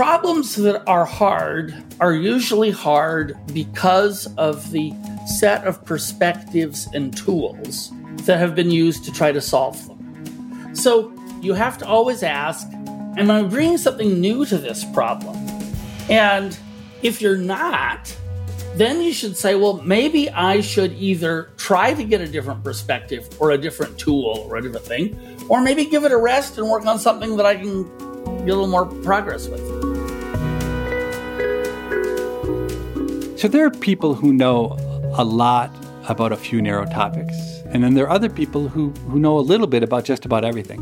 problems 0.00 0.56
that 0.56 0.82
are 0.88 1.04
hard 1.04 1.74
are 2.00 2.14
usually 2.14 2.70
hard 2.70 3.36
because 3.52 4.26
of 4.38 4.70
the 4.70 4.94
set 5.26 5.62
of 5.66 5.84
perspectives 5.84 6.88
and 6.94 7.14
tools 7.14 7.92
that 8.24 8.38
have 8.38 8.54
been 8.54 8.70
used 8.70 9.04
to 9.04 9.12
try 9.12 9.30
to 9.30 9.42
solve 9.42 9.76
them. 9.86 10.74
So 10.74 11.12
you 11.42 11.52
have 11.52 11.76
to 11.76 11.86
always 11.86 12.22
ask 12.22 12.66
Am 13.18 13.30
I 13.30 13.42
bringing 13.42 13.76
something 13.76 14.18
new 14.22 14.46
to 14.46 14.56
this 14.56 14.86
problem? 14.86 15.36
And 16.08 16.58
if 17.02 17.20
you're 17.20 17.36
not, 17.36 18.16
then 18.76 19.02
you 19.02 19.12
should 19.12 19.36
say, 19.36 19.54
well, 19.54 19.82
maybe 19.82 20.30
I 20.30 20.62
should 20.62 20.94
either 20.94 21.50
try 21.58 21.92
to 21.92 22.04
get 22.04 22.22
a 22.22 22.26
different 22.26 22.64
perspective 22.64 23.28
or 23.38 23.50
a 23.50 23.58
different 23.58 23.98
tool 23.98 24.46
or 24.48 24.56
a 24.56 24.62
different 24.62 24.86
thing, 24.86 25.46
or 25.50 25.60
maybe 25.60 25.84
give 25.84 26.04
it 26.04 26.12
a 26.12 26.16
rest 26.16 26.56
and 26.56 26.70
work 26.70 26.86
on 26.86 26.98
something 26.98 27.36
that 27.36 27.44
I 27.44 27.56
can 27.56 27.82
get 28.46 28.48
a 28.48 28.56
little 28.56 28.66
more 28.66 28.86
progress 28.86 29.46
with. 29.46 29.89
So 33.40 33.48
there 33.48 33.64
are 33.64 33.70
people 33.70 34.12
who 34.12 34.34
know 34.34 34.76
a 35.16 35.24
lot 35.24 35.70
about 36.10 36.30
a 36.30 36.36
few 36.36 36.60
narrow 36.60 36.84
topics, 36.84 37.34
and 37.68 37.82
then 37.82 37.94
there 37.94 38.04
are 38.04 38.10
other 38.10 38.28
people 38.28 38.68
who, 38.68 38.90
who 39.08 39.18
know 39.18 39.38
a 39.38 39.40
little 39.40 39.66
bit 39.66 39.82
about 39.82 40.04
just 40.04 40.26
about 40.26 40.44
everything. 40.44 40.78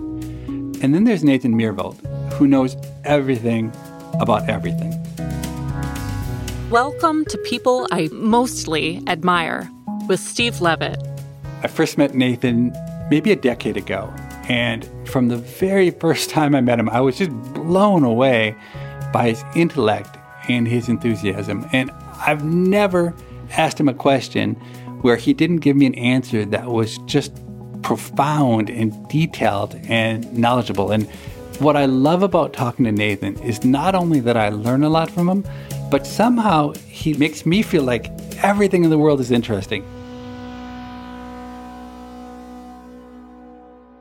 And 0.82 0.92
then 0.92 1.04
there's 1.04 1.22
Nathan 1.22 1.54
Myhrvold, 1.54 2.04
who 2.32 2.48
knows 2.48 2.76
everything 3.04 3.70
about 4.18 4.48
everything. 4.48 4.90
Welcome 6.68 7.24
to 7.26 7.38
People 7.44 7.86
I 7.92 8.08
Mostly 8.10 9.04
Admire 9.06 9.70
with 10.08 10.18
Steve 10.18 10.60
Levitt. 10.60 11.00
I 11.62 11.68
first 11.68 11.96
met 11.96 12.16
Nathan 12.16 12.72
maybe 13.08 13.30
a 13.30 13.36
decade 13.36 13.76
ago, 13.76 14.12
and 14.48 14.84
from 15.06 15.28
the 15.28 15.36
very 15.36 15.92
first 15.92 16.28
time 16.28 16.56
I 16.56 16.60
met 16.60 16.80
him, 16.80 16.88
I 16.88 17.02
was 17.02 17.18
just 17.18 17.30
blown 17.54 18.02
away 18.02 18.56
by 19.12 19.28
his 19.28 19.44
intellect 19.54 20.18
and 20.48 20.66
his 20.66 20.88
enthusiasm. 20.88 21.64
And 21.72 21.92
I've 22.18 22.44
never 22.44 23.14
asked 23.50 23.78
him 23.80 23.88
a 23.88 23.94
question 23.94 24.54
where 25.02 25.16
he 25.16 25.32
didn't 25.32 25.58
give 25.58 25.76
me 25.76 25.86
an 25.86 25.94
answer 25.94 26.44
that 26.46 26.66
was 26.66 26.98
just 27.06 27.32
profound 27.82 28.68
and 28.68 29.08
detailed 29.08 29.74
and 29.84 30.30
knowledgeable. 30.36 30.90
And 30.90 31.08
what 31.60 31.76
I 31.76 31.86
love 31.86 32.22
about 32.22 32.52
talking 32.52 32.84
to 32.84 32.92
Nathan 32.92 33.38
is 33.40 33.64
not 33.64 33.94
only 33.94 34.20
that 34.20 34.36
I 34.36 34.48
learn 34.48 34.82
a 34.84 34.88
lot 34.88 35.10
from 35.10 35.28
him, 35.28 35.44
but 35.90 36.06
somehow 36.06 36.72
he 36.74 37.14
makes 37.14 37.46
me 37.46 37.62
feel 37.62 37.82
like 37.82 38.10
everything 38.42 38.84
in 38.84 38.90
the 38.90 38.98
world 38.98 39.20
is 39.20 39.30
interesting. 39.30 39.84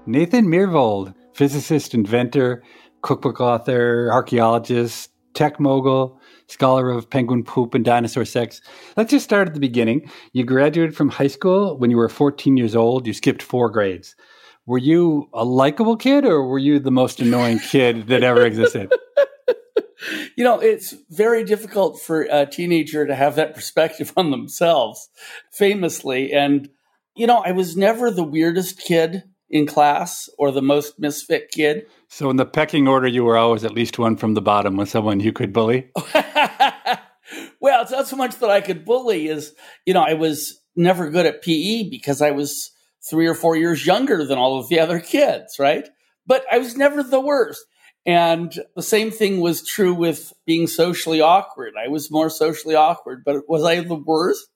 Nathan 0.06 0.48
Myhrvold, 0.48 1.14
physicist, 1.34 1.94
inventor, 1.94 2.64
cookbook 3.02 3.42
author, 3.42 4.10
archaeologist, 4.12 5.12
tech 5.34 5.60
mogul, 5.60 6.17
scholar 6.48 6.90
of 6.90 7.10
penguin 7.10 7.44
poop 7.44 7.74
and 7.74 7.86
dinosaur 7.86 8.26
sex. 8.26 8.62
Let's 8.96 9.12
just 9.12 9.26
start 9.26 9.48
at 9.48 9.54
the 9.54 9.60
beginning. 9.60 10.10
You 10.34 10.44
graduated 10.44 10.96
from 10.96 11.10
high 11.10 11.28
school 11.28 11.78
when 11.78 11.92
you 11.92 11.98
were 11.98 12.10
14 12.10 12.58
years 12.58 12.76
old. 12.76 13.06
You 13.06 13.14
skipped 13.14 13.44
four 13.44 13.70
grades. 13.70 14.16
Were 14.66 14.78
you 14.78 15.30
a 15.34 15.46
likable 15.46 15.96
kid 15.96 16.26
or 16.26 16.46
were 16.46 16.60
you 16.60 16.80
the 16.80 16.92
most 16.92 17.22
annoying 17.22 17.60
kid 17.60 18.08
that 18.08 18.24
ever 18.24 18.46
existed? 18.46 18.92
you 20.36 20.44
know, 20.44 20.60
it's 20.60 20.94
very 21.10 21.44
difficult 21.44 22.02
for 22.02 22.24
a 22.24 22.46
teenager 22.46 23.06
to 23.08 23.16
have 23.16 23.36
that 23.36 23.56
perspective 23.56 24.12
on 24.18 24.32
themselves, 24.32 25.10
famously. 25.52 26.34
And, 26.34 26.70
you 27.16 27.28
know, 27.28 27.38
I 27.46 27.52
was 27.52 27.78
never 27.78 28.12
the 28.12 28.24
weirdest 28.24 28.80
kid 28.80 29.24
in 29.50 29.66
class 29.66 30.30
or 30.38 30.52
the 30.52 30.62
most 30.62 31.00
misfit 31.00 31.52
kid. 31.52 31.86
So, 32.10 32.30
in 32.30 32.38
the 32.38 32.46
pecking 32.46 32.88
order, 32.88 33.08
you 33.08 33.24
were 33.24 33.38
always 33.38 33.64
at 33.64 33.74
least 33.74 34.00
one 34.00 34.16
from 34.16 34.34
the 34.34 34.42
bottom 34.42 34.78
with 34.78 34.90
someone 34.90 35.20
you 35.20 35.34
could 35.34 35.54
bully? 35.54 35.92
well, 37.60 37.82
it's 37.82 37.92
not 37.92 38.08
so 38.08 38.16
much 38.16 38.38
that 38.38 38.50
I 38.50 38.62
could 38.62 38.86
bully, 38.86 39.28
is, 39.28 39.54
you 39.86 39.94
know, 39.94 40.04
I 40.04 40.14
was 40.14 40.60
never 40.76 41.10
good 41.10 41.26
at 41.26 41.42
PE 41.42 41.90
because 41.90 42.22
I 42.22 42.32
was 42.32 42.72
three 43.10 43.28
or 43.28 43.36
four 43.36 43.56
years 43.56 43.86
younger 43.86 44.26
than 44.26 44.38
all 44.38 44.60
of 44.60 44.70
the 44.70 44.80
other 44.80 45.00
kids, 45.00 45.58
right? 45.60 45.88
But 46.26 46.46
I 46.52 46.58
was 46.58 46.76
never 46.76 47.04
the 47.04 47.22
worst. 47.22 47.66
And 48.06 48.54
the 48.76 48.84
same 48.84 49.12
thing 49.12 49.42
was 49.42 49.66
true 49.66 49.94
with 49.94 50.32
being 50.46 50.68
socially 50.68 51.20
awkward. 51.20 51.74
I 51.78 51.90
was 51.90 52.12
more 52.12 52.30
socially 52.30 52.76
awkward, 52.76 53.24
but 53.26 53.50
was 53.50 53.64
I 53.64 53.82
the 53.82 53.96
worst? 53.96 54.48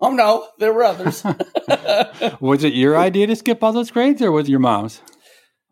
Oh 0.00 0.10
no, 0.10 0.48
there 0.58 0.72
were 0.72 0.84
others. 0.84 1.22
was 2.40 2.64
it 2.64 2.74
your 2.74 2.96
idea 2.96 3.26
to 3.28 3.36
skip 3.36 3.62
all 3.62 3.72
those 3.72 3.90
grades 3.90 4.20
or 4.22 4.32
was 4.32 4.48
it 4.48 4.50
your 4.50 4.60
mom's? 4.60 5.00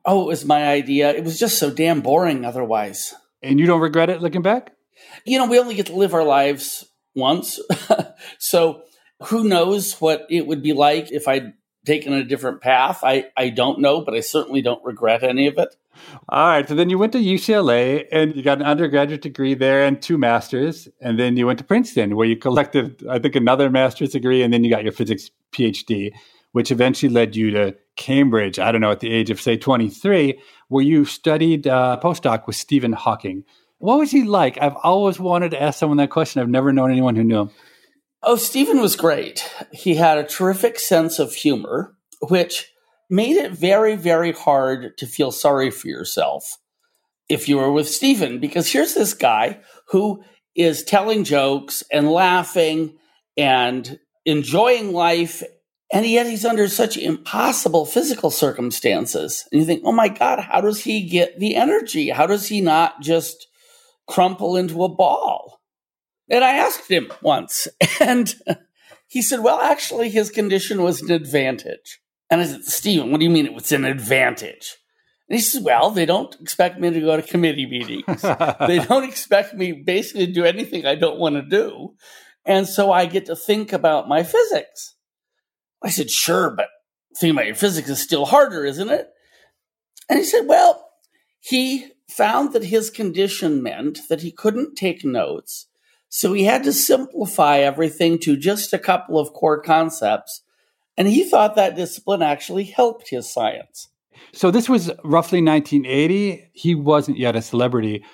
Oh, 0.04 0.22
it 0.22 0.28
was 0.28 0.44
my 0.44 0.64
idea. 0.66 1.10
It 1.10 1.24
was 1.24 1.38
just 1.38 1.58
so 1.58 1.70
damn 1.70 2.02
boring 2.02 2.44
otherwise. 2.44 3.14
And 3.42 3.58
you 3.58 3.66
don't 3.66 3.80
regret 3.80 4.10
it 4.10 4.22
looking 4.22 4.42
back? 4.42 4.72
You 5.24 5.38
know, 5.38 5.46
we 5.46 5.58
only 5.58 5.74
get 5.74 5.86
to 5.86 5.96
live 5.96 6.14
our 6.14 6.24
lives 6.24 6.84
once. 7.14 7.60
so 8.38 8.82
who 9.24 9.44
knows 9.44 10.00
what 10.00 10.26
it 10.30 10.46
would 10.46 10.62
be 10.62 10.72
like 10.72 11.10
if 11.12 11.28
I'd 11.28 11.54
taken 11.84 12.12
a 12.12 12.24
different 12.24 12.60
path. 12.60 13.00
I, 13.02 13.26
I 13.36 13.50
don't 13.50 13.80
know, 13.80 14.00
but 14.00 14.14
I 14.14 14.20
certainly 14.20 14.62
don't 14.62 14.84
regret 14.84 15.22
any 15.22 15.46
of 15.46 15.58
it. 15.58 15.76
All 16.28 16.48
right. 16.48 16.68
So 16.68 16.74
then 16.74 16.90
you 16.90 16.98
went 16.98 17.12
to 17.12 17.18
UCLA 17.18 18.06
and 18.10 18.34
you 18.34 18.42
got 18.42 18.58
an 18.58 18.66
undergraduate 18.66 19.22
degree 19.22 19.54
there 19.54 19.84
and 19.84 20.00
two 20.00 20.18
masters. 20.18 20.88
And 21.00 21.18
then 21.18 21.36
you 21.36 21.46
went 21.46 21.58
to 21.60 21.64
Princeton 21.64 22.16
where 22.16 22.26
you 22.26 22.36
collected, 22.36 23.04
I 23.08 23.18
think, 23.18 23.36
another 23.36 23.70
master's 23.70 24.10
degree. 24.10 24.42
And 24.42 24.52
then 24.52 24.64
you 24.64 24.70
got 24.70 24.82
your 24.82 24.92
physics 24.92 25.30
PhD, 25.52 26.12
which 26.52 26.72
eventually 26.72 27.12
led 27.12 27.36
you 27.36 27.50
to 27.52 27.76
Cambridge, 27.96 28.58
I 28.58 28.72
don't 28.72 28.80
know, 28.80 28.90
at 28.90 29.00
the 29.00 29.12
age 29.12 29.30
of, 29.30 29.40
say, 29.40 29.56
23, 29.56 30.38
where 30.68 30.84
you 30.84 31.04
studied 31.04 31.66
uh, 31.66 31.98
postdoc 32.02 32.46
with 32.46 32.56
Stephen 32.56 32.92
Hawking. 32.92 33.44
What 33.84 33.98
was 33.98 34.10
he 34.10 34.22
like? 34.22 34.56
I've 34.62 34.76
always 34.82 35.20
wanted 35.20 35.50
to 35.50 35.62
ask 35.62 35.78
someone 35.78 35.98
that 35.98 36.08
question. 36.08 36.40
I've 36.40 36.48
never 36.48 36.72
known 36.72 36.90
anyone 36.90 37.16
who 37.16 37.22
knew 37.22 37.40
him. 37.42 37.50
Oh, 38.22 38.36
Stephen 38.36 38.80
was 38.80 38.96
great. 38.96 39.46
He 39.72 39.96
had 39.96 40.16
a 40.16 40.24
terrific 40.24 40.80
sense 40.80 41.18
of 41.18 41.34
humor, 41.34 41.94
which 42.30 42.72
made 43.10 43.36
it 43.36 43.52
very, 43.52 43.94
very 43.94 44.32
hard 44.32 44.96
to 44.96 45.06
feel 45.06 45.30
sorry 45.30 45.70
for 45.70 45.88
yourself 45.88 46.56
if 47.28 47.46
you 47.46 47.58
were 47.58 47.70
with 47.70 47.86
Stephen, 47.86 48.38
because 48.38 48.72
here's 48.72 48.94
this 48.94 49.12
guy 49.12 49.60
who 49.88 50.24
is 50.56 50.82
telling 50.82 51.22
jokes 51.22 51.82
and 51.92 52.10
laughing 52.10 52.96
and 53.36 53.98
enjoying 54.24 54.94
life. 54.94 55.42
And 55.92 56.06
yet 56.06 56.24
he's 56.24 56.46
under 56.46 56.68
such 56.68 56.96
impossible 56.96 57.84
physical 57.84 58.30
circumstances. 58.30 59.46
And 59.52 59.60
you 59.60 59.66
think, 59.66 59.82
oh 59.84 59.92
my 59.92 60.08
God, 60.08 60.40
how 60.40 60.62
does 60.62 60.84
he 60.84 61.06
get 61.06 61.38
the 61.38 61.54
energy? 61.54 62.08
How 62.08 62.26
does 62.26 62.48
he 62.48 62.62
not 62.62 63.02
just 63.02 63.48
crumple 64.06 64.56
into 64.56 64.84
a 64.84 64.88
ball? 64.88 65.60
And 66.28 66.42
I 66.42 66.56
asked 66.56 66.90
him 66.90 67.12
once, 67.22 67.68
and 68.00 68.34
he 69.06 69.22
said, 69.22 69.40
well, 69.40 69.60
actually, 69.60 70.10
his 70.10 70.30
condition 70.30 70.82
was 70.82 71.02
an 71.02 71.10
advantage. 71.10 72.00
And 72.30 72.40
I 72.40 72.46
said, 72.46 72.64
Stephen, 72.64 73.10
what 73.10 73.18
do 73.18 73.24
you 73.24 73.30
mean 73.30 73.46
it 73.46 73.54
was 73.54 73.72
an 73.72 73.84
advantage? 73.84 74.76
And 75.28 75.38
he 75.38 75.42
says, 75.42 75.62
Well, 75.62 75.90
they 75.90 76.04
don't 76.04 76.38
expect 76.40 76.78
me 76.78 76.90
to 76.90 77.00
go 77.00 77.16
to 77.16 77.22
committee 77.22 77.66
meetings. 77.66 78.04
they 78.66 78.78
don't 78.78 79.04
expect 79.04 79.54
me 79.54 79.72
basically 79.72 80.26
to 80.26 80.32
do 80.32 80.44
anything 80.44 80.84
I 80.84 80.96
don't 80.96 81.18
want 81.18 81.36
to 81.36 81.42
do. 81.42 81.94
And 82.44 82.66
so 82.66 82.92
I 82.92 83.06
get 83.06 83.26
to 83.26 83.36
think 83.36 83.72
about 83.72 84.06
my 84.06 84.22
physics. 84.22 84.96
I 85.82 85.88
said, 85.88 86.10
Sure, 86.10 86.50
but 86.54 86.68
thinking 87.16 87.36
about 87.36 87.46
your 87.46 87.54
physics 87.54 87.88
is 87.88 88.02
still 88.02 88.26
harder, 88.26 88.64
isn't 88.64 88.90
it? 88.90 89.08
And 90.08 90.18
he 90.18 90.24
said, 90.24 90.46
well, 90.46 90.86
he 91.40 91.86
found 92.08 92.52
that 92.52 92.64
his 92.64 92.90
condition 92.90 93.62
meant 93.62 94.00
that 94.08 94.22
he 94.22 94.30
couldn't 94.30 94.76
take 94.76 95.04
notes. 95.04 95.66
So 96.08 96.32
he 96.32 96.44
had 96.44 96.62
to 96.64 96.72
simplify 96.72 97.58
everything 97.58 98.18
to 98.20 98.36
just 98.36 98.72
a 98.72 98.78
couple 98.78 99.18
of 99.18 99.32
core 99.32 99.60
concepts. 99.60 100.42
And 100.96 101.08
he 101.08 101.28
thought 101.28 101.56
that 101.56 101.76
discipline 101.76 102.22
actually 102.22 102.64
helped 102.64 103.08
his 103.10 103.32
science. 103.32 103.88
So 104.32 104.50
this 104.50 104.68
was 104.68 104.88
roughly 105.02 105.42
1980. 105.42 106.50
He 106.52 106.74
wasn't 106.74 107.18
yet 107.18 107.34
a 107.34 107.42
celebrity. 107.42 108.04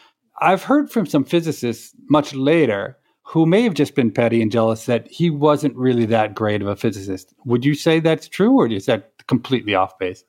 I've 0.40 0.62
heard 0.62 0.90
from 0.90 1.04
some 1.04 1.24
physicists 1.24 1.94
much 2.08 2.34
later 2.34 2.96
who 3.30 3.46
may 3.46 3.62
have 3.62 3.74
just 3.74 3.94
been 3.94 4.10
petty 4.10 4.42
and 4.42 4.50
jealous 4.50 4.86
that 4.86 5.06
he 5.08 5.30
wasn't 5.30 5.76
really 5.76 6.06
that 6.06 6.34
great 6.34 6.62
of 6.62 6.68
a 6.68 6.76
physicist. 6.76 7.32
Would 7.44 7.64
you 7.64 7.74
say 7.74 8.00
that's 8.00 8.26
true, 8.26 8.58
or 8.58 8.66
is 8.66 8.86
that 8.86 9.12
completely 9.28 9.74
off 9.74 9.98
base? 9.98 10.24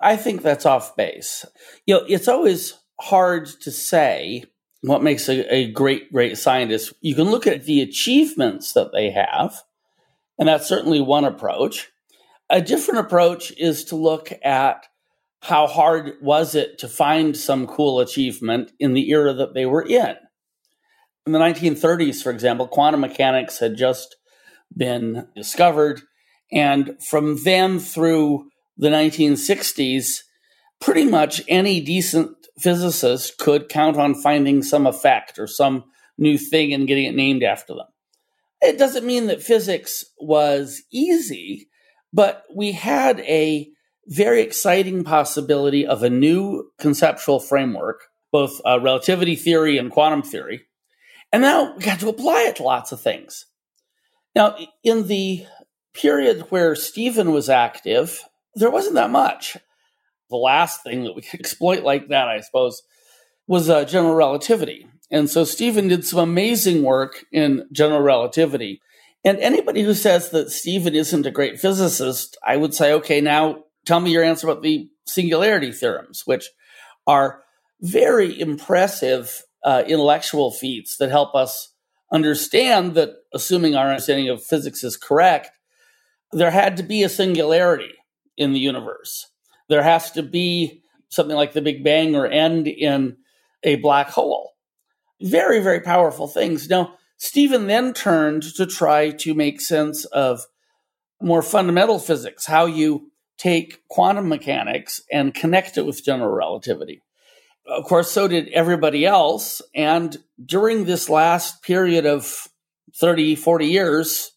I 0.00 0.16
think 0.16 0.42
that's 0.42 0.64
off 0.64 0.96
base. 0.96 1.44
You 1.86 1.96
know, 1.96 2.04
it's 2.08 2.28
always 2.28 2.78
hard 3.00 3.46
to 3.62 3.70
say 3.70 4.44
what 4.82 5.02
makes 5.02 5.28
a, 5.28 5.54
a 5.54 5.70
great, 5.70 6.12
great 6.12 6.38
scientist. 6.38 6.92
You 7.00 7.14
can 7.14 7.30
look 7.30 7.46
at 7.46 7.64
the 7.64 7.82
achievements 7.82 8.72
that 8.72 8.92
they 8.92 9.10
have, 9.10 9.62
and 10.38 10.48
that's 10.48 10.68
certainly 10.68 11.00
one 11.00 11.24
approach. 11.24 11.90
A 12.48 12.60
different 12.60 13.00
approach 13.00 13.52
is 13.58 13.84
to 13.86 13.96
look 13.96 14.32
at 14.44 14.86
how 15.42 15.66
hard 15.66 16.14
was 16.22 16.54
it 16.54 16.78
to 16.78 16.88
find 16.88 17.36
some 17.36 17.66
cool 17.66 18.00
achievement 18.00 18.72
in 18.78 18.94
the 18.94 19.10
era 19.10 19.32
that 19.32 19.54
they 19.54 19.66
were 19.66 19.82
in 19.82 20.16
in 21.26 21.32
the 21.32 21.38
1930s, 21.38 22.22
for 22.22 22.30
example, 22.30 22.68
quantum 22.68 23.00
mechanics 23.00 23.58
had 23.58 23.76
just 23.76 24.16
been 24.74 25.26
discovered. 25.34 26.02
And 26.52 26.96
from 27.02 27.42
then 27.42 27.80
through 27.80 28.50
the 28.76 28.88
1960s, 28.88 30.22
pretty 30.80 31.04
much 31.04 31.42
any 31.48 31.80
decent 31.80 32.45
physicist 32.58 33.38
could 33.38 33.68
count 33.68 33.96
on 33.96 34.14
finding 34.14 34.62
some 34.62 34.86
effect 34.86 35.38
or 35.38 35.46
some 35.46 35.84
new 36.18 36.38
thing 36.38 36.72
and 36.72 36.88
getting 36.88 37.04
it 37.04 37.14
named 37.14 37.42
after 37.42 37.74
them. 37.74 37.86
It 38.62 38.78
doesn't 38.78 39.06
mean 39.06 39.26
that 39.26 39.42
physics 39.42 40.04
was 40.18 40.82
easy, 40.90 41.68
but 42.12 42.44
we 42.54 42.72
had 42.72 43.20
a 43.20 43.68
very 44.06 44.40
exciting 44.40 45.04
possibility 45.04 45.86
of 45.86 46.02
a 46.02 46.10
new 46.10 46.70
conceptual 46.78 47.40
framework, 47.40 48.04
both 48.32 48.60
uh, 48.64 48.80
relativity 48.80 49.36
theory 49.36 49.76
and 49.76 49.90
quantum 49.90 50.22
theory, 50.22 50.62
and 51.32 51.42
now 51.42 51.74
we 51.76 51.82
got 51.82 52.00
to 52.00 52.08
apply 52.08 52.46
it 52.48 52.56
to 52.56 52.62
lots 52.62 52.92
of 52.92 53.00
things. 53.00 53.46
Now, 54.34 54.56
in 54.84 55.06
the 55.06 55.46
period 55.92 56.46
where 56.50 56.74
Stephen 56.74 57.32
was 57.32 57.48
active, 57.48 58.22
there 58.54 58.70
wasn't 58.70 58.94
that 58.94 59.10
much. 59.10 59.56
The 60.30 60.36
last 60.36 60.82
thing 60.82 61.04
that 61.04 61.14
we 61.14 61.22
could 61.22 61.40
exploit 61.40 61.82
like 61.82 62.08
that, 62.08 62.28
I 62.28 62.40
suppose, 62.40 62.82
was 63.46 63.70
uh, 63.70 63.84
general 63.84 64.14
relativity. 64.14 64.86
And 65.10 65.30
so 65.30 65.44
Stephen 65.44 65.88
did 65.88 66.04
some 66.04 66.18
amazing 66.18 66.82
work 66.82 67.24
in 67.32 67.68
general 67.72 68.00
relativity. 68.00 68.80
And 69.24 69.38
anybody 69.38 69.82
who 69.82 69.94
says 69.94 70.30
that 70.30 70.50
Stephen 70.50 70.94
isn't 70.94 71.26
a 71.26 71.30
great 71.30 71.60
physicist, 71.60 72.36
I 72.44 72.56
would 72.56 72.74
say, 72.74 72.92
okay, 72.94 73.20
now 73.20 73.64
tell 73.84 74.00
me 74.00 74.10
your 74.10 74.24
answer 74.24 74.48
about 74.48 74.62
the 74.62 74.88
singularity 75.06 75.72
theorems, 75.72 76.22
which 76.26 76.48
are 77.06 77.42
very 77.80 78.38
impressive 78.38 79.42
uh, 79.64 79.84
intellectual 79.86 80.50
feats 80.50 80.96
that 80.96 81.10
help 81.10 81.34
us 81.34 81.72
understand 82.12 82.94
that, 82.94 83.10
assuming 83.34 83.74
our 83.74 83.88
understanding 83.88 84.28
of 84.28 84.42
physics 84.42 84.84
is 84.84 84.96
correct, 84.96 85.50
there 86.32 86.50
had 86.50 86.76
to 86.76 86.82
be 86.82 87.02
a 87.02 87.08
singularity 87.08 87.94
in 88.36 88.52
the 88.52 88.60
universe. 88.60 89.30
There 89.68 89.82
has 89.82 90.10
to 90.12 90.22
be 90.22 90.82
something 91.08 91.36
like 91.36 91.52
the 91.52 91.62
Big 91.62 91.84
Bang 91.84 92.14
or 92.14 92.26
end 92.26 92.68
in 92.68 93.16
a 93.62 93.76
black 93.76 94.10
hole. 94.10 94.52
Very, 95.20 95.60
very 95.60 95.80
powerful 95.80 96.28
things. 96.28 96.68
Now, 96.68 96.94
Stephen 97.16 97.66
then 97.66 97.94
turned 97.94 98.42
to 98.42 98.66
try 98.66 99.10
to 99.10 99.34
make 99.34 99.60
sense 99.60 100.04
of 100.06 100.42
more 101.20 101.42
fundamental 101.42 101.98
physics, 101.98 102.44
how 102.44 102.66
you 102.66 103.10
take 103.38 103.86
quantum 103.88 104.28
mechanics 104.28 105.00
and 105.10 105.34
connect 105.34 105.78
it 105.78 105.86
with 105.86 106.04
general 106.04 106.32
relativity 106.32 107.00
of 107.66 107.84
course, 107.84 108.10
so 108.10 108.28
did 108.28 108.48
everybody 108.48 109.04
else. 109.04 109.60
And 109.74 110.16
during 110.44 110.84
this 110.84 111.08
last 111.08 111.62
period 111.62 112.06
of 112.06 112.48
30, 112.94 113.34
40 113.34 113.66
years, 113.66 114.32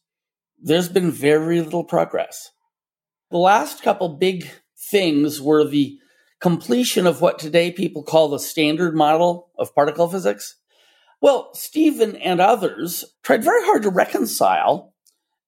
there's 0.62 0.90
been 0.90 1.12
very 1.12 1.62
little 1.62 1.84
progress. 1.84 2.52
The 3.32 3.38
last 3.38 3.84
couple 3.84 4.10
big 4.10 4.50
things 4.90 5.42
were 5.42 5.64
the 5.64 5.98
completion 6.40 7.06
of 7.06 7.22
what 7.22 7.40
today 7.40 7.72
people 7.72 8.04
call 8.04 8.30
the 8.30 8.40
standard 8.40 8.96
model 8.96 9.50
of 9.58 9.76
particle 9.76 10.08
physics. 10.08 10.56
Well, 11.22 11.50
Stephen 11.54 12.16
and 12.16 12.40
others 12.40 13.06
tried 13.24 13.44
very 13.44 13.64
hard 13.66 13.84
to 13.84 13.90
reconcile 13.90 14.94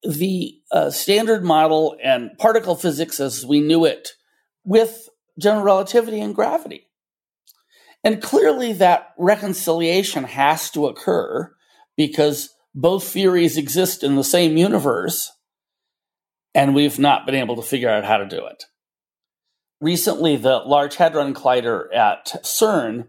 the 0.04 0.60
uh, 0.72 0.90
standard 0.90 1.44
model 1.44 1.96
and 2.04 2.38
particle 2.38 2.76
physics 2.76 3.20
as 3.20 3.46
we 3.46 3.62
knew 3.62 3.86
it 3.86 4.10
with 4.64 5.10
general 5.40 5.64
relativity 5.64 6.20
and 6.20 6.36
gravity. 6.36 6.88
And 8.04 8.22
clearly, 8.22 8.74
that 8.74 9.14
reconciliation 9.18 10.24
has 10.24 10.72
to 10.72 10.88
occur 10.88 11.54
because 11.96 12.50
both 12.74 13.04
theories 13.04 13.58
exist 13.58 14.04
in 14.04 14.16
the 14.16 14.24
same 14.24 14.58
universe, 14.58 15.32
and 16.56 16.74
we've 16.74 16.98
not 16.98 17.26
been 17.26 17.36
able 17.36 17.56
to 17.58 17.62
figure 17.62 17.90
out 17.90 18.06
how 18.06 18.18
to 18.18 18.26
do 18.26 18.46
it. 18.48 18.66
Recently, 19.82 20.36
the 20.38 20.60
Large 20.60 20.96
Hadron 20.96 21.34
Collider 21.34 21.94
at 21.94 22.28
CERN 22.44 23.08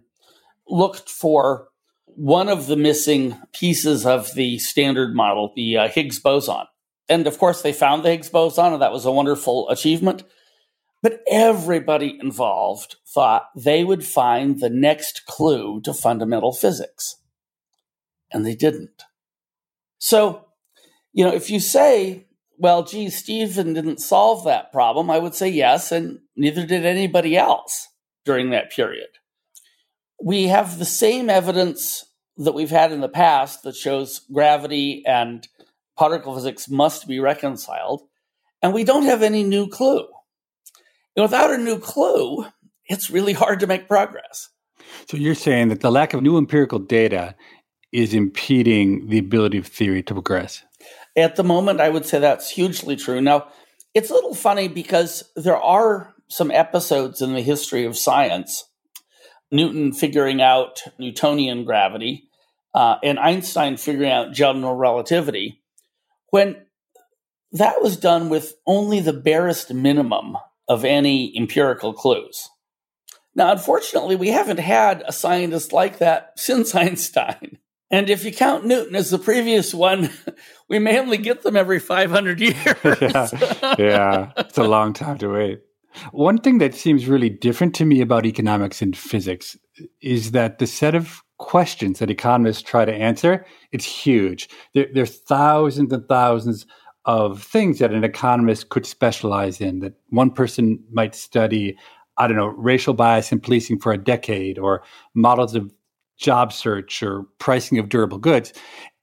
looked 0.66 1.10
for 1.10 1.68
one 2.06 2.48
of 2.48 2.66
the 2.66 2.76
missing 2.76 3.36
pieces 3.52 4.06
of 4.06 4.32
the 4.34 4.58
standard 4.58 5.14
model, 5.14 5.52
the 5.54 5.76
uh, 5.76 5.88
Higgs 5.88 6.18
boson. 6.18 6.64
And 7.10 7.26
of 7.26 7.38
course, 7.38 7.60
they 7.60 7.74
found 7.74 8.02
the 8.02 8.10
Higgs 8.10 8.30
boson, 8.30 8.72
and 8.72 8.80
that 8.80 8.92
was 8.92 9.04
a 9.04 9.12
wonderful 9.12 9.68
achievement. 9.68 10.24
But 11.02 11.20
everybody 11.28 12.18
involved 12.22 12.96
thought 13.06 13.48
they 13.54 13.84
would 13.84 14.04
find 14.04 14.58
the 14.60 14.70
next 14.70 15.26
clue 15.26 15.80
to 15.82 15.92
fundamental 15.92 16.52
physics. 16.52 17.16
And 18.32 18.46
they 18.46 18.54
didn't. 18.54 19.02
So, 19.98 20.46
you 21.12 21.24
know, 21.24 21.34
if 21.34 21.50
you 21.50 21.60
say, 21.60 22.28
well, 22.56 22.82
gee, 22.82 23.10
Stephen 23.10 23.74
didn't 23.74 24.00
solve 24.00 24.44
that 24.44 24.72
problem, 24.72 25.10
I 25.10 25.18
would 25.18 25.34
say 25.34 25.48
yes, 25.48 25.92
and 25.92 26.20
neither 26.36 26.66
did 26.66 26.84
anybody 26.84 27.36
else 27.36 27.88
during 28.24 28.50
that 28.50 28.70
period. 28.70 29.08
We 30.22 30.48
have 30.48 30.78
the 30.78 30.84
same 30.84 31.28
evidence 31.28 32.04
that 32.36 32.54
we've 32.54 32.70
had 32.70 32.92
in 32.92 33.00
the 33.00 33.08
past 33.08 33.62
that 33.64 33.76
shows 33.76 34.20
gravity 34.32 35.02
and 35.06 35.46
particle 35.96 36.34
physics 36.34 36.68
must 36.68 37.06
be 37.06 37.20
reconciled, 37.20 38.02
and 38.62 38.72
we 38.72 38.84
don't 38.84 39.04
have 39.04 39.22
any 39.22 39.42
new 39.42 39.68
clue 39.68 40.08
And 41.16 41.22
without 41.22 41.50
a 41.50 41.58
new 41.58 41.78
clue, 41.78 42.46
it's 42.86 43.10
really 43.10 43.32
hard 43.32 43.60
to 43.60 43.66
make 43.66 43.88
progress. 43.88 44.48
So 45.08 45.16
you're 45.16 45.34
saying 45.34 45.68
that 45.68 45.80
the 45.80 45.90
lack 45.90 46.14
of 46.14 46.22
new 46.22 46.38
empirical 46.38 46.78
data 46.78 47.34
is 47.92 48.14
impeding 48.14 49.08
the 49.08 49.18
ability 49.18 49.58
of 49.58 49.66
theory 49.66 50.02
to 50.04 50.14
progress? 50.14 50.62
At 51.16 51.36
the 51.36 51.44
moment, 51.44 51.80
I 51.80 51.90
would 51.90 52.06
say 52.06 52.18
that's 52.18 52.50
hugely 52.50 52.96
true. 52.96 53.20
Now, 53.20 53.48
it's 53.94 54.10
a 54.10 54.14
little 54.14 54.34
funny 54.34 54.68
because 54.68 55.22
there 55.36 55.58
are 55.58 56.11
some 56.32 56.50
episodes 56.50 57.20
in 57.20 57.34
the 57.34 57.42
history 57.42 57.84
of 57.84 57.96
science 57.96 58.64
Newton 59.52 59.92
figuring 59.92 60.40
out 60.40 60.82
Newtonian 60.98 61.64
gravity 61.64 62.28
uh, 62.74 62.96
and 63.04 63.18
Einstein 63.18 63.76
figuring 63.76 64.10
out 64.10 64.32
general 64.32 64.74
relativity 64.74 65.62
when 66.30 66.56
that 67.52 67.82
was 67.82 67.98
done 67.98 68.30
with 68.30 68.54
only 68.66 69.00
the 69.00 69.12
barest 69.12 69.72
minimum 69.72 70.38
of 70.68 70.86
any 70.86 71.36
empirical 71.36 71.92
clues. 71.92 72.48
Now, 73.34 73.52
unfortunately, 73.52 74.16
we 74.16 74.28
haven't 74.28 74.58
had 74.58 75.04
a 75.06 75.12
scientist 75.12 75.72
like 75.72 75.98
that 75.98 76.32
since 76.36 76.74
Einstein. 76.74 77.58
And 77.90 78.08
if 78.08 78.24
you 78.24 78.32
count 78.32 78.64
Newton 78.64 78.96
as 78.96 79.10
the 79.10 79.18
previous 79.18 79.74
one, 79.74 80.08
we 80.68 80.78
may 80.78 80.98
only 80.98 81.18
get 81.18 81.42
them 81.42 81.58
every 81.58 81.78
500 81.78 82.40
years. 82.40 82.56
yeah. 83.02 83.28
yeah, 83.78 84.32
it's 84.38 84.56
a 84.56 84.64
long 84.64 84.94
time 84.94 85.18
to 85.18 85.28
wait. 85.28 85.60
One 86.12 86.38
thing 86.38 86.58
that 86.58 86.74
seems 86.74 87.06
really 87.06 87.30
different 87.30 87.74
to 87.76 87.84
me 87.84 88.00
about 88.00 88.26
economics 88.26 88.82
and 88.82 88.96
physics 88.96 89.56
is 90.00 90.32
that 90.32 90.58
the 90.58 90.66
set 90.66 90.94
of 90.94 91.22
questions 91.38 91.98
that 91.98 92.10
economists 92.10 92.62
try 92.62 92.84
to 92.84 92.94
answer, 92.94 93.44
it's 93.72 93.84
huge. 93.84 94.48
There, 94.74 94.86
there 94.92 95.02
are 95.02 95.06
thousands 95.06 95.92
and 95.92 96.08
thousands 96.08 96.66
of 97.04 97.42
things 97.42 97.78
that 97.78 97.92
an 97.92 98.04
economist 98.04 98.68
could 98.68 98.86
specialize 98.86 99.60
in 99.60 99.80
that 99.80 99.94
one 100.10 100.30
person 100.30 100.82
might 100.92 101.14
study 101.14 101.76
i 102.18 102.26
don't 102.26 102.36
know 102.36 102.46
racial 102.46 102.94
bias 102.94 103.32
in 103.32 103.40
policing 103.40 103.78
for 103.78 103.92
a 103.92 103.98
decade 103.98 104.58
or 104.58 104.82
models 105.14 105.54
of 105.54 105.72
job 106.16 106.52
search 106.52 107.02
or 107.02 107.24
pricing 107.38 107.78
of 107.78 107.88
durable 107.88 108.18
goods 108.18 108.52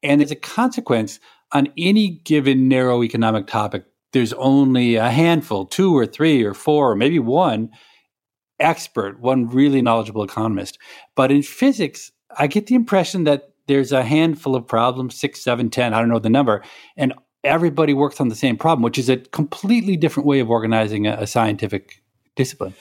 and 0.01 0.21
as 0.21 0.31
a 0.31 0.35
consequence 0.35 1.19
on 1.51 1.67
any 1.77 2.21
given 2.23 2.67
narrow 2.67 3.03
economic 3.03 3.47
topic 3.47 3.83
there's 4.13 4.33
only 4.33 4.95
a 4.95 5.09
handful 5.09 5.65
two 5.65 5.95
or 5.95 6.05
three 6.05 6.43
or 6.43 6.53
four 6.53 6.91
or 6.91 6.95
maybe 6.95 7.19
one 7.19 7.69
expert, 8.59 9.19
one 9.19 9.47
really 9.47 9.81
knowledgeable 9.81 10.23
economist. 10.23 10.77
But 11.15 11.31
in 11.31 11.43
physics, 11.43 12.11
I 12.37 12.47
get 12.47 12.67
the 12.67 12.75
impression 12.75 13.23
that 13.23 13.51
there's 13.67 13.91
a 13.91 14.03
handful 14.03 14.55
of 14.55 14.67
problems, 14.67 15.15
six, 15.15 15.41
seven, 15.41 15.69
ten, 15.69 15.93
I 15.93 15.99
don't 15.99 16.09
know 16.09 16.19
the 16.19 16.29
number, 16.29 16.63
and 16.97 17.13
everybody 17.43 17.93
works 17.93 18.19
on 18.19 18.29
the 18.29 18.35
same 18.35 18.57
problem, 18.57 18.83
which 18.83 18.97
is 18.97 19.09
a 19.09 19.17
completely 19.17 19.95
different 19.95 20.27
way 20.27 20.39
of 20.39 20.49
organizing 20.49 21.07
a, 21.07 21.13
a 21.21 21.27
scientific 21.27 22.01
discipline. 22.35 22.73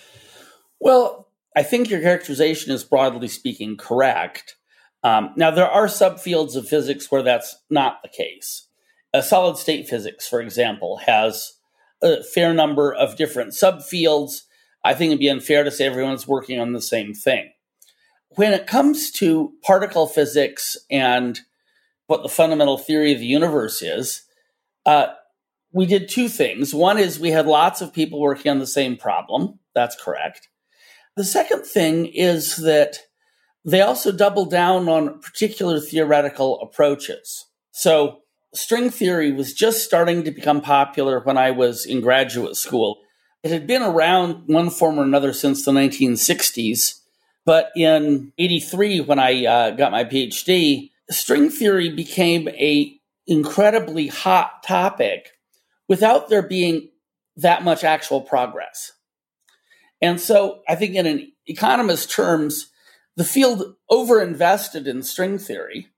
Well, 0.80 1.28
I 1.56 1.62
think 1.62 1.90
your 1.90 2.00
characterization 2.00 2.72
is 2.72 2.84
broadly 2.84 3.28
speaking 3.28 3.76
correct. 3.76 4.56
Um, 5.02 5.30
now, 5.36 5.50
there 5.50 5.68
are 5.68 5.86
subfields 5.86 6.56
of 6.56 6.68
physics 6.68 7.10
where 7.10 7.22
that's 7.22 7.56
not 7.68 8.00
the 8.02 8.08
case. 8.08 8.67
A 9.14 9.22
solid 9.22 9.56
state 9.56 9.88
physics, 9.88 10.28
for 10.28 10.40
example, 10.40 10.98
has 10.98 11.54
a 12.02 12.22
fair 12.22 12.52
number 12.52 12.92
of 12.92 13.16
different 13.16 13.52
subfields. 13.52 14.42
I 14.84 14.94
think 14.94 15.10
it'd 15.10 15.20
be 15.20 15.28
unfair 15.28 15.64
to 15.64 15.70
say 15.70 15.86
everyone's 15.86 16.28
working 16.28 16.60
on 16.60 16.72
the 16.72 16.80
same 16.80 17.14
thing. 17.14 17.50
When 18.30 18.52
it 18.52 18.66
comes 18.66 19.10
to 19.12 19.52
particle 19.62 20.06
physics 20.06 20.76
and 20.90 21.40
what 22.06 22.22
the 22.22 22.28
fundamental 22.28 22.78
theory 22.78 23.12
of 23.12 23.18
the 23.18 23.26
universe 23.26 23.82
is, 23.82 24.22
uh, 24.86 25.08
we 25.72 25.86
did 25.86 26.08
two 26.08 26.28
things. 26.28 26.74
One 26.74 26.98
is 26.98 27.18
we 27.18 27.30
had 27.30 27.46
lots 27.46 27.80
of 27.80 27.92
people 27.92 28.20
working 28.20 28.50
on 28.50 28.58
the 28.58 28.66
same 28.66 28.96
problem. 28.96 29.58
That's 29.74 29.96
correct. 30.02 30.48
The 31.16 31.24
second 31.24 31.64
thing 31.64 32.06
is 32.06 32.56
that 32.56 32.98
they 33.64 33.80
also 33.80 34.12
doubled 34.12 34.50
down 34.50 34.88
on 34.88 35.20
particular 35.20 35.80
theoretical 35.80 36.60
approaches. 36.60 37.46
So, 37.70 38.20
string 38.54 38.90
theory 38.90 39.32
was 39.32 39.52
just 39.52 39.84
starting 39.84 40.24
to 40.24 40.30
become 40.30 40.60
popular 40.60 41.20
when 41.20 41.36
I 41.36 41.50
was 41.50 41.84
in 41.84 42.00
graduate 42.00 42.56
school. 42.56 42.98
It 43.42 43.50
had 43.50 43.66
been 43.66 43.82
around 43.82 44.44
one 44.46 44.70
form 44.70 44.98
or 44.98 45.04
another 45.04 45.32
since 45.32 45.64
the 45.64 45.72
1960s, 45.72 47.00
but 47.44 47.70
in 47.76 48.32
83, 48.38 49.00
when 49.00 49.18
I 49.18 49.46
uh, 49.46 49.70
got 49.70 49.92
my 49.92 50.04
PhD, 50.04 50.90
string 51.10 51.50
theory 51.50 51.90
became 51.90 52.48
a 52.48 52.94
incredibly 53.26 54.08
hot 54.08 54.62
topic 54.62 55.32
without 55.88 56.28
there 56.28 56.42
being 56.42 56.88
that 57.36 57.62
much 57.62 57.84
actual 57.84 58.20
progress. 58.20 58.92
And 60.00 60.20
so 60.20 60.60
I 60.68 60.74
think 60.74 60.94
in 60.94 61.06
an 61.06 61.32
economist 61.46 62.10
terms, 62.10 62.70
the 63.16 63.24
field 63.24 63.74
overinvested 63.90 64.86
in 64.86 65.02
string 65.02 65.38
theory. 65.38 65.88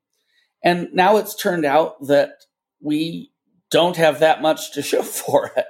And 0.62 0.88
now 0.92 1.16
it's 1.16 1.34
turned 1.34 1.64
out 1.64 2.06
that 2.06 2.32
we 2.80 3.32
don't 3.70 3.96
have 3.96 4.20
that 4.20 4.42
much 4.42 4.72
to 4.72 4.82
show 4.82 5.02
for 5.02 5.50
it. 5.56 5.66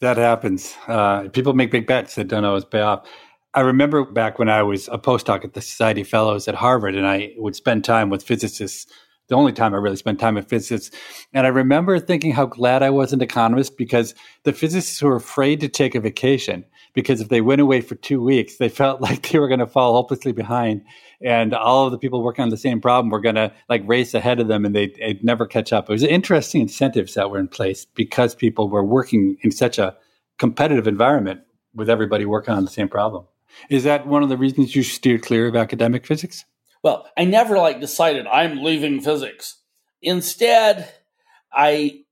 That 0.00 0.16
happens. 0.16 0.74
Uh, 0.86 1.28
people 1.28 1.54
make 1.54 1.70
big 1.70 1.86
bets 1.86 2.14
that 2.14 2.28
don't 2.28 2.44
always 2.44 2.64
pay 2.64 2.80
off. 2.80 3.08
I 3.54 3.60
remember 3.62 4.04
back 4.04 4.38
when 4.38 4.48
I 4.48 4.62
was 4.62 4.88
a 4.88 4.98
postdoc 4.98 5.44
at 5.44 5.54
the 5.54 5.60
Society 5.60 6.04
Fellows 6.04 6.46
at 6.46 6.54
Harvard, 6.54 6.94
and 6.94 7.06
I 7.06 7.32
would 7.36 7.56
spend 7.56 7.84
time 7.84 8.10
with 8.10 8.22
physicists 8.22 8.86
the 9.28 9.36
only 9.36 9.52
time 9.52 9.74
I 9.74 9.76
really 9.76 9.96
spent 9.96 10.18
time 10.18 10.34
with 10.34 10.48
physicists. 10.48 10.96
And 11.32 11.46
I 11.46 11.50
remember 11.50 11.98
thinking 11.98 12.32
how 12.32 12.46
glad 12.46 12.82
I 12.82 12.90
was 12.90 13.12
an 13.12 13.20
economist 13.20 13.76
because 13.76 14.14
the 14.44 14.52
physicists 14.52 15.02
were 15.02 15.16
afraid 15.16 15.60
to 15.60 15.68
take 15.68 15.94
a 15.94 16.00
vacation 16.00 16.64
because 16.94 17.20
if 17.20 17.28
they 17.28 17.42
went 17.42 17.60
away 17.60 17.82
for 17.82 17.94
two 17.94 18.22
weeks, 18.22 18.56
they 18.56 18.68
felt 18.68 19.00
like 19.02 19.28
they 19.28 19.38
were 19.38 19.48
going 19.48 19.60
to 19.60 19.66
fall 19.66 19.94
hopelessly 19.94 20.32
behind. 20.32 20.82
And 21.20 21.52
all 21.52 21.86
of 21.86 21.92
the 21.92 21.98
people 21.98 22.22
working 22.22 22.42
on 22.42 22.50
the 22.50 22.56
same 22.56 22.80
problem 22.80 23.10
were 23.10 23.20
going 23.20 23.34
to 23.34 23.52
like 23.68 23.82
race 23.86 24.14
ahead 24.14 24.38
of 24.38 24.46
them 24.46 24.64
and 24.64 24.74
they'd, 24.74 24.94
they'd 24.96 25.24
never 25.24 25.46
catch 25.46 25.72
up. 25.72 25.88
It 25.88 25.92
was 25.92 26.04
interesting 26.04 26.62
incentives 26.62 27.14
that 27.14 27.30
were 27.30 27.40
in 27.40 27.48
place 27.48 27.84
because 27.84 28.34
people 28.34 28.68
were 28.68 28.84
working 28.84 29.36
in 29.42 29.50
such 29.50 29.78
a 29.78 29.96
competitive 30.38 30.86
environment 30.86 31.40
with 31.74 31.90
everybody 31.90 32.24
working 32.24 32.54
on 32.54 32.64
the 32.64 32.70
same 32.70 32.88
problem. 32.88 33.26
Is 33.68 33.84
that 33.84 34.06
one 34.06 34.22
of 34.22 34.28
the 34.28 34.36
reasons 34.36 34.76
you 34.76 34.82
steered 34.82 35.22
clear 35.22 35.48
of 35.48 35.56
academic 35.56 36.06
physics? 36.06 36.44
Well, 36.82 37.08
I 37.16 37.24
never 37.24 37.58
like 37.58 37.80
decided 37.80 38.26
I'm 38.26 38.62
leaving 38.62 39.00
physics. 39.00 39.56
Instead, 40.00 40.92
I 41.52 42.04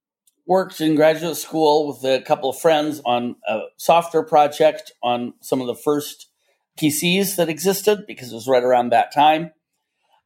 worked 0.46 0.80
in 0.80 0.96
graduate 0.96 1.36
school 1.36 1.88
with 1.88 2.04
a 2.04 2.22
couple 2.22 2.50
of 2.50 2.58
friends 2.58 3.00
on 3.04 3.36
a 3.48 3.60
software 3.76 4.24
project 4.24 4.92
on 5.02 5.34
some 5.40 5.60
of 5.60 5.66
the 5.66 5.74
first 5.74 6.28
PCs 6.76 7.36
that 7.36 7.48
existed 7.48 8.04
because 8.06 8.32
it 8.32 8.34
was 8.34 8.48
right 8.48 8.62
around 8.62 8.90
that 8.90 9.12
time. 9.12 9.52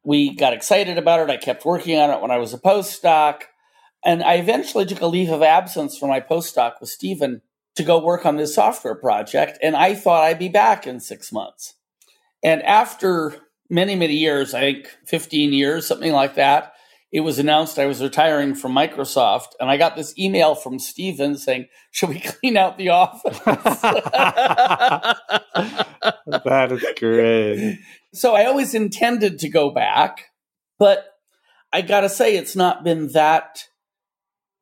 We 0.02 0.35
got 0.35 0.52
excited 0.52 0.99
about 0.99 1.21
it. 1.21 1.30
I 1.30 1.37
kept 1.37 1.64
working 1.64 1.99
on 1.99 2.11
it 2.11 2.21
when 2.21 2.30
I 2.30 2.38
was 2.38 2.54
a 2.54 2.59
postdoc. 2.59 3.42
And 4.04 4.23
I 4.23 4.35
eventually 4.35 4.87
took 4.87 5.02
a 5.02 5.07
leave 5.07 5.30
of 5.30 5.42
absence 5.42 5.99
from 5.99 6.09
my 6.09 6.21
postdoc 6.21 6.80
with 6.80 6.88
Stephen 6.88 7.42
to 7.76 7.83
go 7.83 8.02
work 8.02 8.25
on 8.25 8.37
this 8.37 8.54
software 8.54 8.95
project. 8.95 9.59
And 9.62 9.76
I 9.76 9.95
thought 9.95 10.25
I'd 10.25 10.38
be 10.38 10.49
back 10.49 10.87
in 10.87 11.00
six 11.00 11.30
months. 11.33 11.75
And 12.42 12.62
after 12.62 13.37
many, 13.69 13.95
many 13.95 14.14
years, 14.14 14.54
I 14.54 14.61
think 14.61 14.88
15 15.07 15.52
years, 15.52 15.87
something 15.87 16.12
like 16.12 16.35
that, 16.35 16.73
it 17.12 17.20
was 17.20 17.38
announced 17.38 17.78
I 17.78 17.86
was 17.86 18.02
retiring 18.02 18.54
from 18.54 18.72
Microsoft. 18.72 19.48
And 19.58 19.70
I 19.70 19.76
got 19.76 19.96
this 19.96 20.16
email 20.18 20.54
from 20.54 20.78
Stephen 20.78 21.36
saying, 21.36 21.66
Should 21.90 22.10
we 22.10 22.20
clean 22.24 22.56
out 22.56 22.78
the 22.78 22.90
office? 22.90 23.38
that 26.44 26.68
is 26.70 26.84
great. 26.98 27.80
So 28.14 28.34
I 28.34 28.46
always 28.46 28.74
intended 28.74 29.40
to 29.40 29.48
go 29.48 29.70
back, 29.70 30.26
but 30.78 31.06
I 31.72 31.82
got 31.82 32.00
to 32.00 32.08
say, 32.08 32.36
it's 32.36 32.56
not 32.56 32.84
been 32.84 33.08
that 33.12 33.64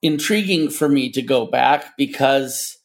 intriguing 0.02 0.70
for 0.70 0.88
me 0.88 1.10
to 1.12 1.22
go 1.22 1.46
back 1.46 1.96
because 1.96 2.78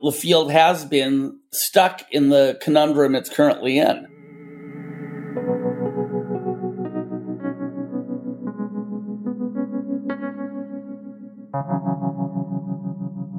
the 0.00 0.12
field 0.12 0.50
has 0.50 0.84
been 0.84 1.38
stuck 1.52 2.02
in 2.10 2.28
the 2.28 2.58
conundrum 2.62 3.14
it's 3.14 3.30
currently 3.30 3.78
in. 3.78 4.06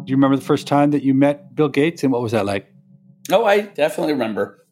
Do 0.07 0.11
you 0.11 0.15
remember 0.15 0.37
the 0.37 0.41
first 0.41 0.67
time 0.67 0.91
that 0.91 1.03
you 1.03 1.13
met 1.13 1.53
Bill 1.53 1.67
Gates 1.67 2.01
and 2.01 2.13
what 2.13 2.21
was 2.21 2.31
that 2.31 2.45
like? 2.45 2.71
Oh, 3.29 3.43
I 3.43 3.59
definitely 3.59 4.13
remember. 4.13 4.65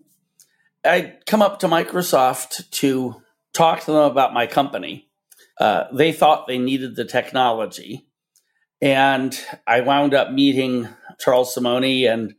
I'd 0.86 1.25
come 1.25 1.42
up 1.42 1.60
to 1.60 1.68
Microsoft 1.68 2.70
to 2.70 3.22
talk 3.54 3.82
to 3.82 3.92
them 3.92 4.04
about 4.04 4.34
my 4.34 4.48
company. 4.48 5.10
Uh, 5.60 5.86
they 5.92 6.13
thought 6.13 6.48
they 6.48 6.58
needed 6.58 6.96
the 6.96 7.04
technology. 7.04 8.08
And 8.82 9.38
I 9.68 9.82
wound 9.82 10.13
up 10.13 10.32
meeting 10.32 10.88
Charles 11.20 11.54
Simonyi 11.54 12.10
and 12.10 12.36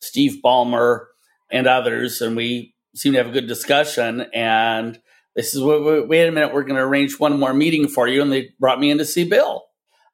Steve 0.00 0.40
Ballmer 0.44 1.04
and 1.52 1.68
others, 1.68 2.20
and 2.20 2.34
we 2.34 2.74
seemed 2.96 3.14
to 3.14 3.18
have 3.18 3.30
a 3.30 3.32
good 3.32 3.46
discussion. 3.46 4.26
And 4.34 5.00
they 5.36 5.42
said, 5.42 5.62
wait, 5.62 6.08
wait 6.08 6.26
a 6.26 6.32
minute, 6.32 6.52
we're 6.52 6.64
going 6.64 6.74
to 6.74 6.82
arrange 6.82 7.20
one 7.20 7.38
more 7.38 7.54
meeting 7.54 7.86
for 7.86 8.08
you. 8.08 8.20
And 8.20 8.32
they 8.32 8.48
brought 8.58 8.80
me 8.80 8.90
in 8.90 8.98
to 8.98 9.04
see 9.04 9.22
Bill. 9.22 9.66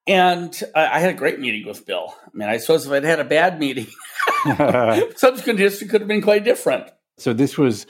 And 0.06 0.56
I 0.74 1.00
had 1.00 1.10
a 1.10 1.14
great 1.14 1.40
meeting 1.40 1.66
with 1.66 1.84
Bill. 1.84 2.14
I 2.24 2.30
mean, 2.32 2.48
I 2.48 2.58
suppose 2.58 2.86
if 2.86 2.92
I'd 2.92 3.02
had 3.02 3.18
a 3.18 3.24
bad 3.24 3.58
meeting, 3.58 3.88
subsequent 5.16 5.58
history 5.58 5.88
could 5.88 6.00
have 6.00 6.08
been 6.08 6.22
quite 6.22 6.44
different. 6.44 6.90
So 7.18 7.32
this 7.32 7.58
was 7.58 7.86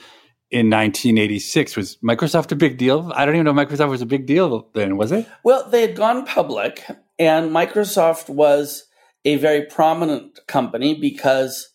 in 0.49 0.69
1986. 0.69 1.75
Was 1.75 1.97
Microsoft 1.97 2.51
a 2.51 2.55
big 2.55 2.77
deal? 2.77 3.11
I 3.13 3.25
don't 3.25 3.35
even 3.35 3.45
know 3.45 3.59
if 3.59 3.69
Microsoft 3.69 3.89
was 3.89 4.01
a 4.01 4.07
big 4.07 4.25
deal 4.25 4.69
then, 4.73 4.97
was 4.97 5.11
it? 5.11 5.27
Well, 5.43 5.69
they 5.69 5.81
had 5.81 5.95
gone 5.95 6.25
public, 6.25 6.83
and 7.19 7.51
Microsoft 7.51 8.29
was 8.29 8.85
a 9.25 9.35
very 9.35 9.65
prominent 9.65 10.39
company 10.47 10.95
because 10.99 11.69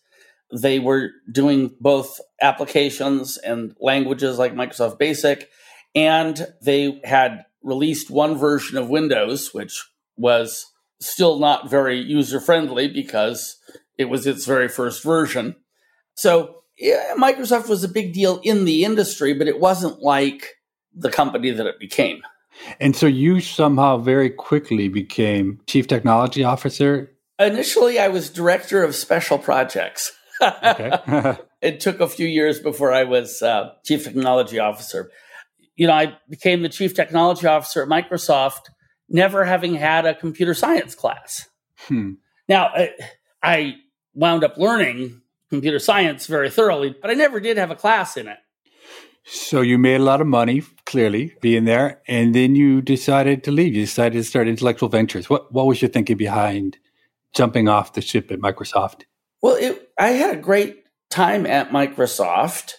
they 0.51 0.79
were 0.79 1.11
doing 1.31 1.75
both 1.79 2.19
applications 2.41 3.37
and 3.37 3.75
languages 3.79 4.37
like 4.37 4.53
Microsoft 4.53 4.97
Basic, 4.97 5.49
and 5.95 6.47
they 6.61 6.99
had 7.03 7.45
released 7.61 8.09
one 8.09 8.37
version 8.37 8.77
of 8.77 8.89
Windows, 8.89 9.53
which 9.53 9.83
was 10.17 10.65
still 10.99 11.39
not 11.39 11.69
very 11.69 11.99
user 11.99 12.39
friendly 12.39 12.87
because 12.87 13.57
it 13.97 14.05
was 14.05 14.25
its 14.25 14.45
very 14.45 14.67
first 14.67 15.03
version. 15.03 15.55
So 16.15 16.63
yeah, 16.77 17.13
Microsoft 17.17 17.69
was 17.69 17.83
a 17.83 17.89
big 17.89 18.13
deal 18.13 18.39
in 18.43 18.65
the 18.65 18.83
industry, 18.83 19.33
but 19.33 19.47
it 19.47 19.59
wasn't 19.59 20.01
like 20.01 20.55
the 20.93 21.11
company 21.11 21.51
that 21.51 21.65
it 21.65 21.79
became. 21.79 22.21
And 22.79 22.95
so 22.95 23.07
you 23.07 23.41
somehow 23.41 23.97
very 23.97 24.29
quickly 24.29 24.87
became 24.87 25.59
chief 25.67 25.87
technology 25.87 26.43
officer. 26.43 27.11
Initially, 27.39 27.99
I 27.99 28.09
was 28.09 28.29
director 28.29 28.83
of 28.83 28.95
special 28.95 29.37
projects. 29.37 30.11
it 31.61 31.79
took 31.79 31.99
a 31.99 32.07
few 32.07 32.27
years 32.27 32.59
before 32.59 32.93
I 32.93 33.03
was 33.03 33.41
uh, 33.41 33.71
chief 33.83 34.03
technology 34.03 34.59
officer. 34.59 35.11
You 35.75 35.87
know, 35.87 35.93
I 35.93 36.17
became 36.29 36.61
the 36.61 36.69
chief 36.69 36.93
technology 36.93 37.47
officer 37.47 37.81
at 37.81 37.89
Microsoft 37.89 38.69
never 39.13 39.45
having 39.45 39.75
had 39.75 40.05
a 40.05 40.15
computer 40.15 40.53
science 40.53 40.95
class. 40.95 41.47
Hmm. 41.87 42.13
Now, 42.49 42.65
I, 42.65 42.89
I 43.41 43.75
wound 44.13 44.43
up 44.43 44.57
learning 44.57 45.21
computer 45.49 45.79
science 45.79 46.27
very 46.27 46.49
thoroughly, 46.49 46.95
but 46.99 47.09
I 47.11 47.13
never 47.13 47.39
did 47.39 47.57
have 47.57 47.71
a 47.71 47.75
class 47.75 48.17
in 48.17 48.27
it. 48.27 48.39
So 49.25 49.61
you 49.61 49.77
made 49.77 50.01
a 50.01 50.03
lot 50.03 50.19
of 50.19 50.27
money, 50.27 50.63
clearly, 50.85 51.33
being 51.39 51.63
there, 51.63 52.01
and 52.07 52.35
then 52.35 52.55
you 52.55 52.81
decided 52.81 53.43
to 53.45 53.51
leave. 53.51 53.73
You 53.73 53.83
decided 53.83 54.17
to 54.17 54.23
start 54.23 54.49
intellectual 54.49 54.89
ventures. 54.89 55.29
What 55.29 55.53
what 55.53 55.65
was 55.65 55.81
your 55.81 55.87
thinking 55.87 56.17
behind 56.17 56.77
jumping 57.33 57.69
off 57.69 57.93
the 57.93 58.01
ship 58.01 58.31
at 58.31 58.39
Microsoft? 58.39 59.03
Well, 59.41 59.55
it, 59.55 59.91
I 59.97 60.09
had 60.09 60.35
a 60.35 60.41
great 60.41 60.83
time 61.09 61.45
at 61.45 61.69
Microsoft, 61.69 62.73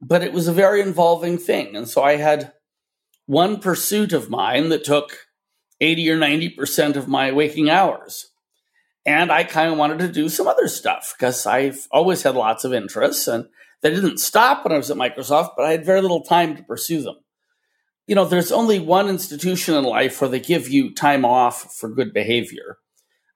but 0.00 0.22
it 0.22 0.32
was 0.32 0.48
a 0.48 0.52
very 0.52 0.80
involving 0.80 1.38
thing. 1.38 1.76
And 1.76 1.88
so 1.88 2.02
I 2.02 2.16
had 2.16 2.52
one 3.26 3.60
pursuit 3.60 4.12
of 4.12 4.30
mine 4.30 4.70
that 4.70 4.84
took 4.84 5.16
80 5.80 6.10
or 6.10 6.18
90% 6.18 6.96
of 6.96 7.08
my 7.08 7.32
waking 7.32 7.70
hours. 7.70 8.30
And 9.06 9.30
I 9.30 9.44
kind 9.44 9.70
of 9.70 9.78
wanted 9.78 9.98
to 10.00 10.08
do 10.08 10.28
some 10.28 10.48
other 10.48 10.68
stuff 10.68 11.14
because 11.16 11.46
I've 11.46 11.86
always 11.90 12.22
had 12.22 12.34
lots 12.34 12.64
of 12.64 12.72
interests 12.72 13.28
and 13.28 13.46
they 13.82 13.90
didn't 13.90 14.18
stop 14.18 14.64
when 14.64 14.72
I 14.72 14.78
was 14.78 14.90
at 14.90 14.96
Microsoft, 14.96 15.50
but 15.56 15.66
I 15.66 15.72
had 15.72 15.84
very 15.84 16.00
little 16.00 16.22
time 16.22 16.56
to 16.56 16.62
pursue 16.62 17.02
them. 17.02 17.16
You 18.06 18.14
know, 18.14 18.24
there's 18.24 18.50
only 18.50 18.78
one 18.78 19.08
institution 19.08 19.74
in 19.74 19.84
life 19.84 20.20
where 20.20 20.30
they 20.30 20.40
give 20.40 20.68
you 20.68 20.94
time 20.94 21.24
off 21.24 21.74
for 21.74 21.90
good 21.90 22.14
behavior, 22.14 22.78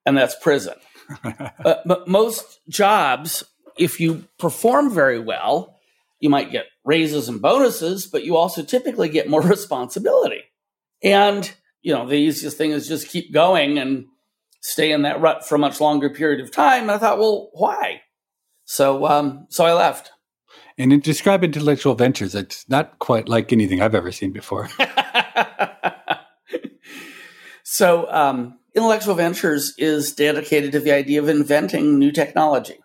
and 0.06 0.16
that's 0.16 0.34
prison. 0.34 0.74
uh, 1.24 1.76
but 1.84 2.08
most 2.08 2.60
jobs, 2.68 3.44
if 3.78 4.00
you 4.00 4.24
perform 4.38 4.90
very 4.90 5.18
well, 5.18 5.78
you 6.18 6.30
might 6.30 6.50
get 6.50 6.66
raises 6.84 7.28
and 7.28 7.42
bonuses, 7.42 8.06
but 8.06 8.24
you 8.24 8.36
also 8.36 8.62
typically 8.62 9.10
get 9.10 9.28
more 9.28 9.42
responsibility. 9.56 10.42
And, 11.02 11.50
you 11.82 11.92
know, 11.92 12.06
the 12.06 12.16
easiest 12.16 12.56
thing 12.56 12.72
is 12.72 12.88
just 12.88 13.08
keep 13.08 13.32
going 13.32 13.78
and 13.78 14.06
stay 14.60 14.92
in 14.92 15.02
that 15.02 15.20
rut 15.20 15.46
for 15.46 15.54
a 15.54 15.58
much 15.58 15.80
longer 15.80 16.10
period 16.10 16.40
of 16.40 16.50
time. 16.50 16.82
And 16.82 16.90
I 16.90 16.98
thought, 16.98 17.18
well, 17.18 17.50
why? 17.52 18.02
So, 18.64 19.06
um, 19.06 19.46
so 19.48 19.64
I 19.64 19.72
left. 19.72 20.10
And 20.76 20.92
in 20.92 21.00
describe 21.00 21.42
intellectual 21.42 21.94
ventures, 21.94 22.34
it's 22.34 22.68
not 22.68 22.98
quite 22.98 23.28
like 23.28 23.52
anything 23.52 23.80
I've 23.80 23.94
ever 23.94 24.12
seen 24.12 24.32
before. 24.32 24.68
so, 27.64 28.10
um, 28.12 28.58
intellectual 28.74 29.14
ventures 29.14 29.74
is 29.78 30.12
dedicated 30.12 30.72
to 30.72 30.80
the 30.80 30.92
idea 30.92 31.20
of 31.20 31.28
inventing 31.28 31.98
new 31.98 32.12
technology. 32.12 32.78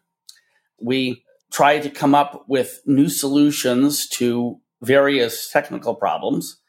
We 0.81 1.23
try 1.51 1.79
to 1.79 1.89
come 1.89 2.15
up 2.15 2.45
with 2.47 2.79
new 2.85 3.09
solutions 3.09 4.07
to 4.07 4.59
various 4.81 5.51
technical 5.51 5.93
problems, 5.93 6.59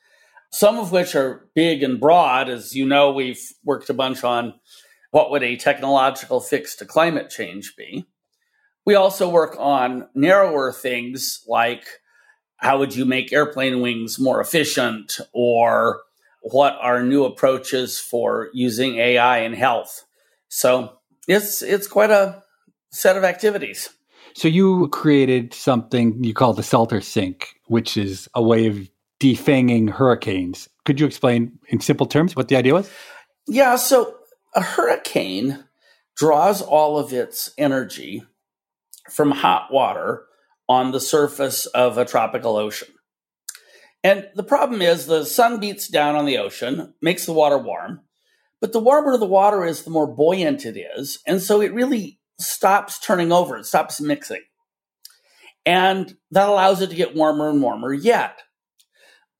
some 0.55 0.79
of 0.79 0.93
which 0.93 1.17
are 1.17 1.49
big 1.57 1.83
and 1.83 1.99
broad. 1.99 2.49
As 2.49 2.77
you 2.77 2.87
know, 2.87 3.13
we've 3.13 3.43
worked 3.65 3.91
a 3.91 3.95
bunch 3.95 4.23
on 4.23 4.55
what 5.11 5.33
would 5.33 5.43
a 5.43 5.57
technological 5.57 6.41
fix 6.41 6.77
to 6.77 6.85
climate 6.85 7.29
change 7.29 7.75
be. 7.77 8.07
We 8.87 8.95
also 8.95 9.29
work 9.29 9.57
on 9.59 10.07
narrower 10.15 10.73
things 10.73 11.43
like 11.49 11.85
how 12.59 12.79
would 12.79 12.95
you 12.95 13.05
make 13.05 13.33
airplane 13.33 13.81
wings 13.81 14.21
more 14.21 14.41
efficient 14.41 15.19
or 15.33 16.03
what 16.43 16.77
are 16.81 17.03
new 17.03 17.25
approaches 17.25 17.99
for 17.99 18.49
using 18.53 18.97
AI 18.97 19.39
in 19.39 19.55
health. 19.55 20.05
So 20.49 20.99
it's 21.27 21.63
it's 21.63 21.89
quite 21.89 22.11
a 22.11 22.45
set 22.91 23.17
of 23.17 23.25
activities. 23.25 23.89
So 24.35 24.47
you 24.47 24.87
created 24.89 25.53
something 25.53 26.23
you 26.23 26.33
call 26.33 26.53
the 26.53 26.63
Salter 26.63 27.01
sink, 27.01 27.55
which 27.67 27.97
is 27.97 28.29
a 28.35 28.43
way 28.43 28.67
of 28.67 28.89
defanging 29.21 29.91
hurricanes. 29.91 30.69
Could 30.85 31.01
you 31.01 31.07
explain 31.07 31.59
in 31.69 31.81
simple 31.81 32.07
terms 32.07 32.37
what 32.37 32.49
the 32.49 32.57
idea 32.57 32.75
was? 32.75 32.91
Yeah, 33.47 33.77
so 33.77 34.17
a 34.55 34.61
hurricane 34.61 35.65
draws 36.17 36.63
all 36.63 36.99
of 36.99 37.13
its 37.13 37.53
energy 37.59 38.25
from 39.11 39.31
hot 39.31 39.73
water 39.73 40.25
on 40.69 40.93
the 40.93 41.01
surface 41.01 41.67
of 41.67 41.99
a 41.99 42.05
tropical 42.05 42.57
ocean. 42.57 42.89
And 44.03 44.29
the 44.35 44.45
problem 44.45 44.83
is 44.83 45.07
the 45.07 45.25
sun 45.25 45.61
beats 45.61 45.89
down 45.89 46.15
on 46.15 46.27
the 46.27 46.39
ocean, 46.39 46.95
makes 47.01 47.27
the 47.27 47.33
water 47.33 47.59
warm, 47.59 48.01
but 48.61 48.73
the 48.73 48.81
warmer 48.81 49.17
the 49.17 49.27
water 49.27 49.65
is, 49.65 49.83
the 49.83 49.91
more 49.91 50.07
buoyant 50.07 50.65
it 50.65 50.79
is. 50.79 51.19
And 51.27 51.41
so 51.41 51.61
it 51.61 51.75
really 51.75 52.19
stops 52.39 52.99
turning 52.99 53.33
over, 53.33 53.57
it 53.57 53.67
stops 53.67 54.01
mixing. 54.01 54.43
And 55.67 56.17
that 56.31 56.49
allows 56.49 56.83
it 56.83 56.91
to 56.91 56.97
get 56.97 57.17
warmer 57.17 57.49
and 57.49 57.63
warmer 57.63 57.93
yet. 57.93 58.41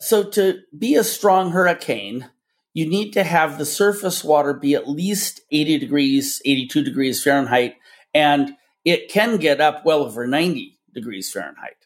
So 0.01 0.25
to 0.31 0.61
be 0.77 0.97
a 0.97 1.05
strong 1.05 1.53
hurricane, 1.53 2.31
you 2.73 2.89
need 2.89 3.13
to 3.13 3.23
have 3.23 3.57
the 3.57 3.65
surface 3.65 4.25
water 4.25 4.53
be 4.53 4.75
at 4.75 4.89
least 4.89 5.41
80 5.51 5.79
degrees, 5.79 6.43
82 6.45 6.83
degrees 6.83 7.23
Fahrenheit, 7.23 7.77
and 8.13 8.57
it 8.85 9.09
can 9.09 9.37
get 9.37 9.61
up 9.61 9.85
well 9.85 10.03
over 10.03 10.27
90 10.27 10.79
degrees 10.93 11.31
Fahrenheit. 11.31 11.77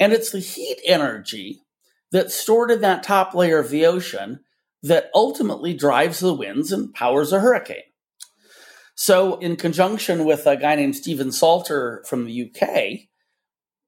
And 0.00 0.12
it's 0.12 0.30
the 0.30 0.40
heat 0.40 0.78
energy 0.84 1.62
that's 2.10 2.34
stored 2.34 2.70
in 2.70 2.80
that 2.80 3.02
top 3.02 3.34
layer 3.34 3.58
of 3.58 3.70
the 3.70 3.86
ocean 3.86 4.40
that 4.82 5.10
ultimately 5.14 5.74
drives 5.74 6.20
the 6.20 6.34
winds 6.34 6.72
and 6.72 6.92
powers 6.92 7.32
a 7.32 7.40
hurricane. 7.40 7.82
So, 8.94 9.36
in 9.38 9.56
conjunction 9.56 10.24
with 10.24 10.46
a 10.46 10.56
guy 10.56 10.76
named 10.76 10.94
Stephen 10.94 11.32
Salter 11.32 12.04
from 12.06 12.26
the 12.26 12.50
UK, 12.50 13.08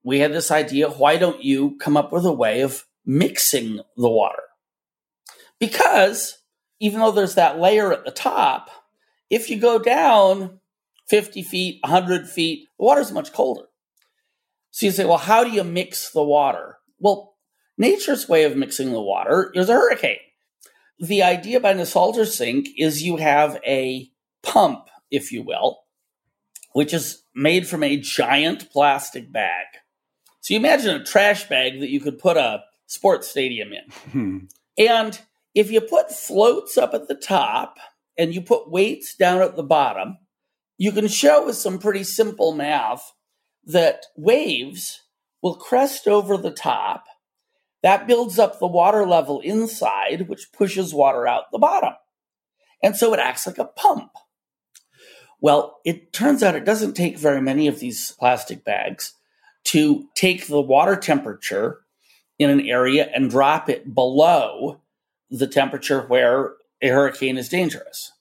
we 0.02 0.18
had 0.18 0.32
this 0.32 0.50
idea 0.50 0.88
why 0.88 1.16
don't 1.16 1.44
you 1.44 1.76
come 1.78 1.96
up 1.96 2.12
with 2.12 2.24
a 2.24 2.32
way 2.32 2.62
of 2.62 2.84
mixing 3.06 3.80
the 3.96 4.10
water? 4.10 4.42
Because 5.58 6.38
even 6.80 7.00
though 7.00 7.12
there's 7.12 7.36
that 7.36 7.58
layer 7.58 7.92
at 7.92 8.04
the 8.04 8.10
top, 8.10 8.68
if 9.30 9.48
you 9.48 9.58
go 9.58 9.78
down 9.78 10.60
50 11.08 11.42
feet, 11.42 11.78
100 11.82 12.28
feet, 12.28 12.68
the 12.78 12.84
water's 12.84 13.12
much 13.12 13.32
colder. 13.32 13.66
So 14.70 14.86
you 14.86 14.92
say, 14.92 15.04
well, 15.04 15.16
how 15.16 15.44
do 15.44 15.50
you 15.50 15.64
mix 15.64 16.10
the 16.10 16.22
water? 16.22 16.78
Well, 16.98 17.36
nature's 17.78 18.28
way 18.28 18.44
of 18.44 18.56
mixing 18.56 18.92
the 18.92 19.00
water 19.00 19.50
is 19.54 19.68
a 19.68 19.74
hurricane. 19.74 20.18
The 20.98 21.22
idea 21.22 21.60
behind 21.60 21.80
the 21.80 21.86
Salter 21.86 22.26
sink 22.26 22.68
is 22.76 23.02
you 23.02 23.16
have 23.16 23.60
a 23.66 24.10
pump, 24.42 24.88
if 25.10 25.30
you 25.30 25.42
will, 25.42 25.80
which 26.72 26.92
is 26.94 27.22
made 27.34 27.66
from 27.66 27.82
a 27.82 27.98
giant 27.98 28.70
plastic 28.70 29.30
bag. 29.30 29.66
So 30.40 30.54
you 30.54 30.60
imagine 30.60 30.96
a 30.96 31.04
trash 31.04 31.48
bag 31.48 31.80
that 31.80 31.90
you 31.90 32.00
could 32.00 32.18
put 32.18 32.36
a 32.36 32.62
sports 32.86 33.28
stadium 33.28 33.72
in. 33.72 33.90
Hmm. 34.10 34.38
And 34.78 35.20
if 35.54 35.70
you 35.70 35.80
put 35.80 36.10
floats 36.10 36.76
up 36.76 36.94
at 36.94 37.08
the 37.08 37.14
top 37.14 37.78
and 38.18 38.34
you 38.34 38.40
put 38.40 38.70
weights 38.70 39.14
down 39.14 39.42
at 39.42 39.56
the 39.56 39.62
bottom, 39.62 40.18
you 40.78 40.92
can 40.92 41.08
show 41.08 41.46
with 41.46 41.56
some 41.56 41.78
pretty 41.78 42.04
simple 42.04 42.52
math 42.52 43.12
that 43.64 44.06
waves 44.16 45.02
will 45.42 45.54
crest 45.54 46.06
over 46.06 46.36
the 46.36 46.50
top. 46.50 47.04
That 47.82 48.06
builds 48.06 48.38
up 48.38 48.58
the 48.58 48.66
water 48.66 49.06
level 49.06 49.40
inside, 49.40 50.28
which 50.28 50.52
pushes 50.52 50.92
water 50.92 51.26
out 51.26 51.44
the 51.52 51.58
bottom. 51.58 51.94
And 52.82 52.96
so 52.96 53.14
it 53.14 53.20
acts 53.20 53.46
like 53.46 53.58
a 53.58 53.64
pump. 53.64 54.10
Well, 55.40 55.78
it 55.84 56.12
turns 56.12 56.42
out 56.42 56.54
it 56.54 56.64
doesn't 56.64 56.94
take 56.94 57.18
very 57.18 57.40
many 57.40 57.66
of 57.68 57.78
these 57.78 58.12
plastic 58.18 58.64
bags 58.64 59.12
to 59.64 60.08
take 60.14 60.46
the 60.46 60.60
water 60.60 60.96
temperature 60.96 61.85
in 62.38 62.50
an 62.50 62.60
area 62.60 63.10
and 63.14 63.30
drop 63.30 63.68
it 63.68 63.94
below 63.94 64.80
the 65.30 65.46
temperature 65.46 66.02
where 66.02 66.54
a 66.82 66.88
hurricane 66.88 67.38
is 67.38 67.48
dangerous. 67.48 68.12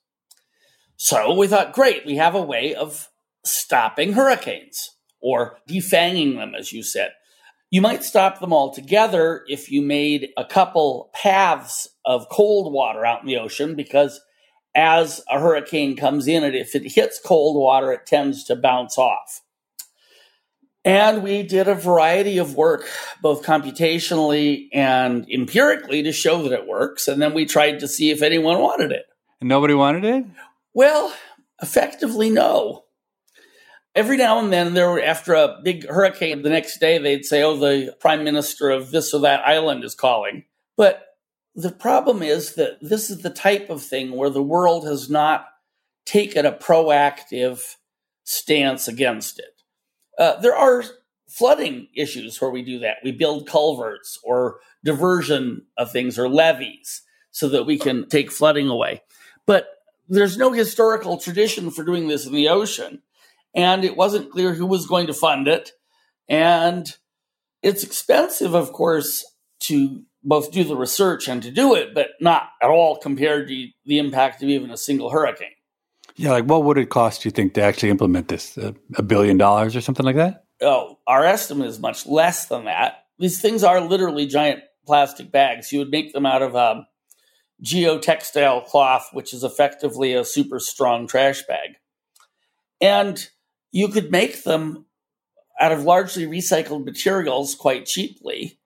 So 0.97 1.33
we 1.33 1.47
thought, 1.47 1.73
great, 1.73 2.05
we 2.05 2.15
have 2.15 2.35
a 2.35 2.41
way 2.41 2.73
of 2.73 3.09
stopping 3.43 4.13
hurricanes 4.13 4.91
or 5.19 5.57
defanging 5.69 6.35
them, 6.35 6.55
as 6.55 6.71
you 6.71 6.83
said. 6.83 7.11
You 7.69 7.81
might 7.81 8.03
stop 8.03 8.39
them 8.39 8.53
altogether 8.53 9.43
if 9.47 9.69
you 9.69 9.81
made 9.81 10.29
a 10.37 10.45
couple 10.45 11.09
paths 11.13 11.89
of 12.05 12.29
cold 12.29 12.71
water 12.71 13.05
out 13.05 13.21
in 13.21 13.27
the 13.27 13.37
ocean, 13.37 13.75
because 13.75 14.21
as 14.73 15.21
a 15.29 15.39
hurricane 15.39 15.95
comes 15.95 16.27
in, 16.27 16.43
and 16.43 16.55
if 16.55 16.75
it 16.75 16.91
hits 16.93 17.19
cold 17.23 17.57
water, 17.57 17.91
it 17.91 18.05
tends 18.05 18.43
to 18.45 18.55
bounce 18.55 18.97
off. 18.97 19.41
And 20.85 21.23
we 21.23 21.41
did 21.41 21.67
a 21.67 21.73
variety 21.73 22.37
of 22.37 22.55
work, 22.55 22.87
both 23.19 23.43
computationally 23.43 24.69
and 24.71 25.27
empirically, 25.31 26.03
to 26.03 26.11
show 26.11 26.43
that 26.43 26.51
it 26.51 26.67
works. 26.67 27.07
And 27.07 27.19
then 27.19 27.33
we 27.33 27.45
tried 27.45 27.79
to 27.79 27.87
see 27.87 28.11
if 28.11 28.21
anyone 28.21 28.59
wanted 28.59 28.91
it. 28.91 29.07
And 29.41 29.49
nobody 29.49 29.73
wanted 29.73 30.05
it? 30.05 30.25
Well, 30.75 31.11
effectively, 31.59 32.29
no. 32.29 32.83
Every 33.95 34.17
now 34.17 34.37
and 34.37 34.53
then, 34.53 34.75
there 34.75 34.91
were, 34.91 35.01
after 35.01 35.33
a 35.33 35.59
big 35.63 35.87
hurricane, 35.87 36.43
the 36.43 36.49
next 36.49 36.79
day 36.79 36.97
they'd 36.97 37.25
say, 37.25 37.41
"Oh, 37.41 37.55
the 37.55 37.95
prime 37.99 38.23
minister 38.23 38.69
of 38.69 38.91
this 38.91 39.13
or 39.13 39.21
that 39.21 39.47
island 39.47 39.83
is 39.85 39.95
calling." 39.95 40.43
But 40.75 41.15
the 41.55 41.71
problem 41.71 42.21
is 42.21 42.55
that 42.55 42.77
this 42.81 43.09
is 43.09 43.21
the 43.21 43.29
type 43.29 43.69
of 43.69 43.81
thing 43.81 44.11
where 44.11 44.29
the 44.29 44.43
world 44.43 44.85
has 44.85 45.09
not 45.09 45.47
taken 46.05 46.45
a 46.45 46.51
proactive 46.51 47.77
stance 48.25 48.89
against 48.89 49.39
it. 49.39 49.54
Uh, 50.17 50.39
there 50.39 50.55
are 50.55 50.83
flooding 51.27 51.87
issues 51.95 52.39
where 52.39 52.51
we 52.51 52.63
do 52.63 52.79
that. 52.79 52.97
We 53.03 53.11
build 53.11 53.47
culverts 53.47 54.19
or 54.23 54.59
diversion 54.83 55.65
of 55.77 55.91
things 55.91 56.17
or 56.17 56.29
levees 56.29 57.01
so 57.31 57.49
that 57.49 57.65
we 57.65 57.77
can 57.77 58.07
take 58.07 58.31
flooding 58.31 58.69
away. 58.69 59.01
But 59.45 59.67
there's 60.07 60.37
no 60.37 60.51
historical 60.51 61.17
tradition 61.17 61.71
for 61.71 61.83
doing 61.83 62.07
this 62.07 62.25
in 62.25 62.33
the 62.33 62.49
ocean. 62.49 63.01
And 63.53 63.83
it 63.83 63.97
wasn't 63.97 64.31
clear 64.31 64.53
who 64.53 64.65
was 64.65 64.85
going 64.85 65.07
to 65.07 65.13
fund 65.13 65.47
it. 65.47 65.71
And 66.29 66.95
it's 67.61 67.83
expensive, 67.83 68.53
of 68.53 68.71
course, 68.71 69.25
to 69.61 70.03
both 70.23 70.51
do 70.51 70.63
the 70.63 70.75
research 70.75 71.27
and 71.27 71.41
to 71.43 71.51
do 71.51 71.75
it, 71.75 71.93
but 71.93 72.09
not 72.19 72.49
at 72.61 72.69
all 72.69 72.97
compared 72.97 73.47
to 73.47 73.67
the 73.85 73.97
impact 73.97 74.43
of 74.43 74.49
even 74.49 74.71
a 74.71 74.77
single 74.77 75.09
hurricane. 75.09 75.54
Yeah, 76.15 76.31
like 76.31 76.45
what 76.45 76.63
would 76.63 76.77
it 76.77 76.89
cost, 76.89 77.25
you 77.25 77.31
think, 77.31 77.53
to 77.55 77.61
actually 77.61 77.89
implement 77.89 78.29
this? 78.29 78.57
A, 78.57 78.73
a 78.95 79.03
billion 79.03 79.37
dollars 79.37 79.75
or 79.75 79.81
something 79.81 80.05
like 80.05 80.15
that? 80.15 80.45
oh, 80.61 80.99
our 81.07 81.25
estimate 81.25 81.67
is 81.67 81.79
much 81.79 82.05
less 82.05 82.47
than 82.47 82.65
that. 82.65 83.05
These 83.19 83.41
things 83.41 83.63
are 83.63 83.81
literally 83.81 84.27
giant 84.27 84.61
plastic 84.85 85.31
bags. 85.31 85.71
You 85.71 85.79
would 85.79 85.89
make 85.89 86.13
them 86.13 86.25
out 86.25 86.41
of 86.41 86.55
um, 86.55 86.85
geotextile 87.63 88.65
cloth, 88.65 89.09
which 89.13 89.33
is 89.33 89.43
effectively 89.43 90.13
a 90.13 90.25
super 90.25 90.59
strong 90.59 91.07
trash 91.07 91.43
bag. 91.47 91.71
And 92.81 93.27
you 93.71 93.87
could 93.87 94.11
make 94.11 94.43
them 94.43 94.85
out 95.59 95.71
of 95.71 95.83
largely 95.83 96.25
recycled 96.25 96.85
materials 96.85 97.55
quite 97.55 97.85
cheaply. 97.85 98.59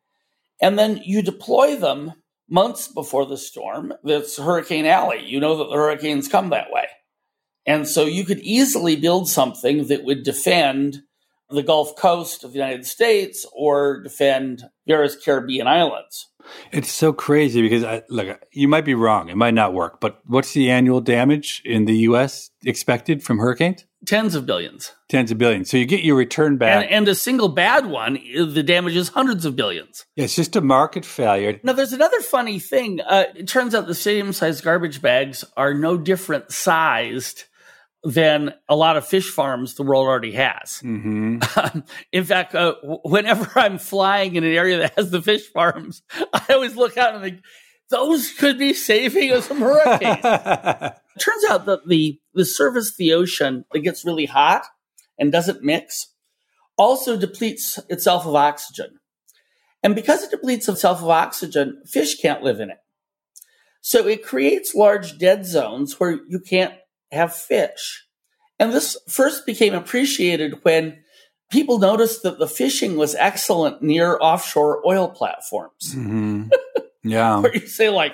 And 0.61 0.77
then 0.77 1.01
you 1.05 1.21
deploy 1.21 1.75
them 1.75 2.13
months 2.49 2.87
before 2.87 3.25
the 3.25 3.37
storm. 3.37 3.93
That's 4.03 4.37
Hurricane 4.37 4.87
Alley. 4.87 5.23
You 5.23 5.39
know 5.39 5.57
that 5.57 5.69
the 5.69 5.75
hurricanes 5.75 6.27
come 6.27 6.49
that 6.49 6.71
way. 6.71 6.87
And 7.69 7.87
so 7.87 8.05
you 8.05 8.25
could 8.25 8.39
easily 8.39 8.95
build 8.95 9.29
something 9.29 9.85
that 9.87 10.03
would 10.03 10.23
defend 10.23 11.03
the 11.51 11.61
Gulf 11.61 11.95
Coast 11.95 12.43
of 12.43 12.51
the 12.51 12.57
United 12.57 12.87
States 12.87 13.45
or 13.53 14.01
defend 14.01 14.63
various 14.87 15.15
Caribbean 15.15 15.67
islands. 15.67 16.29
It's 16.71 16.91
so 16.91 17.13
crazy 17.13 17.61
because 17.61 17.83
I, 17.83 18.01
look, 18.09 18.41
you 18.51 18.67
might 18.67 18.85
be 18.85 18.95
wrong. 18.95 19.29
It 19.29 19.37
might 19.37 19.53
not 19.53 19.75
work, 19.75 20.01
but 20.01 20.19
what's 20.25 20.53
the 20.53 20.71
annual 20.71 20.99
damage 20.99 21.61
in 21.63 21.85
the 21.85 21.97
U.S. 21.97 22.49
expected 22.65 23.21
from 23.21 23.37
hurricanes? 23.37 23.85
Tens 24.03 24.33
of 24.33 24.47
billions. 24.47 24.93
Tens 25.07 25.29
of 25.29 25.37
billions. 25.37 25.69
So 25.69 25.77
you 25.77 25.85
get 25.85 26.03
your 26.03 26.15
return 26.15 26.57
back. 26.57 26.85
And, 26.85 26.91
and 26.91 27.07
a 27.07 27.13
single 27.13 27.49
bad 27.49 27.85
one, 27.85 28.17
the 28.33 28.63
damage 28.63 28.95
is 28.95 29.09
hundreds 29.09 29.45
of 29.45 29.55
billions. 29.55 30.05
Yeah, 30.15 30.23
it's 30.23 30.35
just 30.35 30.55
a 30.55 30.61
market 30.61 31.05
failure. 31.05 31.59
Now, 31.61 31.73
there's 31.73 31.93
another 31.93 32.21
funny 32.21 32.57
thing. 32.57 32.99
Uh, 33.01 33.25
it 33.35 33.47
turns 33.47 33.75
out 33.75 33.85
the 33.85 33.93
same 33.93 34.33
size 34.33 34.61
garbage 34.61 35.03
bags 35.03 35.43
are 35.55 35.75
no 35.75 35.97
different 35.97 36.51
sized 36.51 37.43
than 38.03 38.53
a 38.69 38.75
lot 38.75 38.95
of 38.95 39.05
fish 39.05 39.29
farms 39.29 39.75
the 39.75 39.83
world 39.83 40.07
already 40.07 40.31
has. 40.31 40.81
Mm-hmm. 40.83 41.79
in 42.11 42.23
fact, 42.23 42.55
uh, 42.55 42.75
whenever 43.03 43.47
I'm 43.59 43.77
flying 43.77 44.35
in 44.35 44.43
an 44.43 44.53
area 44.53 44.79
that 44.79 44.95
has 44.95 45.11
the 45.11 45.21
fish 45.21 45.47
farms, 45.51 46.01
I 46.33 46.45
always 46.49 46.75
look 46.75 46.97
out 46.97 47.15
and 47.15 47.23
think, 47.23 47.41
those 47.89 48.31
could 48.31 48.59
be 48.59 48.73
saving 48.73 49.31
us 49.31 49.47
from 49.47 49.61
hurricanes. 49.61 50.21
Turns 50.21 51.45
out 51.49 51.65
that 51.65 51.87
the, 51.87 52.19
the 52.35 52.45
surface 52.45 52.91
of 52.91 52.97
the 52.97 53.13
ocean 53.13 53.65
that 53.71 53.79
gets 53.79 54.05
really 54.05 54.27
hot 54.27 54.63
and 55.17 55.31
doesn't 55.31 55.63
mix 55.63 56.13
also 56.77 57.17
depletes 57.17 57.79
itself 57.89 58.27
of 58.27 58.35
oxygen. 58.35 58.99
And 59.81 59.95
because 59.95 60.23
it 60.23 60.29
depletes 60.29 60.69
itself 60.69 61.01
of 61.01 61.09
oxygen, 61.09 61.81
fish 61.87 62.19
can't 62.19 62.43
live 62.43 62.59
in 62.59 62.69
it. 62.69 62.77
So 63.81 64.07
it 64.07 64.23
creates 64.23 64.75
large 64.75 65.17
dead 65.17 65.45
zones 65.45 65.99
where 65.99 66.19
you 66.27 66.39
can't 66.39 66.75
have 67.11 67.35
fish. 67.35 68.05
And 68.59 68.73
this 68.73 68.97
first 69.07 69.45
became 69.45 69.73
appreciated 69.73 70.63
when 70.63 71.03
people 71.49 71.79
noticed 71.79 72.23
that 72.23 72.39
the 72.39 72.47
fishing 72.47 72.97
was 72.97 73.15
excellent 73.15 73.81
near 73.81 74.17
offshore 74.19 74.81
oil 74.85 75.09
platforms. 75.09 75.95
Mm-hmm. 75.95 76.49
Yeah. 77.01 77.39
Where 77.39 77.55
you 77.55 77.65
say, 77.65 77.89
like, 77.89 78.13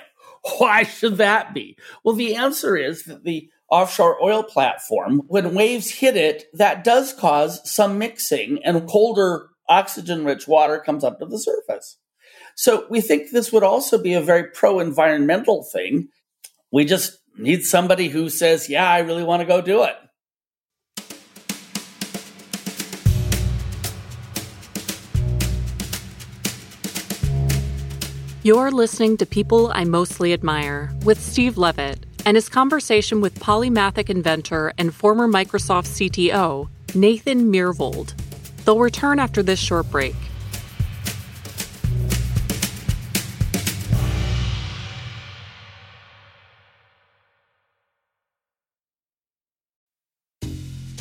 why 0.60 0.84
should 0.84 1.18
that 1.18 1.54
be? 1.56 1.76
Well, 2.04 2.16
the 2.16 2.36
answer 2.36 2.78
is 2.78 3.06
that 3.06 3.24
the 3.24 3.50
offshore 3.70 4.22
oil 4.24 4.44
platform, 4.44 5.24
when 5.28 5.56
waves 5.56 5.90
hit 5.90 6.16
it, 6.16 6.46
that 6.54 6.84
does 6.84 7.12
cause 7.12 7.68
some 7.70 7.98
mixing 7.98 8.64
and 8.64 8.88
colder 8.88 9.50
oxygen 9.68 10.24
rich 10.24 10.48
water 10.48 10.80
comes 10.80 11.04
up 11.04 11.20
to 11.20 11.26
the 11.26 11.40
surface. 11.40 11.98
So 12.56 12.86
we 12.90 13.02
think 13.02 13.32
this 13.32 13.52
would 13.52 13.64
also 13.64 14.02
be 14.02 14.14
a 14.14 14.22
very 14.22 14.52
pro 14.52 14.80
environmental 14.80 15.64
thing. 15.64 16.10
We 16.72 16.86
just 16.86 17.18
need 17.38 17.64
somebody 17.64 18.08
who 18.10 18.30
says, 18.30 18.70
yeah, 18.70 18.90
I 18.90 19.00
really 19.00 19.24
want 19.24 19.42
to 19.42 19.46
go 19.46 19.62
do 19.62 19.84
it. 19.84 19.96
You're 28.44 28.70
listening 28.70 29.18
to 29.18 29.26
People 29.26 29.72
I 29.74 29.86
Mostly 29.86 30.32
Admire 30.32 30.94
with 31.04 31.20
Steve 31.20 31.58
Levitt 31.58 32.06
and 32.28 32.38
his 32.38 32.48
conversation 32.48 33.20
with 33.20 33.40
polymathic 33.40 34.10
inventor 34.10 34.72
and 34.78 34.94
former 34.94 35.28
Microsoft 35.28 35.88
CTO, 35.88 36.70
Nathan 36.94 37.52
Myhrvold. 37.52 38.14
They'll 38.64 38.80
return 38.80 39.20
after 39.20 39.42
this 39.42 39.60
short 39.60 39.90
break. 39.90 40.16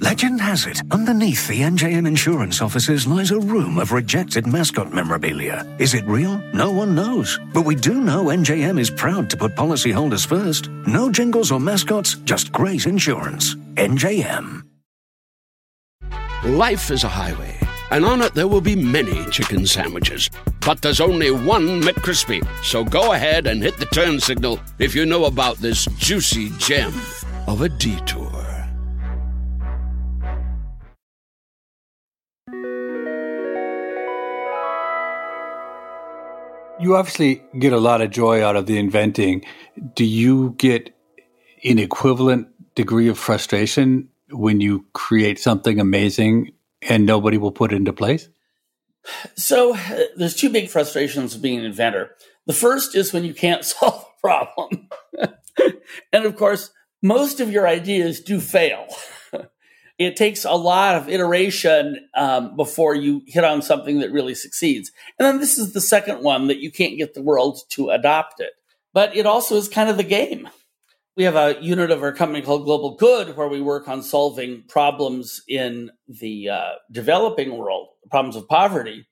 Legend 0.00 0.40
has 0.40 0.64
it, 0.64 0.80
underneath 0.92 1.48
the 1.48 1.62
NJM 1.62 2.06
insurance 2.06 2.62
offices 2.62 3.04
lies 3.04 3.32
a 3.32 3.40
room 3.40 3.78
of 3.78 3.90
rejected 3.90 4.46
mascot 4.46 4.92
memorabilia. 4.92 5.66
Is 5.80 5.94
it 5.94 6.06
real? 6.06 6.38
No 6.54 6.70
one 6.70 6.94
knows. 6.94 7.36
But 7.52 7.64
we 7.64 7.74
do 7.74 8.00
know 8.00 8.26
NJM 8.26 8.78
is 8.78 8.90
proud 8.90 9.28
to 9.30 9.36
put 9.36 9.56
policyholders 9.56 10.24
first. 10.24 10.68
No 10.86 11.10
jingles 11.10 11.50
or 11.50 11.58
mascots, 11.58 12.14
just 12.24 12.52
great 12.52 12.86
insurance. 12.86 13.56
NJM. 13.74 14.62
Life 16.44 16.92
is 16.92 17.02
a 17.02 17.08
highway, 17.08 17.58
and 17.90 18.04
on 18.04 18.22
it 18.22 18.34
there 18.34 18.46
will 18.46 18.60
be 18.60 18.76
many 18.76 19.28
chicken 19.30 19.66
sandwiches. 19.66 20.30
But 20.64 20.80
there's 20.80 21.00
only 21.00 21.32
one 21.32 21.82
McCrispy. 21.82 22.46
So 22.62 22.84
go 22.84 23.14
ahead 23.14 23.48
and 23.48 23.60
hit 23.60 23.78
the 23.78 23.86
turn 23.86 24.20
signal 24.20 24.60
if 24.78 24.94
you 24.94 25.06
know 25.06 25.24
about 25.24 25.56
this 25.56 25.86
juicy 25.96 26.50
gem 26.50 26.94
of 27.48 27.62
a 27.62 27.68
detour. 27.68 28.57
You 36.80 36.96
obviously 36.96 37.42
get 37.58 37.72
a 37.72 37.78
lot 37.78 38.00
of 38.00 38.10
joy 38.10 38.44
out 38.44 38.56
of 38.56 38.66
the 38.66 38.78
inventing. 38.78 39.44
Do 39.94 40.04
you 40.04 40.54
get 40.58 40.94
an 41.64 41.78
equivalent 41.78 42.48
degree 42.74 43.08
of 43.08 43.18
frustration 43.18 44.08
when 44.30 44.60
you 44.60 44.86
create 44.92 45.40
something 45.40 45.80
amazing 45.80 46.52
and 46.82 47.04
nobody 47.04 47.36
will 47.36 47.50
put 47.50 47.72
it 47.72 47.76
into 47.76 47.92
place? 47.92 48.28
So 49.34 49.74
uh, 49.74 50.00
there's 50.16 50.36
two 50.36 50.50
big 50.50 50.68
frustrations 50.68 51.34
of 51.34 51.42
being 51.42 51.58
an 51.58 51.64
inventor. 51.64 52.10
The 52.46 52.52
first 52.52 52.94
is 52.94 53.12
when 53.12 53.24
you 53.24 53.34
can't 53.34 53.64
solve 53.64 54.04
a 54.04 54.20
problem. 54.20 54.88
and 56.12 56.24
of 56.24 56.36
course, 56.36 56.70
most 57.02 57.40
of 57.40 57.50
your 57.50 57.66
ideas 57.66 58.20
do 58.20 58.40
fail. 58.40 58.86
it 59.98 60.16
takes 60.16 60.44
a 60.44 60.52
lot 60.52 60.94
of 60.94 61.08
iteration 61.08 62.08
um, 62.14 62.56
before 62.56 62.94
you 62.94 63.22
hit 63.26 63.44
on 63.44 63.62
something 63.62 63.98
that 63.98 64.12
really 64.12 64.34
succeeds. 64.34 64.92
And 65.18 65.26
then 65.26 65.40
this 65.40 65.58
is 65.58 65.72
the 65.72 65.80
second 65.80 66.22
one 66.22 66.46
that 66.46 66.60
you 66.60 66.70
can't 66.70 66.96
get 66.96 67.14
the 67.14 67.22
world 67.22 67.58
to 67.70 67.90
adopt 67.90 68.40
it. 68.40 68.52
But 68.94 69.16
it 69.16 69.26
also 69.26 69.56
is 69.56 69.68
kind 69.68 69.90
of 69.90 69.96
the 69.96 70.04
game. 70.04 70.48
We 71.16 71.24
have 71.24 71.34
a 71.34 71.60
unit 71.60 71.90
of 71.90 72.04
our 72.04 72.12
company 72.12 72.42
called 72.42 72.64
Global 72.64 72.94
Good 72.94 73.36
where 73.36 73.48
we 73.48 73.60
work 73.60 73.88
on 73.88 74.04
solving 74.04 74.62
problems 74.68 75.42
in 75.48 75.90
the 76.06 76.48
uh, 76.48 76.70
developing 76.92 77.56
world, 77.56 77.88
problems 78.08 78.36
of 78.36 78.48
poverty. 78.48 79.04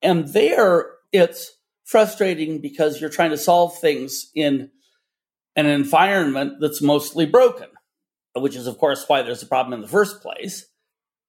And 0.00 0.28
there 0.28 0.86
it's 1.10 1.52
frustrating 1.84 2.60
because 2.60 3.00
you're 3.00 3.10
trying 3.10 3.30
to 3.30 3.38
solve 3.38 3.76
things 3.78 4.30
in 4.36 4.70
an 5.56 5.66
environment 5.66 6.54
that's 6.60 6.80
mostly 6.80 7.26
broken 7.26 7.68
which 8.34 8.56
is, 8.56 8.66
of 8.66 8.78
course, 8.78 9.04
why 9.06 9.22
there's 9.22 9.42
a 9.42 9.46
problem 9.46 9.74
in 9.74 9.80
the 9.80 9.88
first 9.88 10.20
place. 10.20 10.66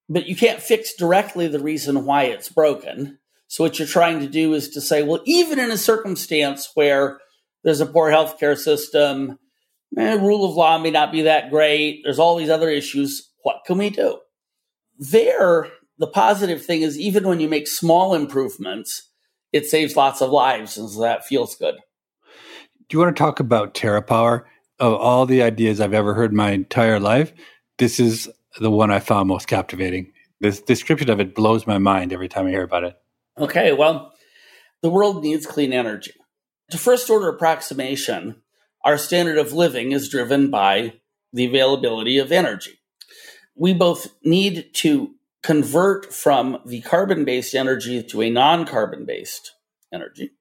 But 0.10 0.28
you 0.28 0.36
can't 0.36 0.62
fix 0.62 0.94
directly 0.96 1.48
the 1.48 1.60
reason 1.60 2.06
why 2.06 2.24
it's 2.24 2.50
broken. 2.50 3.20
So, 3.48 3.64
what 3.64 3.78
you're 3.78 3.88
trying 3.88 4.20
to 4.20 4.28
do 4.28 4.54
is 4.54 4.70
to 4.70 4.82
say, 4.82 5.04
well, 5.04 5.22
even 5.26 5.60
in 5.60 5.72
a 5.72 5.78
circumstance 5.78 6.72
where 6.74 7.20
there's 7.64 7.82
a 7.82 7.86
poor 7.86 8.10
healthcare 8.10 8.58
system, 8.58 9.38
eh, 9.98 10.16
rule 10.16 10.50
of 10.50 10.56
law 10.56 10.78
may 10.78 10.92
not 10.92 11.12
be 11.12 11.22
that 11.24 11.50
great, 11.50 12.02
there's 12.04 12.20
all 12.20 12.36
these 12.36 12.50
other 12.50 12.70
issues, 12.70 13.30
what 13.44 13.62
can 13.66 13.78
we 13.78 13.90
do? 13.90 14.20
There, 14.98 15.68
the 15.98 16.08
positive 16.08 16.66
thing 16.66 16.82
is 16.82 17.00
even 17.00 17.28
when 17.28 17.40
you 17.40 17.48
make 17.48 17.68
small 17.68 18.14
improvements, 18.14 19.10
it 19.52 19.68
saves 19.68 19.96
lots 19.96 20.22
of 20.22 20.32
lives, 20.32 20.78
and 20.78 20.90
so 20.90 21.02
that 21.02 21.26
feels 21.26 21.56
good. 21.56 21.76
Do 22.90 22.98
you 22.98 23.00
want 23.00 23.16
to 23.16 23.20
talk 23.20 23.40
about 23.40 23.74
TerraPower? 23.74 24.44
Of 24.84 24.94
all 24.96 25.26
the 25.26 25.42
ideas 25.42 25.80
I've 25.80 25.94
ever 25.94 26.14
heard 26.14 26.34
my 26.34 26.52
entire 26.52 27.00
life, 27.00 27.32
this 27.78 28.02
is 28.02 28.30
the 28.60 28.70
one 28.70 28.92
I 28.92 29.00
found 29.00 29.30
most 29.30 29.48
captivating. 29.48 30.12
This 30.42 30.60
description 30.60 31.10
of 31.10 31.22
it 31.22 31.34
blows 31.34 31.66
my 31.66 31.78
mind 31.78 32.12
every 32.12 32.28
time 32.28 32.48
I 32.48 32.50
hear 32.50 32.64
about 32.64 32.84
it. 32.84 32.96
Okay, 33.38 33.72
well, 33.72 34.12
the 34.82 34.90
world 34.90 35.24
needs 35.24 35.46
clean 35.46 35.72
energy. 35.72 36.12
To 36.72 36.78
first 36.78 37.10
order 37.10 37.30
approximation, 37.30 38.42
our 38.84 38.98
standard 38.98 39.38
of 39.38 39.54
living 39.54 39.94
is 39.94 40.10
driven 40.10 40.52
by 40.52 40.96
the 41.32 41.46
availability 41.46 42.18
of 42.18 42.34
energy. 42.34 42.82
We 43.56 43.74
both 43.74 44.14
need 44.22 44.74
to 44.74 45.16
convert 45.44 46.14
from 46.14 46.58
the 46.66 46.82
carbon 46.82 47.24
based 47.24 47.56
energy 47.56 48.04
to 48.04 48.22
a 48.22 48.30
non 48.30 48.66
carbon 48.66 49.06
based 49.06 49.54
energy 49.94 50.32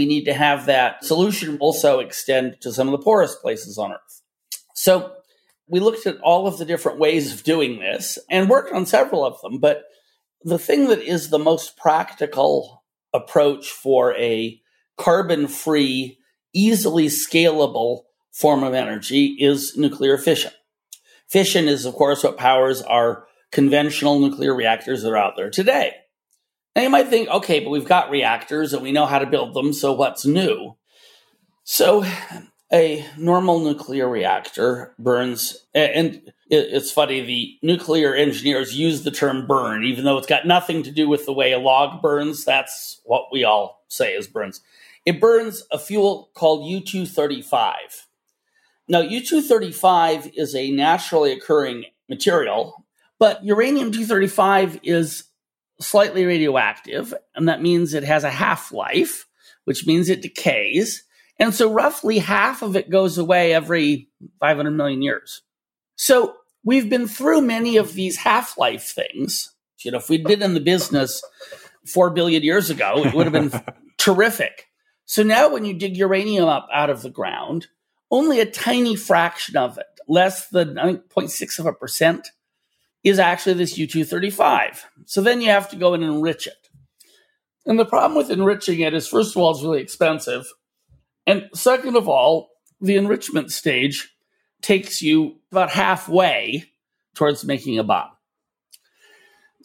we 0.00 0.06
need 0.06 0.24
to 0.24 0.32
have 0.32 0.64
that 0.64 1.04
solution 1.04 1.58
also 1.60 1.98
extend 1.98 2.56
to 2.62 2.72
some 2.72 2.88
of 2.88 2.92
the 2.92 3.04
poorest 3.04 3.42
places 3.42 3.76
on 3.76 3.92
earth. 3.92 4.22
So 4.74 5.12
we 5.68 5.78
looked 5.78 6.06
at 6.06 6.18
all 6.22 6.46
of 6.46 6.56
the 6.56 6.64
different 6.64 6.98
ways 6.98 7.34
of 7.34 7.42
doing 7.42 7.80
this 7.80 8.18
and 8.30 8.48
worked 8.48 8.72
on 8.72 8.86
several 8.86 9.26
of 9.26 9.38
them. 9.42 9.58
But 9.58 9.82
the 10.42 10.58
thing 10.58 10.88
that 10.88 11.02
is 11.02 11.28
the 11.28 11.38
most 11.38 11.76
practical 11.76 12.82
approach 13.12 13.68
for 13.68 14.16
a 14.16 14.58
carbon 14.96 15.48
free, 15.48 16.18
easily 16.54 17.08
scalable 17.08 18.04
form 18.32 18.62
of 18.62 18.72
energy 18.72 19.36
is 19.38 19.76
nuclear 19.76 20.16
fission. 20.16 20.52
Fission 21.28 21.68
is, 21.68 21.84
of 21.84 21.92
course, 21.92 22.24
what 22.24 22.38
powers 22.38 22.80
our 22.80 23.26
conventional 23.52 24.18
nuclear 24.18 24.54
reactors 24.54 25.02
that 25.02 25.10
are 25.10 25.18
out 25.18 25.36
there 25.36 25.50
today. 25.50 25.92
Now 26.76 26.82
you 26.82 26.90
might 26.90 27.08
think, 27.08 27.28
okay, 27.28 27.60
but 27.60 27.70
we've 27.70 27.84
got 27.84 28.10
reactors 28.10 28.72
and 28.72 28.82
we 28.82 28.92
know 28.92 29.06
how 29.06 29.18
to 29.18 29.26
build 29.26 29.54
them, 29.54 29.72
so 29.72 29.92
what's 29.92 30.24
new? 30.24 30.76
So 31.64 32.04
a 32.72 33.04
normal 33.16 33.58
nuclear 33.60 34.08
reactor 34.08 34.94
burns, 34.98 35.66
and 35.74 36.22
it's 36.48 36.92
funny, 36.92 37.20
the 37.20 37.58
nuclear 37.62 38.14
engineers 38.14 38.76
use 38.76 39.02
the 39.02 39.10
term 39.10 39.46
burn, 39.46 39.84
even 39.84 40.04
though 40.04 40.18
it's 40.18 40.26
got 40.26 40.46
nothing 40.46 40.82
to 40.84 40.90
do 40.90 41.08
with 41.08 41.26
the 41.26 41.32
way 41.32 41.52
a 41.52 41.58
log 41.58 42.00
burns. 42.00 42.44
That's 42.44 43.00
what 43.04 43.26
we 43.32 43.44
all 43.44 43.84
say 43.88 44.14
is 44.14 44.28
burns. 44.28 44.60
It 45.04 45.20
burns 45.20 45.64
a 45.72 45.78
fuel 45.78 46.30
called 46.34 46.68
U 46.68 46.80
235. 46.80 48.06
Now, 48.88 49.00
U 49.00 49.20
235 49.20 50.32
is 50.34 50.54
a 50.54 50.70
naturally 50.70 51.32
occurring 51.32 51.86
material, 52.08 52.84
but 53.18 53.44
uranium 53.44 53.92
235 53.92 54.80
is 54.82 55.24
slightly 55.80 56.24
radioactive, 56.24 57.14
and 57.34 57.48
that 57.48 57.62
means 57.62 57.94
it 57.94 58.04
has 58.04 58.24
a 58.24 58.30
half 58.30 58.72
life, 58.72 59.26
which 59.64 59.86
means 59.86 60.08
it 60.08 60.22
decays. 60.22 61.04
And 61.38 61.54
so 61.54 61.72
roughly 61.72 62.18
half 62.18 62.62
of 62.62 62.76
it 62.76 62.90
goes 62.90 63.18
away 63.18 63.54
every 63.54 64.08
500 64.40 64.70
million 64.70 65.02
years. 65.02 65.42
So 65.96 66.36
we've 66.62 66.88
been 66.88 67.08
through 67.08 67.42
many 67.42 67.76
of 67.76 67.94
these 67.94 68.18
half 68.18 68.58
life 68.58 68.84
things. 68.84 69.54
You 69.78 69.90
know, 69.90 69.98
if 69.98 70.10
we'd 70.10 70.24
been 70.24 70.42
in 70.42 70.54
the 70.54 70.60
business 70.60 71.22
4 71.86 72.10
billion 72.10 72.42
years 72.42 72.68
ago, 72.68 73.04
it 73.04 73.14
would 73.14 73.26
have 73.26 73.32
been 73.32 73.62
terrific. 73.98 74.66
So 75.06 75.22
now 75.22 75.48
when 75.48 75.64
you 75.64 75.74
dig 75.74 75.96
uranium 75.96 76.48
up 76.48 76.68
out 76.72 76.90
of 76.90 77.02
the 77.02 77.10
ground, 77.10 77.68
only 78.10 78.40
a 78.40 78.46
tiny 78.46 78.96
fraction 78.96 79.56
of 79.56 79.78
it, 79.78 79.86
less 80.06 80.48
than 80.48 80.74
0.6 80.74 81.58
of 81.58 81.66
a 81.66 81.72
percent, 81.72 82.28
is 83.02 83.18
actually 83.18 83.54
this 83.54 83.78
U235. 83.78 84.80
So 85.06 85.20
then 85.20 85.40
you 85.40 85.50
have 85.50 85.68
to 85.70 85.76
go 85.76 85.94
and 85.94 86.04
enrich 86.04 86.46
it. 86.46 86.68
And 87.66 87.78
the 87.78 87.84
problem 87.84 88.16
with 88.16 88.30
enriching 88.30 88.80
it 88.80 88.94
is, 88.94 89.08
first 89.08 89.34
of 89.34 89.42
all, 89.42 89.52
it's 89.52 89.62
really 89.62 89.80
expensive. 89.80 90.46
And 91.26 91.48
second 91.54 91.96
of 91.96 92.08
all, 92.08 92.50
the 92.80 92.96
enrichment 92.96 93.52
stage 93.52 94.14
takes 94.62 95.02
you 95.02 95.36
about 95.52 95.70
halfway 95.70 96.64
towards 97.14 97.44
making 97.44 97.78
a 97.78 97.84
bomb. 97.84 98.10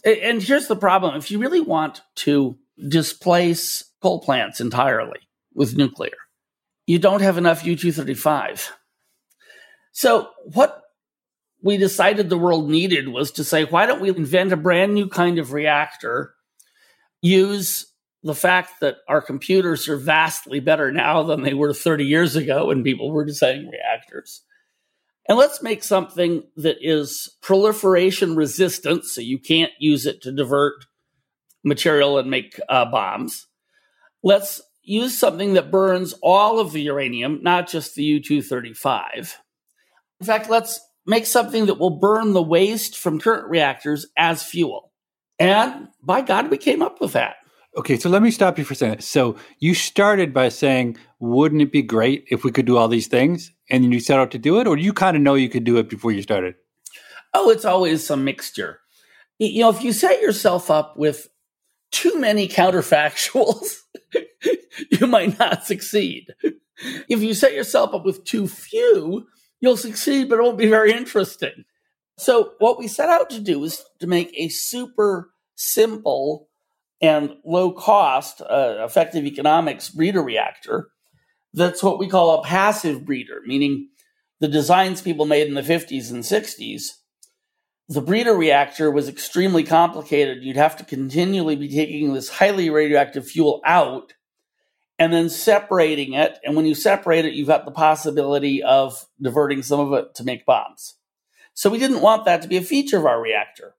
And 0.04 0.42
here's 0.42 0.68
the 0.68 0.76
problem 0.76 1.16
if 1.16 1.32
you 1.32 1.40
really 1.40 1.62
want 1.62 2.02
to 2.16 2.58
displace 2.88 3.84
coal 4.02 4.22
plants 4.22 4.60
entirely 4.60 5.20
with 5.54 5.78
nuclear, 5.78 6.18
you 6.86 7.00
don't 7.00 7.22
have 7.22 7.38
enough 7.38 7.66
U 7.66 7.76
235. 7.76 8.72
So, 9.94 10.30
what 10.44 10.85
we 11.66 11.78
decided 11.78 12.30
the 12.30 12.38
world 12.38 12.70
needed 12.70 13.10
was 13.10 13.32
to 13.32 13.44
say, 13.44 13.66
why 13.66 13.88
don't 13.88 14.00
we 14.00 14.10
invent 14.10 14.54
a 14.54 14.56
brand 14.56 14.94
new 14.94 15.10
kind 15.10 15.40
of 15.40 15.52
reactor, 15.52 16.36
use 17.24 17.92
the 18.22 18.36
fact 18.36 18.82
that 18.82 18.98
our 19.10 19.20
computers 19.20 19.90
are 19.90 19.98
vastly 19.98 20.60
better 20.60 20.92
now 20.92 21.24
than 21.24 21.42
they 21.42 21.56
were 21.56 21.74
30 21.74 22.06
years 22.06 22.36
ago 22.36 22.68
when 22.68 22.84
people 22.84 23.12
were 23.12 23.26
designing 23.26 23.68
reactors. 23.68 24.44
And 25.28 25.40
let's 25.40 25.64
make 25.64 25.84
something 25.84 26.44
that 26.56 26.78
is 26.82 27.36
proliferation 27.42 28.36
resistant, 28.36 29.04
so 29.04 29.22
you 29.22 29.40
can't 29.40 29.72
use 29.80 30.06
it 30.06 30.22
to 30.22 30.32
divert 30.32 30.86
material 31.64 32.20
and 32.20 32.30
make 32.30 32.60
uh, 32.70 32.86
bombs. 32.86 33.48
Let's 34.22 34.62
use 34.84 35.18
something 35.18 35.54
that 35.54 35.72
burns 35.72 36.14
all 36.22 36.60
of 36.60 36.74
the 36.74 36.84
uranium, 36.84 37.40
not 37.42 37.68
just 37.68 37.96
the 37.96 38.04
U 38.04 38.22
235. 38.22 39.40
In 40.20 40.28
fact, 40.28 40.48
let's 40.48 40.80
make 41.06 41.26
something 41.26 41.68
that 41.68 41.80
will 41.80 42.00
burn 42.00 42.34
the 42.34 42.42
waste 42.42 42.98
from 42.98 43.20
current 43.20 43.50
reactors 43.50 44.06
as 44.18 44.44
fuel. 44.44 44.92
And 45.40 45.90
by 46.02 46.22
God, 46.22 46.50
we 46.50 46.58
came 46.58 46.82
up 46.82 47.02
with 47.02 47.14
that. 47.14 47.36
Okay, 47.78 47.98
so 47.98 48.10
let 48.10 48.22
me 48.22 48.32
stop 48.32 48.58
you 48.58 48.64
for 48.64 48.74
a 48.74 48.78
second. 48.78 49.04
So 49.04 49.36
you 49.60 49.74
started 49.74 50.34
by 50.34 50.48
saying, 50.50 50.98
wouldn't 51.20 51.62
it 51.62 51.74
be 51.74 51.82
great 51.82 52.26
if 52.30 52.44
we 52.44 52.52
could 52.52 52.66
do 52.66 52.78
all 52.78 52.88
these 52.88 53.08
things? 53.08 53.52
And 53.70 53.84
then 53.84 53.92
you 53.92 54.00
set 54.00 54.20
out 54.20 54.32
to 54.32 54.38
do 54.38 54.60
it, 54.60 54.68
or 54.68 54.78
do 54.78 54.82
you 54.82 54.94
kind 54.94 55.18
of 55.18 55.24
know 55.24 55.36
you 55.36 55.50
could 55.50 55.66
do 55.66 55.78
it 55.78 55.90
before 55.90 56.12
you 56.12 56.22
started? 56.22 56.56
Oh, 57.34 57.50
it's 57.50 57.66
always 57.66 58.06
some 58.06 58.24
mixture. 58.24 58.80
You 59.40 59.62
know, 59.62 59.70
if 59.70 59.84
you 59.84 59.92
set 59.92 60.22
yourself 60.22 60.72
up 60.72 60.96
with 60.96 61.28
too 61.92 62.18
many 62.18 62.48
counterfactuals, 62.48 63.80
you 64.92 65.08
might 65.08 65.38
not 65.38 65.66
succeed. 65.66 66.34
If 67.10 67.22
you 67.22 67.34
set 67.34 67.54
yourself 67.54 67.94
up 67.94 68.06
with 68.06 68.24
too 68.24 68.48
few, 68.48 69.28
you'll 69.60 69.78
succeed, 69.78 70.30
but 70.30 70.40
it 70.40 70.42
won't 70.42 70.58
be 70.58 70.68
very 70.68 70.92
interesting. 70.92 71.66
So, 72.18 72.54
what 72.60 72.80
we 72.80 72.88
set 72.88 73.10
out 73.10 73.30
to 73.32 73.40
do 73.40 73.64
is 73.64 73.84
to 74.00 74.08
make 74.08 74.32
a 74.36 74.48
super 74.50 75.32
simple 75.56 76.50
and 77.02 77.36
low 77.44 77.72
cost, 77.72 78.42
uh, 78.42 78.78
effective 78.80 79.26
economics 79.26 79.90
breeder 79.90 80.22
reactor. 80.22 80.90
That's 81.54 81.84
what 81.84 82.00
we 82.00 82.08
call 82.08 82.40
a 82.40 82.44
passive 82.44 83.06
breeder, 83.06 83.42
meaning 83.46 83.90
the 84.40 84.48
designs 84.48 85.02
people 85.02 85.26
made 85.26 85.48
in 85.48 85.54
the 85.54 85.62
50s 85.62 86.12
and 86.12 86.24
60s. 86.24 86.84
The 87.88 88.02
breeder 88.02 88.36
reactor 88.36 88.90
was 88.92 89.08
extremely 89.08 89.64
complicated. 89.64 90.44
You'd 90.44 90.58
have 90.58 90.76
to 90.78 90.84
continually 90.84 91.56
be 91.56 91.70
taking 91.70 92.14
this 92.14 92.30
highly 92.30 92.70
radioactive 92.70 93.28
fuel 93.28 93.62
out 93.66 94.14
and 94.98 95.12
then 95.12 95.30
separating 95.30 96.14
it. 96.14 96.38
And 96.44 96.56
when 96.56 96.66
you 96.66 96.76
separate 96.76 97.26
it, 97.26 97.34
you've 97.34 97.48
got 97.48 97.66
the 97.66 97.72
possibility 97.72 98.64
of 98.64 99.06
diverting 99.22 99.64
some 99.64 99.80
of 99.80 99.94
it 99.94 100.16
to 100.16 100.24
make 100.24 100.46
bombs. 100.46 100.96
So 101.54 101.70
we 101.70 101.80
didn't 101.80 102.02
want 102.02 102.26
that 102.26 102.42
to 102.42 102.48
be 102.48 102.58
a 102.58 102.62
feature 102.62 102.98
of 102.98 103.06
our 103.06 103.22
reactor. 103.22 103.76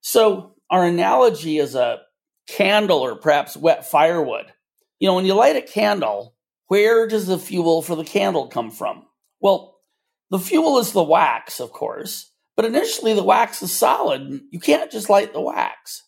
So 0.00 0.54
our 0.70 0.84
analogy 0.84 1.58
is 1.58 1.74
a 1.74 2.00
candle 2.46 2.98
or 2.98 3.16
perhaps 3.16 3.56
wet 3.56 3.86
firewood. 3.86 4.46
You 4.98 5.08
know, 5.08 5.14
when 5.14 5.26
you 5.26 5.34
light 5.34 5.56
a 5.56 5.62
candle, 5.62 6.34
where 6.68 7.06
does 7.06 7.26
the 7.26 7.38
fuel 7.38 7.82
for 7.82 7.96
the 7.96 8.04
candle 8.04 8.48
come 8.48 8.70
from? 8.70 9.06
Well, 9.40 9.78
the 10.30 10.38
fuel 10.38 10.78
is 10.78 10.92
the 10.92 11.02
wax, 11.02 11.58
of 11.60 11.72
course, 11.72 12.30
But 12.60 12.66
initially, 12.66 13.14
the 13.14 13.22
wax 13.24 13.62
is 13.62 13.72
solid. 13.72 14.42
You 14.50 14.60
can't 14.60 14.90
just 14.90 15.08
light 15.08 15.32
the 15.32 15.40
wax. 15.40 16.04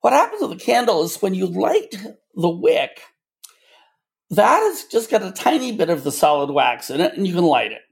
What 0.00 0.12
happens 0.12 0.42
with 0.42 0.50
the 0.50 0.64
candle 0.64 1.04
is 1.04 1.22
when 1.22 1.32
you 1.32 1.46
light 1.46 1.94
the 2.34 2.48
wick, 2.48 3.02
that 4.30 4.58
has 4.60 4.84
just 4.84 5.10
got 5.10 5.22
a 5.22 5.32
tiny 5.32 5.72
bit 5.72 5.90
of 5.90 6.04
the 6.04 6.12
solid 6.12 6.50
wax 6.50 6.90
in 6.90 7.00
it, 7.00 7.14
and 7.14 7.26
you 7.26 7.34
can 7.34 7.44
light 7.44 7.72
it. 7.72 7.82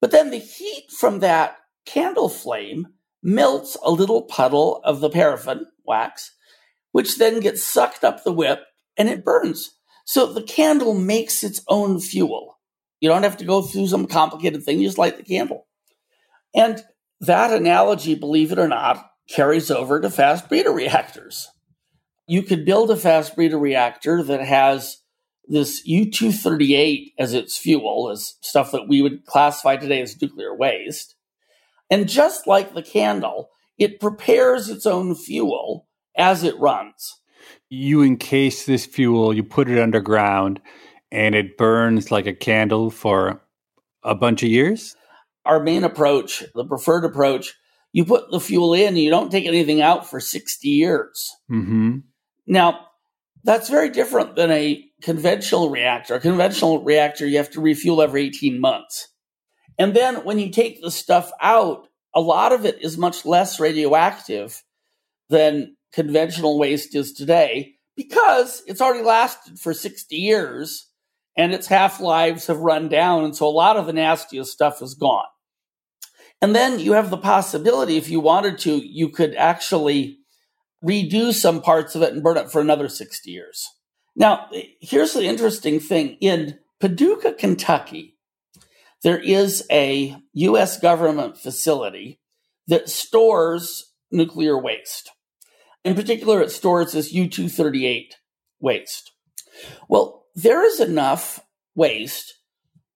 But 0.00 0.10
then 0.10 0.30
the 0.30 0.38
heat 0.38 0.90
from 0.98 1.20
that 1.20 1.56
candle 1.86 2.28
flame 2.28 2.88
melts 3.22 3.76
a 3.84 3.90
little 3.90 4.22
puddle 4.22 4.80
of 4.84 5.00
the 5.00 5.10
paraffin 5.10 5.66
wax, 5.84 6.34
which 6.90 7.18
then 7.18 7.40
gets 7.40 7.62
sucked 7.62 8.04
up 8.04 8.24
the 8.24 8.32
wick 8.32 8.58
and 8.96 9.08
it 9.08 9.24
burns. 9.24 9.78
So 10.04 10.26
the 10.26 10.42
candle 10.42 10.94
makes 10.94 11.44
its 11.44 11.62
own 11.68 12.00
fuel. 12.00 12.58
You 13.00 13.08
don't 13.08 13.22
have 13.22 13.36
to 13.38 13.44
go 13.44 13.62
through 13.62 13.88
some 13.88 14.06
complicated 14.06 14.62
thing, 14.64 14.80
you 14.80 14.86
just 14.86 14.98
light 14.98 15.16
the 15.16 15.22
candle. 15.22 15.66
And 16.54 16.82
that 17.20 17.52
analogy, 17.52 18.14
believe 18.14 18.52
it 18.52 18.58
or 18.58 18.68
not, 18.68 19.08
carries 19.28 19.70
over 19.70 20.00
to 20.00 20.10
fast 20.10 20.48
breeder 20.48 20.72
reactors. 20.72 21.48
You 22.26 22.42
could 22.42 22.64
build 22.64 22.90
a 22.90 22.96
fast 22.96 23.34
breeder 23.34 23.58
reactor 23.58 24.22
that 24.24 24.40
has 24.40 24.98
this 25.48 25.84
U 25.86 26.10
238 26.10 27.14
as 27.18 27.34
its 27.34 27.58
fuel, 27.58 28.10
is 28.10 28.36
stuff 28.40 28.72
that 28.72 28.88
we 28.88 29.02
would 29.02 29.26
classify 29.26 29.76
today 29.76 30.00
as 30.00 30.20
nuclear 30.20 30.54
waste. 30.54 31.14
And 31.90 32.08
just 32.08 32.46
like 32.46 32.74
the 32.74 32.82
candle, 32.82 33.50
it 33.78 34.00
prepares 34.00 34.68
its 34.68 34.86
own 34.86 35.14
fuel 35.14 35.88
as 36.16 36.44
it 36.44 36.58
runs. 36.58 37.20
You 37.68 38.02
encase 38.02 38.64
this 38.64 38.86
fuel, 38.86 39.34
you 39.34 39.42
put 39.42 39.68
it 39.68 39.78
underground, 39.78 40.60
and 41.10 41.34
it 41.34 41.58
burns 41.58 42.10
like 42.10 42.26
a 42.26 42.32
candle 42.32 42.90
for 42.90 43.42
a 44.02 44.14
bunch 44.14 44.42
of 44.42 44.48
years? 44.48 44.96
Our 45.44 45.62
main 45.62 45.84
approach, 45.84 46.44
the 46.54 46.64
preferred 46.64 47.04
approach, 47.04 47.54
you 47.92 48.04
put 48.04 48.30
the 48.30 48.40
fuel 48.40 48.72
in 48.74 48.96
you 48.96 49.10
don't 49.10 49.30
take 49.30 49.46
anything 49.46 49.82
out 49.82 50.08
for 50.08 50.20
60 50.20 50.68
years. 50.68 51.30
Mm-hmm. 51.50 51.98
Now, 52.46 52.86
that's 53.44 53.68
very 53.68 53.90
different 53.90 54.36
than 54.36 54.50
a 54.50 54.82
conventional 55.02 55.70
reactor. 55.70 56.14
A 56.14 56.20
conventional 56.20 56.82
reactor, 56.82 57.26
you 57.26 57.36
have 57.36 57.50
to 57.50 57.60
refuel 57.60 58.02
every 58.02 58.26
18 58.26 58.60
months. 58.60 59.08
And 59.78 59.94
then 59.94 60.24
when 60.24 60.38
you 60.38 60.50
take 60.50 60.80
the 60.80 60.90
stuff 60.90 61.30
out, 61.40 61.88
a 62.14 62.20
lot 62.20 62.52
of 62.52 62.64
it 62.64 62.82
is 62.82 62.98
much 62.98 63.24
less 63.24 63.58
radioactive 63.58 64.62
than 65.28 65.76
conventional 65.92 66.58
waste 66.58 66.94
is 66.94 67.12
today 67.12 67.74
because 67.96 68.62
it's 68.66 68.80
already 68.80 69.04
lasted 69.04 69.58
for 69.58 69.74
60 69.74 70.14
years 70.16 70.88
and 71.36 71.52
its 71.52 71.66
half 71.66 72.00
lives 72.00 72.46
have 72.46 72.58
run 72.58 72.88
down. 72.88 73.24
And 73.24 73.36
so 73.36 73.46
a 73.46 73.50
lot 73.50 73.76
of 73.76 73.86
the 73.86 73.92
nastiest 73.92 74.52
stuff 74.52 74.82
is 74.82 74.94
gone. 74.94 75.24
And 76.40 76.54
then 76.54 76.80
you 76.80 76.92
have 76.92 77.10
the 77.10 77.18
possibility, 77.18 77.96
if 77.96 78.10
you 78.10 78.20
wanted 78.20 78.58
to, 78.60 78.74
you 78.76 79.08
could 79.08 79.34
actually 79.36 80.18
redo 80.84 81.32
some 81.32 81.62
parts 81.62 81.94
of 81.94 82.02
it 82.02 82.12
and 82.12 82.22
burn 82.22 82.36
it 82.36 82.50
for 82.50 82.60
another 82.60 82.88
60 82.88 83.30
years. 83.30 83.68
Now, 84.14 84.48
here's 84.80 85.14
the 85.14 85.24
interesting 85.24 85.80
thing 85.80 86.16
in 86.20 86.58
Paducah, 86.80 87.34
Kentucky, 87.34 88.16
there 89.02 89.18
is 89.18 89.66
a 89.70 90.16
U.S. 90.34 90.78
government 90.78 91.38
facility 91.38 92.20
that 92.66 92.88
stores 92.88 93.92
nuclear 94.10 94.58
waste. 94.58 95.10
In 95.84 95.94
particular, 95.94 96.40
it 96.40 96.50
stores 96.50 96.92
this 96.92 97.12
U 97.12 97.28
238 97.28 98.16
waste. 98.60 99.12
Well, 99.88 100.26
there 100.34 100.64
is 100.64 100.80
enough 100.80 101.40
waste 101.74 102.34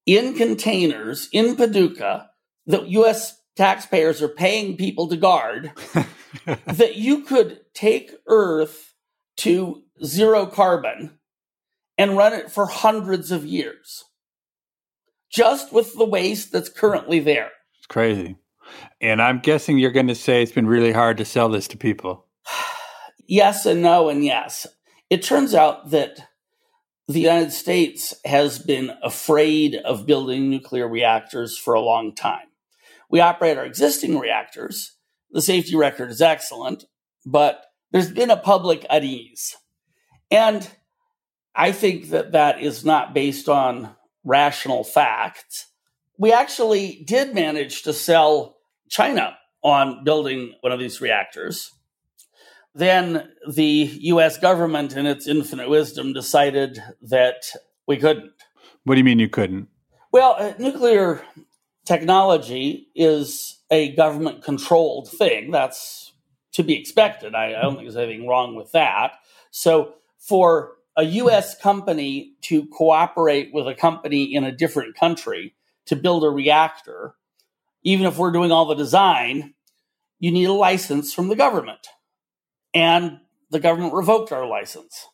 in 0.04 0.34
containers 0.34 1.28
in 1.32 1.56
Paducah 1.56 2.30
that 2.66 2.88
U.S. 2.88 3.40
taxpayers 3.56 4.22
are 4.22 4.28
paying 4.28 4.76
people 4.76 5.08
to 5.08 5.16
guard 5.16 5.72
that 6.66 6.96
you 6.96 7.22
could 7.22 7.60
take 7.74 8.12
Earth 8.26 8.94
to 9.38 9.82
zero 10.04 10.46
carbon 10.46 11.18
and 11.98 12.16
run 12.16 12.32
it 12.32 12.50
for 12.50 12.66
hundreds 12.66 13.30
of 13.30 13.44
years 13.44 14.04
just 15.30 15.72
with 15.72 15.94
the 15.94 16.04
waste 16.04 16.52
that's 16.52 16.68
currently 16.68 17.20
there. 17.20 17.50
It's 17.78 17.86
crazy. 17.86 18.36
And 19.00 19.20
I'm 19.20 19.40
guessing 19.40 19.78
you're 19.78 19.90
going 19.90 20.08
to 20.08 20.14
say 20.14 20.42
it's 20.42 20.52
been 20.52 20.66
really 20.66 20.92
hard 20.92 21.18
to 21.18 21.24
sell 21.24 21.48
this 21.48 21.68
to 21.68 21.76
people. 21.76 22.26
yes, 23.26 23.66
and 23.66 23.82
no, 23.82 24.08
and 24.08 24.24
yes. 24.24 24.66
It 25.10 25.22
turns 25.22 25.54
out 25.54 25.90
that 25.90 26.18
the 27.06 27.20
United 27.20 27.52
States 27.52 28.14
has 28.24 28.58
been 28.58 28.92
afraid 29.02 29.76
of 29.76 30.06
building 30.06 30.50
nuclear 30.50 30.88
reactors 30.88 31.56
for 31.56 31.74
a 31.74 31.80
long 31.80 32.14
time. 32.14 32.48
We 33.08 33.20
operate 33.20 33.56
our 33.56 33.64
existing 33.64 34.18
reactors. 34.18 34.96
The 35.30 35.42
safety 35.42 35.76
record 35.76 36.10
is 36.10 36.20
excellent, 36.20 36.84
but 37.24 37.65
there's 37.92 38.10
been 38.10 38.30
a 38.30 38.36
public 38.36 38.84
unease. 38.90 39.56
And 40.30 40.68
I 41.54 41.72
think 41.72 42.10
that 42.10 42.32
that 42.32 42.60
is 42.60 42.84
not 42.84 43.14
based 43.14 43.48
on 43.48 43.94
rational 44.24 44.84
facts. 44.84 45.66
We 46.18 46.32
actually 46.32 47.04
did 47.06 47.34
manage 47.34 47.82
to 47.82 47.92
sell 47.92 48.56
China 48.88 49.36
on 49.62 50.04
building 50.04 50.54
one 50.60 50.72
of 50.72 50.78
these 50.78 51.00
reactors. 51.00 51.72
Then 52.74 53.30
the 53.48 53.90
US 54.02 54.36
government, 54.36 54.94
in 54.94 55.06
its 55.06 55.26
infinite 55.26 55.70
wisdom, 55.70 56.12
decided 56.12 56.82
that 57.02 57.42
we 57.86 57.96
couldn't. 57.96 58.32
What 58.84 58.94
do 58.94 58.98
you 58.98 59.04
mean 59.04 59.18
you 59.18 59.28
couldn't? 59.28 59.68
Well, 60.12 60.36
uh, 60.38 60.52
nuclear 60.58 61.24
technology 61.86 62.88
is 62.94 63.60
a 63.70 63.94
government 63.96 64.42
controlled 64.42 65.10
thing. 65.10 65.50
That's 65.50 66.12
to 66.56 66.62
be 66.62 66.74
expected. 66.74 67.34
I, 67.34 67.54
I, 67.54 67.62
don't 67.62 67.74
think 67.74 67.84
there's 67.84 67.96
anything 67.96 68.26
wrong 68.26 68.54
with 68.54 68.72
that. 68.72 69.18
So, 69.50 69.94
for 70.18 70.72
a 70.96 71.04
US 71.04 71.56
company 71.58 72.32
to 72.42 72.66
cooperate 72.66 73.50
with 73.52 73.68
a 73.68 73.74
company 73.74 74.34
in 74.34 74.42
a 74.42 74.52
different 74.52 74.96
country 74.96 75.54
to 75.84 75.96
build 75.96 76.24
a 76.24 76.30
reactor, 76.30 77.14
even 77.82 78.06
if 78.06 78.16
we're 78.16 78.32
doing 78.32 78.50
all 78.50 78.64
the 78.64 78.74
design, 78.74 79.54
you 80.18 80.30
need 80.30 80.48
a 80.48 80.52
license 80.52 81.12
from 81.12 81.28
the 81.28 81.36
government. 81.36 81.88
And 82.72 83.20
the 83.50 83.60
government 83.60 83.92
revoked 83.92 84.32
our 84.32 84.46
license, 84.46 85.06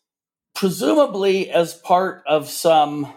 presumably 0.54 1.50
as 1.50 1.74
part 1.74 2.22
of 2.26 2.48
some 2.48 3.12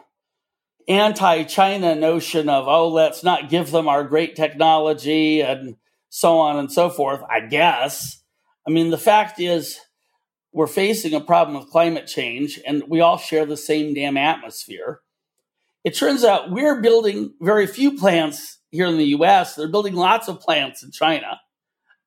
anti 0.88 1.44
China 1.44 1.94
notion 1.94 2.50
of, 2.50 2.68
oh, 2.68 2.90
let's 2.90 3.24
not 3.24 3.50
give 3.50 3.70
them 3.70 3.88
our 3.88 4.04
great 4.04 4.36
technology 4.36 5.42
and 5.42 5.78
so 6.10 6.38
on 6.38 6.58
and 6.58 6.72
so 6.72 6.90
forth, 6.90 7.22
I 7.30 7.42
guess. 7.42 8.22
I 8.68 8.72
mean, 8.72 8.90
the 8.90 8.98
fact 8.98 9.40
is, 9.40 9.80
we're 10.56 10.68
facing 10.68 11.14
a 11.14 11.20
problem 11.20 11.58
with 11.60 11.70
climate 11.70 12.08
change 12.08 12.62
and 12.66 12.84
we 12.88 13.02
all 13.02 13.18
share 13.18 13.46
the 13.46 13.58
same 13.58 13.94
damn 13.94 14.16
atmosphere. 14.16 15.02
It 15.84 15.98
turns 15.98 16.24
out 16.24 16.50
we're 16.50 16.82
building 16.82 17.34
very 17.42 17.68
few 17.68 17.98
plants 17.98 18.60
here 18.72 18.88
in 18.88 18.98
the 18.98 19.18
US. 19.18 19.56
They're 19.56 19.68
building 19.68 19.96
lots 19.96 20.30
of 20.30 20.40
plants 20.40 20.82
in 20.82 20.92
China. 20.92 21.42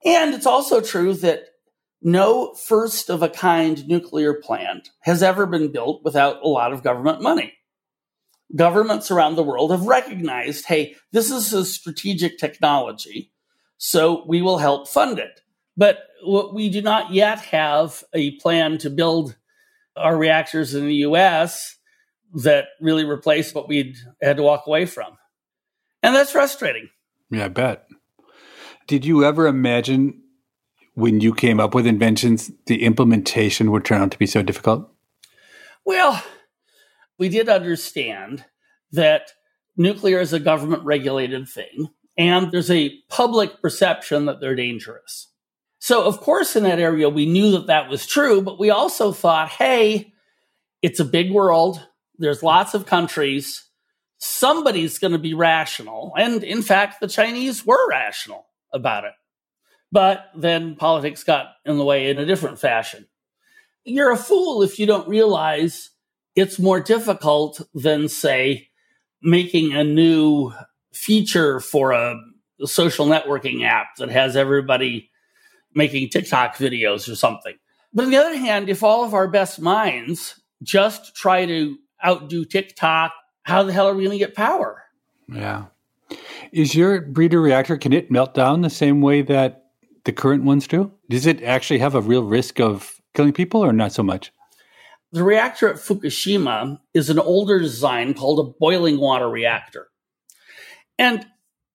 And 0.05 0.35
it's 0.35 0.47
also 0.47 0.81
true 0.81 1.13
that 1.15 1.43
no 2.01 2.55
first 2.55 3.11
of 3.11 3.23
a 3.23 3.29
kind 3.29 3.87
nuclear 3.87 4.35
plant 4.35 4.89
has 5.01 5.23
ever 5.23 5.47
been 5.47 5.71
built 5.71 6.03
without 6.03 6.43
a 6.43 6.49
lot 6.49 6.73
of 6.73 6.83
government 6.83 7.21
money. 7.21 7.53
Governments 8.57 9.11
around 9.11 9.35
the 9.35 9.43
world 9.43 9.73
have 9.73 9.83
recognized 9.83 10.65
hey, 10.67 10.95
this 11.13 11.31
is 11.31 11.53
a 11.53 11.67
strategic 11.67 12.39
technology, 12.39 13.31
so 13.79 14.25
we 14.27 14.43
will 14.43 14.59
help 14.59 14.89
fund 14.89 15.19
it. 15.19 15.41
But 15.77 16.01
we 16.27 16.69
do 16.69 16.83
not 16.83 17.13
yet 17.13 17.41
have 17.41 18.05
a 18.13 18.33
plan 18.39 18.79
to 18.79 18.91
build 18.91 19.37
our 19.97 20.17
reactors 20.17 20.75
in 20.75 20.87
the 20.87 20.97
US 20.97 21.77
that 22.35 22.67
really 22.81 23.05
replace 23.05 23.55
what 23.55 23.69
we 23.69 23.95
had 24.21 24.37
to 24.37 24.43
walk 24.43 24.67
away 24.67 24.85
from. 24.85 25.17
And 26.03 26.15
that's 26.15 26.33
frustrating. 26.33 26.91
Yeah, 27.31 27.47
I 27.47 27.49
bet. 27.49 27.87
Did 28.87 29.05
you 29.05 29.25
ever 29.25 29.47
imagine 29.47 30.23
when 30.95 31.21
you 31.21 31.33
came 31.33 31.61
up 31.61 31.75
with 31.75 31.87
inventions, 31.87 32.51
the 32.67 32.85
implementation 32.85 33.71
would 33.71 33.85
turn 33.85 34.03
out 34.03 34.11
to 34.11 34.19
be 34.19 34.27
so 34.27 34.43
difficult? 34.43 34.91
Well, 35.85 36.23
we 37.19 37.29
did 37.29 37.49
understand 37.49 38.45
that 38.93 39.31
nuclear 39.77 40.21
is 40.21 40.33
a 40.33 40.41
government 40.41 40.85
regulated 40.85 41.49
thing, 41.49 41.89
and 42.19 42.51
there's 42.51 42.71
a 42.71 42.99
public 43.09 43.63
perception 43.63 44.27
that 44.27 44.41
they're 44.41 44.57
dangerous. 44.57 45.29
So, 45.79 46.05
of 46.05 46.21
course, 46.21 46.57
in 46.57 46.65
that 46.65 46.81
area, 46.81 47.09
we 47.09 47.25
knew 47.25 47.53
that 47.53 47.69
that 47.69 47.89
was 47.89 48.05
true, 48.05 48.43
but 48.43 48.59
we 48.59 48.71
also 48.71 49.13
thought, 49.13 49.49
hey, 49.49 50.13
it's 50.83 50.99
a 50.99 51.05
big 51.05 51.31
world. 51.31 51.87
There's 52.19 52.43
lots 52.43 52.75
of 52.75 52.87
countries. 52.87 53.65
Somebody's 54.19 54.99
going 54.99 55.13
to 55.13 55.19
be 55.19 55.35
rational. 55.35 56.13
And 56.19 56.43
in 56.43 56.63
fact, 56.63 57.01
the 57.01 57.07
Chinese 57.07 57.65
were 57.65 57.89
rational 57.89 58.47
about 58.73 59.05
it. 59.05 59.13
But 59.93 60.25
then 60.37 60.75
politics 60.75 61.23
got 61.23 61.53
in 61.65 61.79
the 61.79 61.85
way 61.85 62.11
in 62.11 62.19
a 62.19 62.27
different 62.27 62.59
fashion. 62.59 63.07
You're 63.85 64.11
a 64.13 64.17
fool 64.17 64.63
if 64.63 64.81
you 64.81 64.87
don't 64.87 65.09
realize 65.09 65.91
it's 66.35 66.59
more 66.59 66.81
difficult 66.81 67.63
than, 67.73 68.09
say, 68.09 68.69
making 69.23 69.73
a 69.73 69.85
new 69.85 70.53
feature 70.99 71.61
for 71.61 71.93
a 71.93 72.17
social 72.65 73.07
networking 73.07 73.65
app 73.65 73.97
that 73.99 74.11
has 74.11 74.37
everybody 74.37 75.11
making 75.75 76.09
TikTok 76.11 76.57
videos 76.57 77.11
or 77.11 77.15
something. 77.15 77.55
But 77.95 78.07
on 78.07 78.11
the 78.11 78.17
other 78.17 78.37
hand, 78.37 78.69
if 78.69 78.83
all 78.83 79.05
of 79.05 79.15
our 79.15 79.29
best 79.29 79.61
minds 79.61 80.41
just 80.63 81.15
try 81.15 81.47
to 81.47 81.77
outdo 82.05 82.45
TikTok, 82.45 83.13
how 83.43 83.63
the 83.63 83.73
hell 83.73 83.89
are 83.89 83.95
we 83.95 84.05
going 84.05 84.19
to 84.19 84.25
get 84.25 84.35
power? 84.35 84.83
Yeah. 85.33 85.67
Is 86.53 86.75
your 86.75 87.01
breeder 87.03 87.41
reactor, 87.41 87.77
can 87.77 87.93
it 87.93 88.11
melt 88.11 88.35
down 88.35 88.63
the 88.63 88.71
same 88.71 89.01
way 89.01 89.23
that 89.23 89.67
the 90.05 90.13
current 90.13 90.45
ones 90.45 90.67
do? 90.67 90.91
Does 91.09 91.27
it 91.27 91.43
actually 91.43 91.79
have 91.79 91.95
a 91.95 92.01
real 92.01 92.25
risk 92.25 92.61
of 92.61 93.01
killing 93.15 93.33
people 93.33 93.65
or 93.65 93.73
not 93.73 93.93
so 93.93 94.03
much? 94.03 94.33
The 95.13 95.23
reactor 95.23 95.69
at 95.69 95.77
Fukushima 95.77 96.79
is 96.93 97.09
an 97.09 97.19
older 97.19 97.59
design 97.59 98.15
called 98.15 98.41
a 98.41 98.59
boiling 98.59 98.99
water 98.99 99.29
reactor. 99.29 99.89
And 100.99 101.27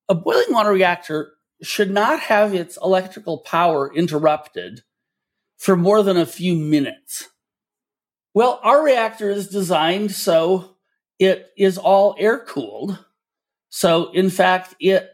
a 0.10 0.16
boiling 0.16 0.52
water 0.52 0.72
reactor 0.72 1.34
should 1.62 1.92
not 1.92 2.20
have 2.20 2.54
its 2.54 2.78
electrical 2.84 3.40
power 3.40 3.94
interrupted 3.94 4.82
for 5.58 5.78
more 5.78 6.04
than 6.04 6.18
a 6.18 6.26
few 6.26 6.56
minutes. 6.56 7.30
Well, 8.34 8.60
our 8.64 8.84
reactor 8.84 9.30
is 9.30 9.48
designed 9.48 10.12
so 10.12 10.76
it 11.20 11.52
is 11.56 11.78
all 11.78 12.16
air 12.20 12.40
cooled. 12.40 13.04
So, 13.70 14.12
in 14.12 14.30
fact, 14.30 14.76
it 14.80 15.10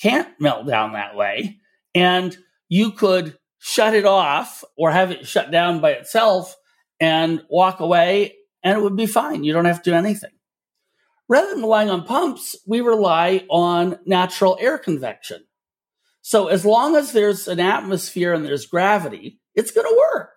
can't 0.00 0.28
melt 0.40 0.66
down 0.66 0.92
that 0.92 1.14
way. 1.14 1.58
And 1.94 2.36
you 2.68 2.90
could 2.90 3.38
shut 3.58 3.94
it 3.94 4.04
off 4.04 4.64
or 4.76 4.90
have 4.90 5.10
it 5.10 5.26
shut 5.26 5.50
down 5.50 5.80
by 5.80 5.92
itself 5.92 6.56
and 7.00 7.42
walk 7.48 7.80
away, 7.80 8.34
and 8.62 8.76
it 8.76 8.82
would 8.82 8.96
be 8.96 9.06
fine. 9.06 9.44
You 9.44 9.52
don't 9.52 9.64
have 9.64 9.82
to 9.82 9.90
do 9.90 9.96
anything. 9.96 10.30
Rather 11.28 11.50
than 11.50 11.62
relying 11.62 11.90
on 11.90 12.04
pumps, 12.04 12.56
we 12.66 12.80
rely 12.80 13.44
on 13.48 13.98
natural 14.04 14.58
air 14.60 14.78
convection. 14.78 15.44
So 16.20 16.48
as 16.48 16.64
long 16.64 16.96
as 16.96 17.12
there's 17.12 17.48
an 17.48 17.60
atmosphere 17.60 18.32
and 18.32 18.44
there's 18.44 18.66
gravity, 18.66 19.40
it's 19.54 19.70
going 19.70 19.86
to 19.86 19.96
work. 20.12 20.30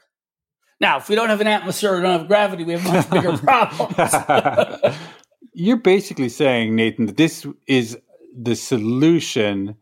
Now, 0.79 0.97
if 0.97 1.09
we 1.09 1.15
don't 1.15 1.29
have 1.29 1.41
an 1.41 1.47
atmosphere 1.47 1.95
or 1.95 2.01
don't 2.01 2.19
have 2.19 2.27
gravity, 2.27 2.63
we 2.63 2.73
have 2.73 2.83
much 2.83 3.09
bigger 3.11 3.37
problems. 3.37 4.95
You're 5.53 5.77
basically 5.77 6.29
saying, 6.29 6.75
Nathan, 6.75 7.07
that 7.07 7.17
this 7.17 7.45
is 7.67 7.97
the 8.37 8.55
solution 8.55 9.75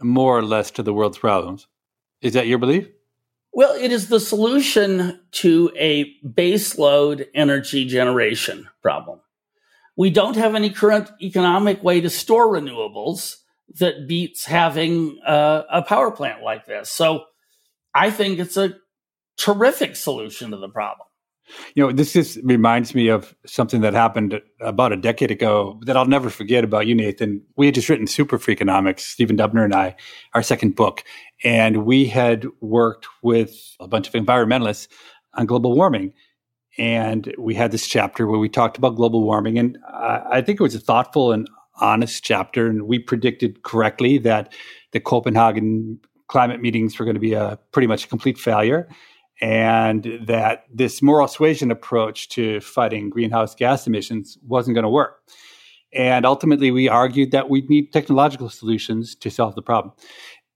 more 0.00 0.38
or 0.38 0.42
less 0.42 0.70
to 0.72 0.82
the 0.82 0.94
world's 0.94 1.18
problems. 1.18 1.68
Is 2.22 2.32
that 2.32 2.46
your 2.46 2.58
belief? 2.58 2.88
Well, 3.52 3.74
it 3.74 3.92
is 3.92 4.08
the 4.08 4.20
solution 4.20 5.20
to 5.32 5.70
a 5.76 6.14
baseload 6.24 7.26
energy 7.34 7.84
generation 7.84 8.68
problem. 8.80 9.20
We 10.00 10.08
don't 10.08 10.36
have 10.36 10.54
any 10.54 10.70
current 10.70 11.10
economic 11.20 11.84
way 11.84 12.00
to 12.00 12.08
store 12.08 12.50
renewables 12.50 13.36
that 13.80 14.08
beats 14.08 14.46
having 14.46 15.18
a, 15.26 15.84
power 15.86 16.10
plant 16.10 16.42
like 16.42 16.64
this. 16.64 16.90
So 16.90 17.24
I 17.94 18.10
think 18.10 18.38
it's 18.38 18.56
a 18.56 18.76
terrific 19.36 19.96
solution 19.96 20.52
to 20.52 20.56
the 20.56 20.70
problem. 20.70 21.06
You 21.74 21.84
know, 21.84 21.92
this 21.92 22.14
just 22.14 22.38
reminds 22.42 22.94
me 22.94 23.08
of 23.08 23.34
something 23.44 23.82
that 23.82 23.92
happened 23.92 24.40
about 24.58 24.92
a 24.92 24.96
decade 24.96 25.30
ago 25.30 25.78
that 25.84 25.98
I'll 25.98 26.06
never 26.06 26.30
forget 26.30 26.64
about 26.64 26.86
you, 26.86 26.94
Nathan. 26.94 27.42
We 27.58 27.66
had 27.66 27.74
just 27.74 27.90
written 27.90 28.06
SuperFreakonomics, 28.06 29.00
Stephen 29.00 29.36
Dubner 29.36 29.66
and 29.66 29.74
I, 29.74 29.96
our 30.32 30.42
second 30.42 30.76
book, 30.76 31.04
and 31.44 31.84
we 31.84 32.06
had 32.06 32.46
worked 32.62 33.06
with 33.22 33.76
a 33.78 33.86
bunch 33.86 34.08
of 34.08 34.14
environmentalists 34.14 34.88
on 35.34 35.44
global 35.44 35.74
warming. 35.74 36.14
And 36.78 37.34
we 37.38 37.54
had 37.54 37.72
this 37.72 37.86
chapter 37.86 38.26
where 38.26 38.38
we 38.38 38.48
talked 38.48 38.78
about 38.78 38.96
global 38.96 39.22
warming, 39.22 39.58
and 39.58 39.76
I 39.88 40.40
think 40.40 40.60
it 40.60 40.62
was 40.62 40.74
a 40.74 40.80
thoughtful 40.80 41.32
and 41.32 41.48
honest 41.80 42.22
chapter. 42.22 42.66
And 42.66 42.82
we 42.82 42.98
predicted 42.98 43.62
correctly 43.62 44.18
that 44.18 44.52
the 44.92 45.00
Copenhagen 45.00 45.98
climate 46.28 46.60
meetings 46.60 46.98
were 46.98 47.04
going 47.04 47.14
to 47.14 47.20
be 47.20 47.32
a 47.32 47.58
pretty 47.72 47.88
much 47.88 48.08
complete 48.08 48.38
failure 48.38 48.88
and 49.40 50.06
that 50.26 50.64
this 50.72 51.00
moral 51.00 51.26
suasion 51.26 51.70
approach 51.70 52.28
to 52.28 52.60
fighting 52.60 53.08
greenhouse 53.08 53.54
gas 53.54 53.86
emissions 53.86 54.36
wasn't 54.46 54.74
going 54.74 54.84
to 54.84 54.90
work. 54.90 55.22
And 55.92 56.24
ultimately, 56.24 56.70
we 56.70 56.88
argued 56.88 57.32
that 57.32 57.50
we 57.50 57.62
need 57.62 57.92
technological 57.92 58.48
solutions 58.48 59.14
to 59.16 59.30
solve 59.30 59.54
the 59.56 59.62
problem. 59.62 59.92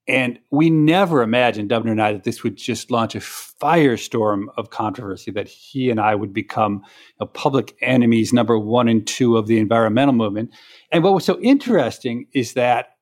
And 0.07 0.39
we 0.51 0.69
never 0.69 1.23
imagined, 1.23 1.71
Dubner 1.71 1.91
and 1.91 2.03
I, 2.03 2.13
that 2.13 2.25
this 2.25 2.43
would 2.43 2.57
just 2.57 2.91
launch 2.91 3.15
a 3.15 3.21
firestorm 3.21 4.47
of 4.59 4.69
controversy, 4.69 5.31
that 5.31 5.49
he 5.49 5.89
and 5.89 5.99
I 5.99 6.15
would 6.15 6.35
become 6.35 6.83
you 6.85 7.15
know, 7.21 7.27
public 7.27 7.75
enemies 7.81 8.33
number 8.33 8.59
one 8.59 8.87
and 8.89 9.07
two 9.07 9.39
of 9.39 9.47
the 9.47 9.59
environmental 9.59 10.15
movement. 10.15 10.51
And 10.93 11.03
what 11.03 11.15
was 11.15 11.25
so 11.25 11.41
interesting 11.41 12.27
is 12.35 12.53
that 12.53 12.97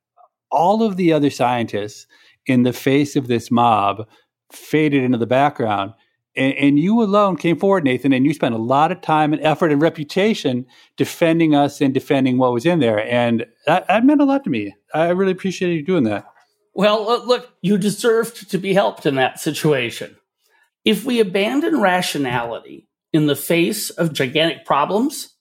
all 0.53 0.83
of 0.83 0.97
the 0.97 1.13
other 1.13 1.31
scientists, 1.31 2.07
in 2.47 2.63
the 2.63 2.73
face 2.73 3.17
of 3.17 3.29
this 3.29 3.51
mob, 3.51 4.07
faded 4.51 5.03
into 5.03 5.19
the 5.19 5.27
background. 5.27 5.93
And, 6.35 6.55
and, 6.55 6.79
you 6.79 7.03
alone 7.03 7.37
came 7.37 7.59
forward, 7.59 7.85
Nathan, 7.85 8.13
and 8.13 8.25
you 8.25 8.33
spent 8.33 8.55
a 8.55 8.59
lot 8.59 8.91
of 8.91 9.03
time 9.03 9.35
and 9.35 9.43
effort 9.43 9.71
and 9.71 9.83
reputation 9.83 10.65
defending 10.97 11.55
us 11.55 11.81
and 11.81 11.93
defending 11.93 12.39
what 12.39 12.55
was 12.55 12.65
in 12.65 12.81
there. 12.81 13.07
And 13.07 13.45
that, 13.67 13.87
that 13.89 14.05
meant 14.05 14.23
a 14.23 14.25
lot 14.25 14.43
to 14.45 14.51
me. 14.51 14.75
I 14.95 15.11
really 15.11 15.33
appreciate 15.33 15.75
you 15.75 15.85
doing 15.85 16.05
that. 16.05 16.25
Well, 16.75 17.27
look, 17.27 17.51
you 17.61 17.77
deserved 17.77 18.51
to 18.51 18.59
be 18.59 18.73
helped 18.73 19.05
in 19.05 19.17
that 19.17 19.41
situation. 19.41 20.17
If 20.85 21.05
we 21.05 21.21
abandon 21.21 21.81
rationality 21.81 22.89
in 23.13 23.27
the 23.27 23.37
face 23.37 23.91
of 23.91 24.13
gigantic 24.13 24.65
problems, 24.65 25.35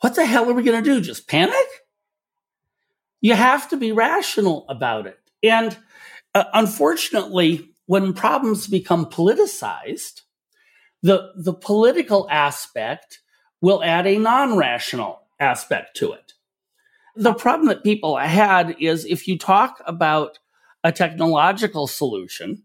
what 0.00 0.14
the 0.14 0.24
hell 0.24 0.48
are 0.48 0.54
we 0.54 0.62
going 0.62 0.82
to 0.82 0.90
do? 0.94 1.00
Just 1.00 1.28
panic? 1.28 1.66
You 3.20 3.34
have 3.34 3.68
to 3.70 3.76
be 3.76 3.92
rational 3.92 4.66
about 4.68 5.06
it. 5.06 5.18
And 5.42 5.76
uh, 6.34 6.44
unfortunately, 6.52 7.70
when 7.86 8.12
problems 8.12 8.66
become 8.66 9.06
politicized, 9.06 10.22
the, 11.02 11.32
the 11.36 11.54
political 11.54 12.26
aspect 12.30 13.20
will 13.60 13.82
add 13.84 14.06
a 14.06 14.18
non 14.18 14.56
rational 14.56 15.22
aspect 15.38 15.96
to 15.96 16.12
it. 16.12 16.32
The 17.16 17.34
problem 17.34 17.68
that 17.68 17.84
people 17.84 18.16
had 18.16 18.76
is 18.80 19.04
if 19.04 19.28
you 19.28 19.38
talk 19.38 19.80
about 19.86 20.38
a 20.84 20.92
technological 20.92 21.86
solution, 21.88 22.62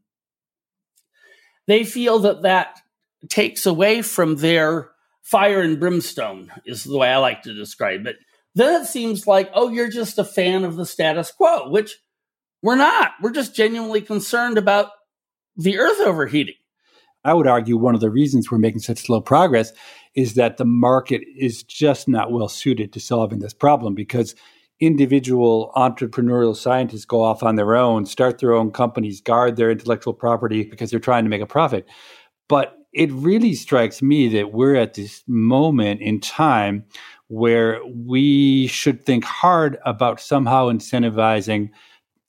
they 1.67 1.84
feel 1.84 2.20
that 2.20 2.43
that 2.43 2.80
takes 3.30 3.65
away 3.65 4.01
from 4.01 4.36
their 4.36 4.91
fire 5.24 5.61
and 5.61 5.80
brimstone, 5.80 6.51
is 6.65 6.84
the 6.84 6.97
way 6.97 7.09
I 7.09 7.17
like 7.17 7.43
to 7.43 7.53
describe 7.53 8.05
it. 8.05 8.17
Then 8.55 8.82
it 8.82 8.88
seems 8.88 9.26
like, 9.26 9.49
oh, 9.53 9.70
you're 9.70 9.89
just 9.89 10.20
a 10.20 10.24
fan 10.24 10.63
of 10.63 10.76
the 10.76 10.86
status 10.86 11.32
quo, 11.32 11.70
which 11.70 11.97
we're 12.61 12.76
not. 12.76 13.11
We're 13.22 13.32
just 13.32 13.55
genuinely 13.55 14.01
concerned 14.01 14.57
about 14.57 14.89
the 15.55 15.78
earth 15.78 15.99
overheating. 16.01 16.55
I 17.24 17.34
would 17.34 17.47
argue 17.47 17.78
one 17.78 17.95
of 17.95 18.01
the 18.01 18.09
reasons 18.09 18.49
we're 18.49 18.57
making 18.57 18.80
such 18.80 18.99
slow 18.99 19.22
progress 19.22 19.72
is 20.15 20.34
that 20.36 20.57
the 20.57 20.65
market 20.65 21.22
is 21.38 21.63
just 21.63 22.07
not 22.07 22.32
well 22.32 22.47
suited 22.47 22.93
to 22.93 22.99
solving 22.99 23.39
this 23.39 23.53
problem 23.53 23.93
because 23.93 24.36
individual 24.80 25.72
entrepreneurial 25.76 26.56
scientists 26.56 27.06
go 27.06 27.22
off 27.22 27.44
on 27.44 27.56
their 27.56 27.76
own, 27.76 28.06
start 28.06 28.40
their 28.40 28.54
own 28.54 28.72
companies, 28.72 29.22
guard 29.22 29.56
their 29.56 29.72
intellectual 29.72 30.14
property 30.14 30.64
because 30.64 30.90
they're 30.90 31.00
trying 31.00 31.24
to 31.24 31.30
make 31.30 31.42
a 31.42 31.46
profit. 31.46 31.86
But 32.48 32.76
it 32.94 33.12
really 33.12 33.54
strikes 33.54 34.02
me 34.02 34.28
that 34.30 34.54
we're 34.54 34.76
at 34.76 34.96
this 34.96 35.24
moment 35.28 36.02
in 36.02 36.20
time 36.20 36.86
where 37.28 37.80
we 37.86 38.68
should 38.68 39.06
think 39.06 39.24
hard 39.24 39.78
about 39.86 40.20
somehow 40.20 40.68
incentivizing 40.68 41.70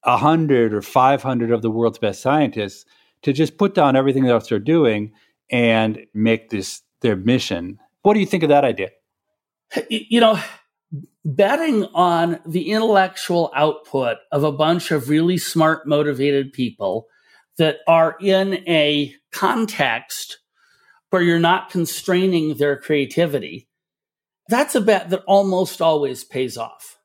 100 0.03 0.75
or 0.75 0.83
500 0.83 1.51
of 1.51 1.63
the 1.63 1.71
world's 1.71 1.99
best 1.99 2.21
scientists 2.21 2.85
to 3.23 3.33
just 3.33 3.59
put 3.59 3.75
down 3.75 3.97
everything 3.97 4.27
else 4.27 4.49
they're 4.49 4.59
doing 4.59 5.13
and 5.51 6.07
make 6.15 6.51
this 6.51 6.83
their 7.01 7.17
mission. 7.17 7.79
What 8.03 8.15
do 8.15 8.21
you 8.21 8.27
think 8.27 8.43
of 8.43 8.49
that 8.51 8.65
idea? 8.65 8.91
You 9.89 10.21
know, 10.21 10.41
betting 11.25 11.85
on 11.95 12.41
the 12.47 12.71
intellectual 12.71 13.51
output 13.55 14.19
of 14.33 14.43
a 14.45 14.53
bunch 14.53 14.91
of 14.91 15.09
really 15.09 15.39
smart, 15.39 15.87
motivated 15.87 16.53
people 16.53 17.07
that 17.59 17.79
are 17.87 18.17
in 18.21 18.55
a 18.69 19.15
context 19.33 20.39
where 21.11 21.23
you're 21.23 21.39
not 21.39 21.71
constraining 21.71 22.55
their 22.55 22.77
creativity, 22.77 23.69
that's 24.49 24.75
a 24.75 24.81
bet 24.81 25.11
that 25.11 25.23
almost 25.27 25.83
always 25.83 26.25
pays 26.25 26.57
off. 26.57 26.99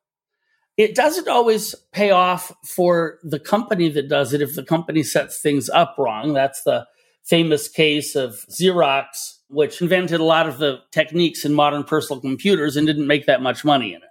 It 0.77 0.95
doesn't 0.95 1.27
always 1.27 1.73
pay 1.91 2.11
off 2.11 2.51
for 2.65 3.19
the 3.23 3.39
company 3.39 3.89
that 3.89 4.09
does 4.09 4.33
it 4.33 4.41
if 4.41 4.55
the 4.55 4.63
company 4.63 5.03
sets 5.03 5.39
things 5.39 5.69
up 5.69 5.95
wrong. 5.97 6.33
That's 6.33 6.63
the 6.63 6.85
famous 7.23 7.67
case 7.67 8.15
of 8.15 8.45
Xerox, 8.49 9.34
which 9.49 9.81
invented 9.81 10.19
a 10.19 10.23
lot 10.23 10.47
of 10.47 10.57
the 10.57 10.79
techniques 10.91 11.45
in 11.45 11.53
modern 11.53 11.83
personal 11.83 12.21
computers 12.21 12.75
and 12.75 12.87
didn't 12.87 13.07
make 13.07 13.25
that 13.25 13.41
much 13.41 13.63
money 13.63 13.93
in 13.93 14.01
it. 14.01 14.09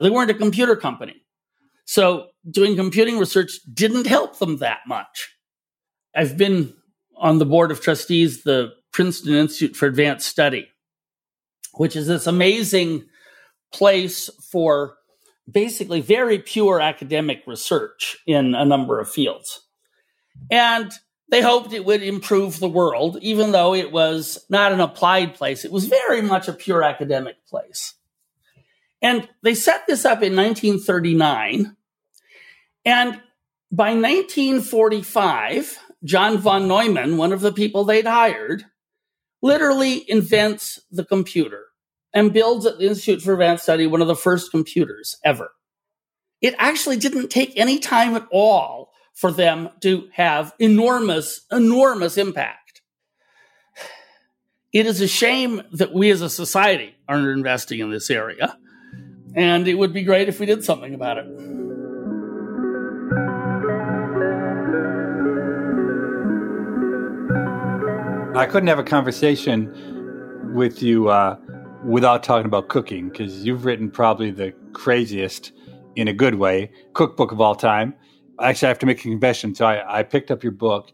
They 0.00 0.10
weren't 0.10 0.30
a 0.30 0.34
computer 0.34 0.76
company. 0.76 1.22
So 1.84 2.28
doing 2.48 2.76
computing 2.76 3.18
research 3.18 3.60
didn't 3.72 4.06
help 4.06 4.38
them 4.38 4.58
that 4.58 4.80
much. 4.86 5.34
I've 6.14 6.36
been 6.36 6.74
on 7.16 7.38
the 7.38 7.46
board 7.46 7.70
of 7.70 7.80
trustees, 7.80 8.42
the 8.42 8.72
Princeton 8.92 9.34
Institute 9.34 9.76
for 9.76 9.86
Advanced 9.86 10.28
Study, 10.28 10.68
which 11.74 11.96
is 11.96 12.06
this 12.06 12.26
amazing 12.26 13.06
place 13.72 14.30
for 14.50 14.96
basically 15.50 16.00
very 16.00 16.38
pure 16.38 16.80
academic 16.80 17.42
research 17.46 18.18
in 18.26 18.54
a 18.54 18.64
number 18.64 19.00
of 19.00 19.10
fields. 19.10 19.60
And 20.50 20.92
they 21.30 21.42
hoped 21.42 21.72
it 21.72 21.84
would 21.84 22.02
improve 22.02 22.58
the 22.58 22.68
world, 22.68 23.18
even 23.20 23.52
though 23.52 23.74
it 23.74 23.92
was 23.92 24.44
not 24.48 24.72
an 24.72 24.80
applied 24.80 25.34
place. 25.34 25.64
It 25.64 25.72
was 25.72 25.86
very 25.86 26.22
much 26.22 26.48
a 26.48 26.52
pure 26.52 26.82
academic 26.82 27.36
place. 27.46 27.94
And 29.02 29.28
they 29.42 29.54
set 29.54 29.86
this 29.86 30.04
up 30.04 30.22
in 30.22 30.34
1939. 30.34 31.76
And 32.84 33.20
by 33.70 33.90
1945, 33.90 35.78
John 36.04 36.38
von 36.38 36.66
Neumann, 36.66 37.16
one 37.16 37.32
of 37.32 37.40
the 37.40 37.52
people 37.52 37.84
they'd 37.84 38.06
hired, 38.06 38.64
literally 39.42 40.10
invents 40.10 40.80
the 40.90 41.04
computer 41.04 41.66
and 42.14 42.32
builds 42.32 42.64
at 42.64 42.78
the 42.78 42.86
Institute 42.86 43.20
for 43.20 43.34
Advanced 43.34 43.64
Study 43.64 43.86
one 43.86 44.00
of 44.00 44.08
the 44.08 44.16
first 44.16 44.50
computers 44.50 45.18
ever. 45.24 45.50
It 46.40 46.54
actually 46.58 46.96
didn't 46.96 47.28
take 47.28 47.52
any 47.56 47.78
time 47.78 48.14
at 48.14 48.26
all 48.30 48.87
for 49.18 49.32
them 49.32 49.68
to 49.80 50.08
have 50.12 50.54
enormous, 50.60 51.44
enormous 51.50 52.16
impact. 52.16 52.82
It 54.72 54.86
is 54.86 55.00
a 55.00 55.08
shame 55.08 55.60
that 55.72 55.92
we 55.92 56.10
as 56.10 56.22
a 56.22 56.30
society 56.30 56.94
aren't 57.08 57.26
investing 57.26 57.80
in 57.80 57.90
this 57.90 58.10
area. 58.10 58.56
And 59.34 59.66
it 59.66 59.74
would 59.74 59.92
be 59.92 60.04
great 60.04 60.28
if 60.28 60.38
we 60.38 60.46
did 60.46 60.62
something 60.62 60.94
about 60.94 61.18
it. 61.18 61.26
I 68.36 68.46
couldn't 68.46 68.68
have 68.68 68.78
a 68.78 68.84
conversation 68.84 70.54
with 70.54 70.80
you 70.80 71.08
uh, 71.08 71.38
without 71.84 72.22
talking 72.22 72.46
about 72.46 72.68
cooking 72.68 73.08
because 73.08 73.44
you've 73.44 73.64
written 73.64 73.90
probably 73.90 74.30
the 74.30 74.54
craziest, 74.74 75.50
in 75.96 76.06
a 76.06 76.12
good 76.12 76.36
way, 76.36 76.70
cookbook 76.92 77.32
of 77.32 77.40
all 77.40 77.56
time. 77.56 77.94
Actually, 78.40 78.66
I 78.66 78.70
have 78.70 78.78
to 78.80 78.86
make 78.86 79.00
a 79.00 79.02
confession. 79.02 79.54
So 79.54 79.66
I, 79.66 80.00
I 80.00 80.02
picked 80.02 80.30
up 80.30 80.42
your 80.42 80.52
book 80.52 80.92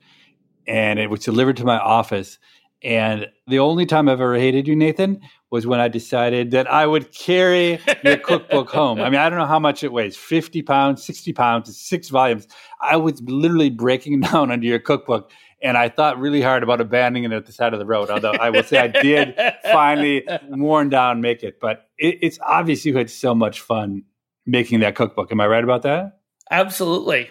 and 0.67 0.99
it 0.99 1.11
was 1.11 1.21
delivered 1.21 1.57
to 1.59 1.65
my 1.65 1.79
office. 1.79 2.39
And 2.83 3.29
the 3.47 3.59
only 3.61 3.87
time 3.87 4.09
I've 4.09 4.21
ever 4.21 4.37
hated 4.37 4.69
you, 4.69 4.77
Nathan, 4.77 5.21
was 5.51 5.67
when 5.67 5.81
I 5.81 5.89
decided 5.89 6.51
that 6.51 6.71
I 6.71 6.87
would 6.87 7.13
carry 7.13 7.81
your 8.03 8.17
cookbook 8.19 8.71
home. 8.71 9.01
I 9.01 9.09
mean, 9.09 9.21
I 9.21 9.31
don't 9.31 9.39
know 9.39 9.47
how 9.47 9.59
much 9.59 9.83
it 9.83 9.93
weighs 9.93 10.17
50 10.17 10.63
pounds, 10.63 11.03
60 11.05 11.33
pounds, 11.33 11.77
six 11.79 12.09
volumes. 12.11 12.47
I 12.81 12.97
was 12.97 13.23
literally 13.23 13.71
breaking 13.71 14.21
down 14.33 14.51
under 14.51 14.67
your 14.67 14.81
cookbook 14.81 15.31
and 15.63 15.79
I 15.79 15.89
thought 15.89 16.19
really 16.19 16.43
hard 16.43 16.63
about 16.63 16.83
abandoning 16.83 17.25
it 17.25 17.33
at 17.33 17.47
the 17.47 17.53
side 17.53 17.73
of 17.73 17.79
the 17.79 17.87
road. 17.87 18.11
Although 18.11 18.33
I 18.33 18.51
will 18.51 18.63
say 18.63 18.79
I 18.79 18.89
did 18.89 19.35
finally, 19.63 20.27
worn 20.49 20.91
down, 20.91 21.23
make 21.23 21.43
it. 21.43 21.59
But 21.59 21.89
it, 21.97 22.19
it's 22.21 22.39
obvious 22.43 22.85
you 22.85 22.95
had 22.97 23.09
so 23.09 23.35
much 23.35 23.63
fun 23.63 24.03
making 24.45 24.81
that 24.81 24.95
cookbook. 24.95 25.33
Am 25.33 25.41
I 25.41 25.47
right 25.47 25.65
about 25.65 25.83
that? 25.83 26.19
Absolutely. 26.51 27.31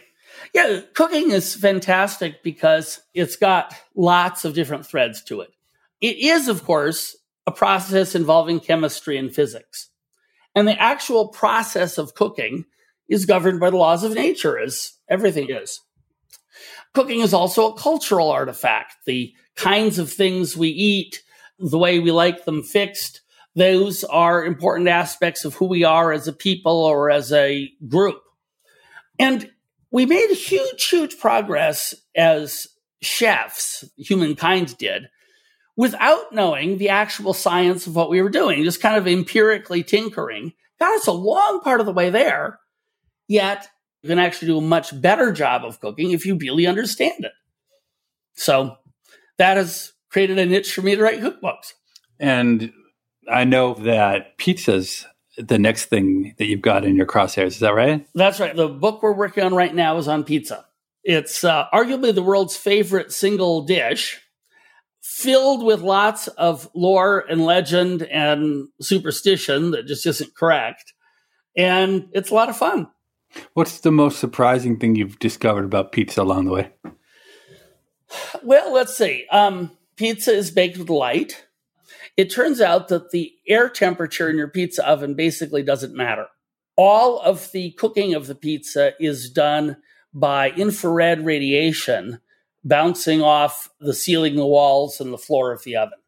Yeah, 0.53 0.82
cooking 0.93 1.32
is 1.32 1.55
fantastic 1.55 2.43
because 2.43 3.01
it's 3.14 3.36
got 3.36 3.76
lots 3.95 4.45
of 4.45 4.53
different 4.53 4.86
threads 4.86 5.24
to 5.26 5.41
it. 5.41 5.51
It 6.01 6.18
is, 6.18 6.47
of 6.47 6.64
course, 6.64 7.16
a 7.47 7.51
process 7.51 8.16
involving 8.16 8.59
chemistry 8.59 9.18
and 9.18 9.34
physics. 9.34 9.89
And 10.55 10.68
the 10.68 10.80
actual 10.80 11.30
process 11.30 11.97
of 11.97 12.14
cooking 12.14 12.66
is 13.07 13.26
governed 13.26 13.59
by 13.59 13.70
the 13.70 13.78
laws 13.78 14.03
of 14.03 14.14
nature, 14.14 14.57
as 14.59 14.93
everything 15.09 15.49
is. 15.49 15.80
Cooking 16.93 17.22
is 17.22 17.34
also 17.34 17.72
a 17.72 17.78
cultural 17.78 18.32
artifact. 18.32 18.95
The 19.05 19.34
kinds 19.55 19.97
of 19.97 20.11
things 20.11 20.55
we 20.55 20.70
eat, 20.70 21.24
the 21.57 21.78
way 21.78 21.99
we 21.99 22.11
like 22.11 22.45
them 22.45 22.64
fixed, 22.64 23.22
those 23.55 24.03
are 24.03 24.45
important 24.45 24.88
aspects 24.88 25.45
of 25.45 25.55
who 25.55 25.66
we 25.66 25.84
are 25.84 26.11
as 26.11 26.28
a 26.28 26.34
people 26.34 26.84
or 26.84 27.09
as 27.09 27.32
a 27.32 27.72
group. 27.88 28.22
And 29.24 29.49
we 29.89 30.05
made 30.05 30.32
huge, 30.32 30.86
huge 30.86 31.17
progress 31.17 31.95
as 32.13 32.67
chefs, 33.01 33.86
humankind 33.95 34.78
did, 34.78 35.03
without 35.78 36.34
knowing 36.34 36.78
the 36.78 36.89
actual 36.89 37.34
science 37.34 37.88
of 37.88 37.95
what 37.95 38.09
we 38.09 38.21
were 38.21 38.30
doing, 38.30 38.65
just 38.65 38.82
kind 38.82 38.97
of 38.97 39.07
empirically 39.07 39.82
tinkering. 39.82 40.51
Got 40.78 40.95
us 40.95 41.07
a 41.07 41.13
long 41.13 41.61
part 41.61 41.80
of 41.80 41.86
the 41.86 41.93
way 41.93 42.09
there. 42.09 42.59
Yet 43.30 43.65
you 44.01 44.09
can 44.09 44.19
actually 44.19 44.49
do 44.49 44.57
a 44.57 44.61
much 44.61 44.99
better 44.99 45.32
job 45.32 45.63
of 45.63 45.80
cooking 45.80 46.11
if 46.11 46.26
you 46.26 46.36
really 46.36 46.67
understand 46.67 47.24
it. 47.24 47.32
So 48.36 48.76
that 49.38 49.55
has 49.55 49.93
created 50.09 50.38
a 50.38 50.45
niche 50.45 50.74
for 50.74 50.82
me 50.82 50.97
to 50.97 51.01
write 51.01 51.21
cookbooks. 51.21 51.71
And 52.19 52.74
I 53.32 53.45
know 53.45 53.76
that 53.76 54.38
pizza's 54.38 55.05
the 55.38 55.59
next 55.59 55.86
thing 55.86 56.36
that 56.38 56.45
you've 56.45 56.61
got 56.61 56.86
in 56.86 56.95
your 56.95 57.05
crosshairs. 57.05 57.47
Is 57.47 57.59
that 57.59 57.73
right? 57.73 58.05
That's 58.13 58.39
right. 58.39 58.55
The 58.55 58.69
book 58.69 59.01
we're 59.01 59.13
working 59.13 59.43
on 59.43 59.55
right 59.55 59.73
now 59.73 59.97
is 59.97 60.07
on 60.07 60.23
pizza. 60.23 60.65
It's 61.03 61.43
uh, 61.43 61.65
arguably 61.73 62.13
the 62.13 62.23
world's 62.23 62.55
favorite 62.55 63.11
single 63.11 63.63
dish, 63.63 64.21
filled 65.01 65.65
with 65.65 65.81
lots 65.81 66.27
of 66.29 66.69
lore 66.73 67.25
and 67.29 67.43
legend 67.43 68.03
and 68.03 68.69
superstition 68.79 69.71
that 69.71 69.86
just 69.86 70.05
isn't 70.05 70.36
correct. 70.36 70.93
And 71.57 72.07
it's 72.13 72.31
a 72.31 72.36
lot 72.36 72.49
of 72.49 72.57
fun. 72.57 72.88
What's 73.53 73.79
the 73.79 73.91
most 73.91 74.19
surprising 74.19 74.79
thing 74.79 74.95
you've 74.95 75.19
discovered 75.19 75.65
about 75.65 75.91
pizza 75.91 76.21
along 76.21 76.45
the 76.45 76.51
way? 76.51 76.71
Well, 78.43 78.71
let's 78.71 78.95
see. 78.95 79.25
Um, 79.31 79.71
pizza 79.95 80.31
is 80.31 80.51
baked 80.51 80.77
with 80.77 80.89
light. 80.89 81.47
It 82.16 82.32
turns 82.32 82.61
out 82.61 82.89
that 82.89 83.11
the 83.11 83.34
air 83.47 83.70
temperature 83.70 84.30
in 84.30 84.38
your 84.38 84.47
pizza 84.47 84.88
oven 84.88 85.16
basically 85.16 85.64
doesn't 85.64 85.95
matter. 85.95 86.28
All 86.76 87.20
of 87.20 87.51
the 87.51 87.72
cooking 87.72 88.14
of 88.14 88.28
the 88.28 88.36
pizza 88.36 88.93
is 88.99 89.30
done 89.30 89.78
by 90.14 90.51
infrared 90.51 91.26
radiation 91.26 92.20
bouncing 92.64 93.22
off 93.22 93.70
the 93.80 93.93
ceiling, 93.93 94.36
the 94.36 94.45
walls, 94.45 95.01
and 95.01 95.11
the 95.11 95.18
floor 95.18 95.51
of 95.51 95.64
the 95.64 95.76
oven. 95.76 95.99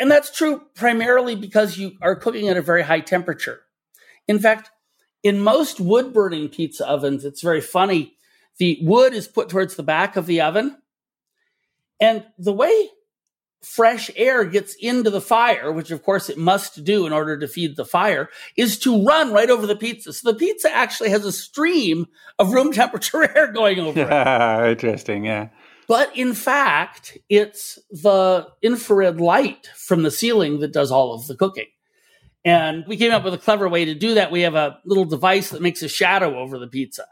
And 0.00 0.10
that's 0.10 0.36
true 0.36 0.62
primarily 0.74 1.36
because 1.36 1.78
you 1.78 1.92
are 2.02 2.16
cooking 2.16 2.48
at 2.48 2.56
a 2.56 2.62
very 2.62 2.82
high 2.82 3.00
temperature. 3.00 3.60
In 4.26 4.38
fact, 4.38 4.70
in 5.22 5.40
most 5.40 5.78
wood 5.78 6.12
burning 6.12 6.48
pizza 6.48 6.86
ovens, 6.86 7.24
it's 7.24 7.42
very 7.42 7.60
funny. 7.60 8.14
The 8.58 8.78
wood 8.82 9.14
is 9.14 9.28
put 9.28 9.48
towards 9.48 9.76
the 9.76 9.82
back 9.84 10.16
of 10.16 10.26
the 10.26 10.40
oven. 10.40 10.78
And 12.00 12.24
the 12.38 12.52
way 12.52 12.90
fresh 13.62 14.10
air 14.16 14.44
gets 14.44 14.74
into 14.74 15.10
the 15.10 15.20
fire, 15.20 15.72
which 15.72 15.90
of 15.90 16.02
course 16.02 16.30
it 16.30 16.38
must 16.38 16.84
do 16.84 17.06
in 17.06 17.12
order 17.12 17.38
to 17.38 17.48
feed 17.48 17.76
the 17.76 17.84
fire, 17.84 18.28
is 18.56 18.78
to 18.80 19.04
run 19.04 19.32
right 19.32 19.50
over 19.50 19.66
the 19.66 19.76
pizza. 19.76 20.12
So 20.12 20.32
the 20.32 20.38
pizza 20.38 20.74
actually 20.74 21.10
has 21.10 21.24
a 21.24 21.32
stream 21.32 22.06
of 22.38 22.52
room 22.52 22.72
temperature 22.72 23.24
air 23.36 23.52
going 23.52 23.78
over 23.78 24.00
it. 24.00 24.70
Interesting, 24.70 25.24
yeah. 25.24 25.48
But 25.88 26.14
in 26.16 26.34
fact, 26.34 27.16
it's 27.30 27.78
the 27.90 28.46
infrared 28.62 29.20
light 29.20 29.70
from 29.74 30.02
the 30.02 30.10
ceiling 30.10 30.60
that 30.60 30.72
does 30.72 30.90
all 30.90 31.14
of 31.14 31.26
the 31.26 31.34
cooking. 31.34 31.68
And 32.44 32.84
we 32.86 32.96
came 32.96 33.12
up 33.12 33.24
with 33.24 33.34
a 33.34 33.38
clever 33.38 33.68
way 33.68 33.86
to 33.86 33.94
do 33.94 34.14
that. 34.14 34.30
We 34.30 34.42
have 34.42 34.54
a 34.54 34.78
little 34.84 35.06
device 35.06 35.50
that 35.50 35.62
makes 35.62 35.82
a 35.82 35.88
shadow 35.88 36.38
over 36.38 36.58
the 36.58 36.68
pizza. 36.68 37.06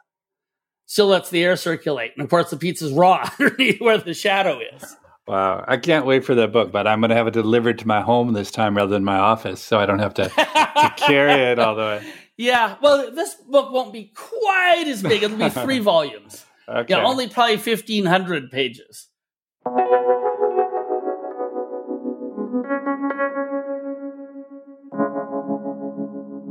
Still 0.84 1.08
lets 1.08 1.30
the 1.30 1.42
air 1.42 1.56
circulate. 1.56 2.12
And 2.16 2.22
of 2.22 2.30
course, 2.30 2.50
the 2.50 2.56
pizza's 2.56 2.92
raw 2.92 3.28
underneath 3.40 3.80
where 3.80 3.98
the 3.98 4.14
shadow 4.14 4.60
is. 4.60 4.96
Wow. 5.26 5.64
I 5.66 5.76
can't 5.76 6.06
wait 6.06 6.24
for 6.24 6.34
that 6.36 6.52
book, 6.52 6.70
but 6.70 6.86
I'm 6.86 7.00
going 7.00 7.10
to 7.10 7.16
have 7.16 7.26
it 7.26 7.32
delivered 7.32 7.80
to 7.80 7.86
my 7.86 8.00
home 8.00 8.32
this 8.32 8.50
time 8.50 8.76
rather 8.76 8.90
than 8.90 9.04
my 9.04 9.18
office 9.18 9.60
so 9.60 9.78
I 9.78 9.86
don't 9.86 9.98
have 9.98 10.14
to, 10.14 10.28
to 10.28 10.94
carry 10.96 11.32
it 11.32 11.58
all 11.58 11.74
the 11.74 11.82
way. 11.82 12.12
Yeah. 12.36 12.76
Well, 12.80 13.10
this 13.10 13.34
book 13.34 13.72
won't 13.72 13.92
be 13.92 14.12
quite 14.14 14.84
as 14.86 15.02
big. 15.02 15.22
It'll 15.22 15.36
be 15.36 15.48
three 15.48 15.78
volumes. 15.80 16.44
Okay. 16.68 16.94
Yeah, 16.94 17.04
only 17.04 17.28
probably 17.28 17.56
1,500 17.56 18.50
pages. 18.50 19.08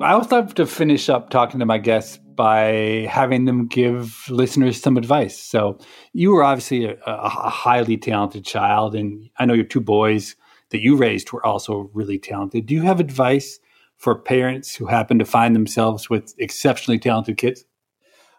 I 0.01 0.11
always 0.11 0.31
love 0.31 0.53
to 0.55 0.65
finish 0.65 1.09
up 1.09 1.29
talking 1.29 1.59
to 1.61 1.65
my 1.65 1.77
guests 1.77 2.19
by 2.35 3.07
having 3.09 3.45
them 3.45 3.67
give 3.67 4.25
listeners 4.29 4.81
some 4.81 4.97
advice. 4.97 5.37
So, 5.37 5.77
you 6.13 6.31
were 6.31 6.43
obviously 6.43 6.85
a, 6.85 6.97
a, 7.05 7.29
highly 7.29 7.97
talented 7.97 8.45
child, 8.45 8.95
and 8.95 9.29
I 9.37 9.45
know 9.45 9.53
your 9.53 9.65
two 9.65 9.81
boys 9.81 10.35
that 10.69 10.81
you 10.81 10.95
raised 10.95 11.31
were 11.31 11.45
also 11.45 11.89
really 11.93 12.19
talented. 12.19 12.65
Do 12.65 12.73
you 12.73 12.81
have 12.81 12.99
advice 12.99 13.59
for 13.97 14.15
parents 14.15 14.75
who 14.75 14.87
happen 14.87 15.19
to 15.19 15.25
find 15.25 15.55
themselves 15.55 16.09
with 16.09 16.33
exceptionally 16.37 16.99
talented 16.99 17.37
kids? 17.37 17.65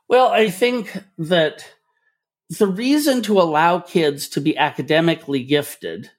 Well, 0.08 0.28
I 0.28 0.50
think 0.50 1.02
that 1.18 1.66
the 2.48 2.66
reason 2.66 3.22
to 3.22 3.40
allow 3.40 3.80
kids 3.80 4.28
to 4.30 4.40
be 4.40 4.56
academically 4.56 5.42
gifted 5.42 6.10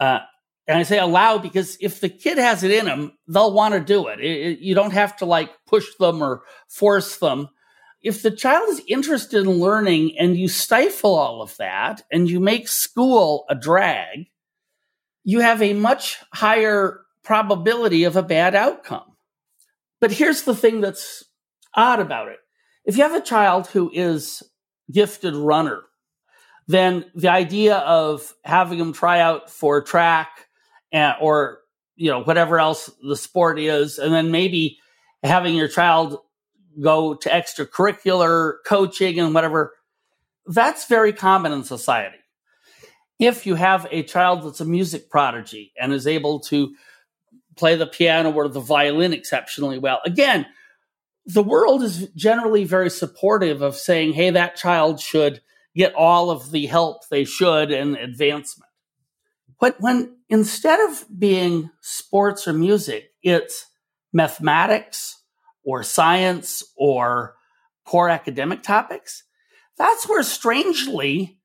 uh, 0.00 0.20
and 0.68 0.76
I 0.76 0.82
say 0.82 0.98
allow 0.98 1.38
because 1.38 1.78
if 1.80 2.00
the 2.00 2.10
kid 2.10 2.36
has 2.36 2.62
it 2.62 2.70
in 2.70 2.84
them, 2.84 3.12
they'll 3.26 3.54
want 3.54 3.72
to 3.72 3.80
do 3.80 4.08
it. 4.08 4.20
It, 4.20 4.46
it. 4.46 4.58
You 4.58 4.74
don't 4.74 4.92
have 4.92 5.16
to 5.16 5.24
like 5.24 5.50
push 5.66 5.86
them 5.98 6.22
or 6.22 6.42
force 6.68 7.16
them. 7.16 7.48
If 8.02 8.22
the 8.22 8.30
child 8.30 8.68
is 8.68 8.82
interested 8.86 9.40
in 9.40 9.58
learning 9.58 10.18
and 10.18 10.36
you 10.36 10.46
stifle 10.46 11.14
all 11.14 11.40
of 11.40 11.56
that 11.56 12.02
and 12.12 12.28
you 12.28 12.38
make 12.38 12.68
school 12.68 13.46
a 13.48 13.54
drag, 13.54 14.26
you 15.24 15.40
have 15.40 15.62
a 15.62 15.72
much 15.72 16.18
higher 16.34 17.00
probability 17.24 18.04
of 18.04 18.16
a 18.16 18.22
bad 18.22 18.54
outcome. 18.54 19.16
But 20.00 20.12
here's 20.12 20.42
the 20.42 20.54
thing 20.54 20.82
that's 20.82 21.24
odd 21.74 21.98
about 21.98 22.28
it. 22.28 22.38
If 22.84 22.98
you 22.98 23.02
have 23.04 23.14
a 23.14 23.24
child 23.24 23.68
who 23.68 23.90
is 23.92 24.42
gifted 24.92 25.34
runner, 25.34 25.82
then 26.66 27.06
the 27.14 27.28
idea 27.28 27.76
of 27.76 28.34
having 28.44 28.78
them 28.78 28.92
try 28.92 29.20
out 29.20 29.50
for 29.50 29.80
track 29.80 30.47
and, 30.92 31.16
or 31.20 31.60
you 31.96 32.10
know 32.10 32.22
whatever 32.22 32.58
else 32.58 32.90
the 33.02 33.16
sport 33.16 33.58
is, 33.58 33.98
and 33.98 34.12
then 34.12 34.30
maybe 34.30 34.78
having 35.22 35.54
your 35.54 35.68
child 35.68 36.18
go 36.80 37.14
to 37.14 37.28
extracurricular 37.28 38.54
coaching 38.64 39.18
and 39.18 39.34
whatever, 39.34 39.74
that's 40.46 40.86
very 40.86 41.12
common 41.12 41.52
in 41.52 41.64
society. 41.64 42.18
If 43.18 43.46
you 43.46 43.56
have 43.56 43.88
a 43.90 44.04
child 44.04 44.44
that's 44.44 44.60
a 44.60 44.64
music 44.64 45.10
prodigy 45.10 45.72
and 45.80 45.92
is 45.92 46.06
able 46.06 46.40
to 46.40 46.74
play 47.56 47.74
the 47.74 47.86
piano 47.86 48.30
or 48.32 48.46
the 48.48 48.60
violin 48.60 49.12
exceptionally 49.12 49.78
well, 49.78 50.00
again, 50.04 50.46
the 51.26 51.42
world 51.42 51.82
is 51.82 52.08
generally 52.10 52.64
very 52.64 52.90
supportive 52.90 53.60
of 53.60 53.74
saying, 53.76 54.12
hey, 54.12 54.30
that 54.30 54.56
child 54.56 55.00
should 55.00 55.40
get 55.74 55.94
all 55.94 56.30
of 56.30 56.50
the 56.52 56.66
help 56.66 57.08
they 57.08 57.24
should 57.24 57.70
and 57.70 57.96
advancement. 57.96 58.70
But 59.60 59.80
when 59.80 60.16
instead 60.28 60.80
of 60.88 61.04
being 61.18 61.70
sports 61.80 62.46
or 62.46 62.52
music, 62.52 63.12
it's 63.22 63.66
mathematics 64.12 65.22
or 65.64 65.82
science 65.82 66.62
or 66.76 67.34
core 67.84 68.08
academic 68.08 68.62
topics, 68.62 69.24
that's 69.76 70.08
where 70.08 70.22
strangely 70.22 71.38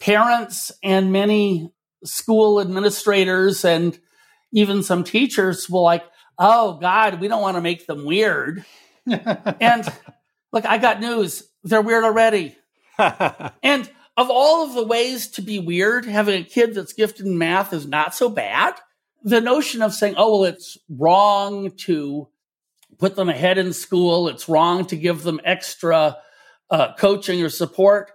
parents 0.00 0.72
and 0.82 1.12
many 1.12 1.72
school 2.04 2.60
administrators 2.60 3.64
and 3.64 3.98
even 4.52 4.82
some 4.82 5.04
teachers 5.04 5.68
will 5.68 5.82
like, 5.82 6.04
oh 6.38 6.78
God, 6.80 7.20
we 7.20 7.28
don't 7.28 7.42
want 7.42 7.56
to 7.56 7.62
make 7.62 7.86
them 7.86 8.04
weird. 8.04 8.64
and 9.06 9.92
look, 10.52 10.66
I 10.66 10.78
got 10.78 11.00
news. 11.00 11.44
They're 11.64 11.82
weird 11.82 12.04
already. 12.04 12.56
and 12.98 13.90
of 14.16 14.30
all 14.30 14.64
of 14.64 14.74
the 14.74 14.84
ways 14.84 15.28
to 15.28 15.42
be 15.42 15.58
weird, 15.58 16.06
having 16.06 16.40
a 16.40 16.44
kid 16.44 16.74
that's 16.74 16.92
gifted 16.92 17.26
in 17.26 17.38
math 17.38 17.72
is 17.72 17.86
not 17.86 18.14
so 18.14 18.28
bad. 18.28 18.74
The 19.22 19.40
notion 19.40 19.82
of 19.82 19.92
saying, 19.92 20.14
oh, 20.16 20.40
well, 20.40 20.44
it's 20.44 20.78
wrong 20.88 21.72
to 21.78 22.28
put 22.98 23.16
them 23.16 23.28
ahead 23.28 23.58
in 23.58 23.72
school, 23.72 24.28
it's 24.28 24.48
wrong 24.48 24.86
to 24.86 24.96
give 24.96 25.22
them 25.22 25.40
extra 25.44 26.16
uh, 26.70 26.94
coaching 26.94 27.42
or 27.42 27.50
support, 27.50 28.10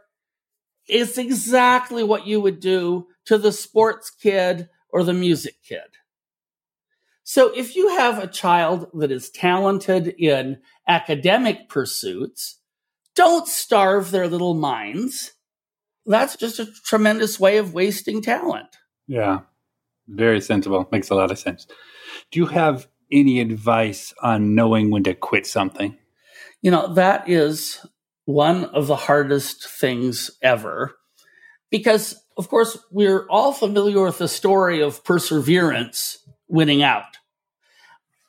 is 0.87 1.17
exactly 1.17 2.03
what 2.03 2.25
you 2.25 2.41
would 2.41 2.59
do 2.59 3.07
to 3.25 3.37
the 3.37 3.51
sports 3.51 4.09
kid 4.09 4.69
or 4.89 5.03
the 5.03 5.13
music 5.13 5.55
kid. 5.63 5.79
So 7.23 7.53
if 7.55 7.75
you 7.75 7.97
have 7.97 8.17
a 8.17 8.27
child 8.27 8.89
that 8.95 9.11
is 9.11 9.29
talented 9.29 10.07
in 10.07 10.57
academic 10.87 11.69
pursuits, 11.69 12.57
don't 13.15 13.47
starve 13.47 14.11
their 14.11 14.27
little 14.27 14.55
minds. 14.55 15.33
That's 16.05 16.35
just 16.35 16.59
a 16.59 16.67
tremendous 16.85 17.39
way 17.39 17.57
of 17.57 17.73
wasting 17.73 18.21
talent. 18.21 18.67
Yeah, 19.07 19.41
very 20.07 20.41
sensible. 20.41 20.87
Makes 20.91 21.09
a 21.09 21.15
lot 21.15 21.31
of 21.31 21.39
sense. 21.39 21.67
Do 22.31 22.39
you 22.39 22.47
have 22.47 22.87
any 23.11 23.39
advice 23.39 24.13
on 24.21 24.55
knowing 24.55 24.89
when 24.89 25.03
to 25.03 25.13
quit 25.13 25.45
something? 25.45 25.97
You 26.61 26.71
know, 26.71 26.93
that 26.93 27.27
is 27.29 27.85
one 28.25 28.65
of 28.65 28.87
the 28.87 28.95
hardest 28.95 29.67
things 29.69 30.31
ever 30.41 30.95
because, 31.69 32.21
of 32.37 32.49
course, 32.49 32.77
we're 32.91 33.27
all 33.29 33.51
familiar 33.51 34.03
with 34.03 34.17
the 34.17 34.27
story 34.27 34.81
of 34.81 35.03
perseverance 35.03 36.17
winning 36.47 36.83
out. 36.83 37.17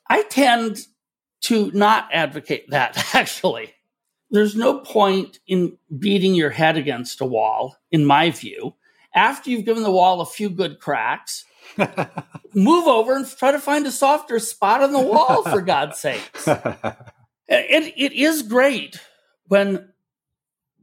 I 0.09 0.23
tend 0.23 0.79
to 1.43 1.71
not 1.71 2.09
advocate 2.11 2.69
that, 2.69 2.97
actually. 3.15 3.73
There's 4.33 4.55
no 4.55 4.79
point 4.79 5.37
in 5.45 5.77
beating 5.99 6.33
your 6.33 6.49
head 6.49 6.75
against 6.75 7.21
a 7.21 7.25
wall, 7.25 7.77
in 7.91 8.03
my 8.03 8.31
view. 8.31 8.73
After 9.13 9.51
you've 9.51 9.63
given 9.63 9.83
the 9.83 9.91
wall 9.91 10.21
a 10.21 10.25
few 10.25 10.49
good 10.49 10.79
cracks, 10.79 11.45
move 12.55 12.87
over 12.87 13.15
and 13.15 13.29
try 13.37 13.51
to 13.51 13.59
find 13.59 13.85
a 13.85 13.91
softer 13.91 14.39
spot 14.39 14.81
on 14.81 14.91
the 14.91 14.99
wall, 14.99 15.43
for 15.43 15.61
God's 15.65 15.99
sakes. 15.99 16.47
It, 16.47 17.93
it 17.95 18.11
is 18.13 18.41
great 18.41 18.99
when 19.49 19.89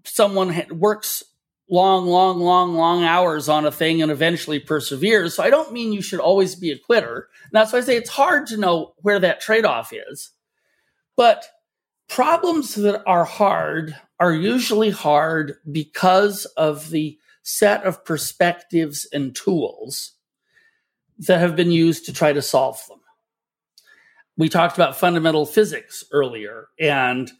someone 0.04 0.54
works 0.70 1.24
long, 1.68 2.06
long, 2.06 2.38
long, 2.38 2.74
long 2.74 3.02
hours 3.02 3.48
on 3.48 3.66
a 3.66 3.72
thing 3.72 4.00
and 4.00 4.12
eventually 4.12 4.60
perseveres. 4.60 5.34
So 5.34 5.42
I 5.42 5.50
don't 5.50 5.72
mean 5.72 5.92
you 5.92 6.02
should 6.02 6.20
always 6.20 6.54
be 6.54 6.70
a 6.70 6.78
quitter. 6.78 7.28
And 7.42 7.50
that's 7.52 7.72
why 7.72 7.80
I 7.80 7.82
say 7.82 7.96
it's 7.96 8.10
hard 8.10 8.46
to 8.48 8.56
know 8.56 8.94
where 8.98 9.18
that 9.18 9.40
trade 9.40 9.64
off 9.64 9.92
is. 9.92 10.30
But 11.16 11.46
problems 12.10 12.74
that 12.74 13.02
are 13.06 13.24
hard 13.24 13.96
are 14.18 14.34
usually 14.34 14.90
hard 14.90 15.54
because 15.70 16.44
of 16.56 16.90
the 16.90 17.16
set 17.42 17.84
of 17.84 18.04
perspectives 18.04 19.08
and 19.12 19.34
tools 19.34 20.12
that 21.20 21.40
have 21.40 21.56
been 21.56 21.70
used 21.70 22.04
to 22.04 22.12
try 22.12 22.32
to 22.32 22.42
solve 22.42 22.78
them. 22.88 23.00
We 24.36 24.48
talked 24.48 24.76
about 24.76 24.98
fundamental 24.98 25.46
physics 25.46 26.04
earlier 26.12 26.66
and 26.78 27.30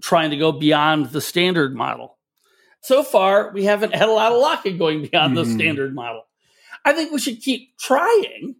trying 0.00 0.30
to 0.30 0.36
go 0.36 0.52
beyond 0.52 1.10
the 1.10 1.20
standard 1.20 1.74
model 1.74 2.16
so 2.86 3.02
far 3.02 3.50
we 3.52 3.64
haven't 3.64 3.94
had 3.94 4.08
a 4.08 4.12
lot 4.12 4.30
of 4.30 4.40
luck 4.40 4.64
in 4.64 4.78
going 4.78 5.08
beyond 5.10 5.36
mm-hmm. 5.36 5.48
the 5.48 5.54
standard 5.58 5.92
model. 5.92 6.22
I 6.84 6.92
think 6.92 7.10
we 7.10 7.18
should 7.18 7.40
keep 7.40 7.76
trying, 7.78 8.54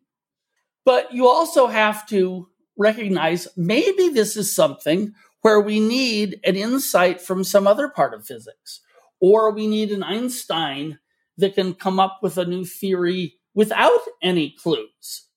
but 0.84 1.14
you 1.14 1.28
also 1.28 1.68
have 1.68 2.08
to 2.08 2.48
recognize 2.76 3.46
maybe 3.56 4.08
this 4.08 4.36
is 4.36 4.52
something 4.52 5.14
where 5.46 5.60
we 5.60 5.78
need 5.78 6.40
an 6.42 6.56
insight 6.56 7.20
from 7.20 7.44
some 7.44 7.68
other 7.68 7.88
part 7.88 8.12
of 8.12 8.26
physics, 8.26 8.80
or 9.20 9.52
we 9.52 9.68
need 9.68 9.92
an 9.92 10.02
Einstein 10.02 10.98
that 11.38 11.54
can 11.54 11.72
come 11.72 12.00
up 12.00 12.18
with 12.20 12.36
a 12.36 12.44
new 12.44 12.64
theory 12.64 13.38
without 13.54 14.00
any 14.20 14.50
clues. 14.50 15.28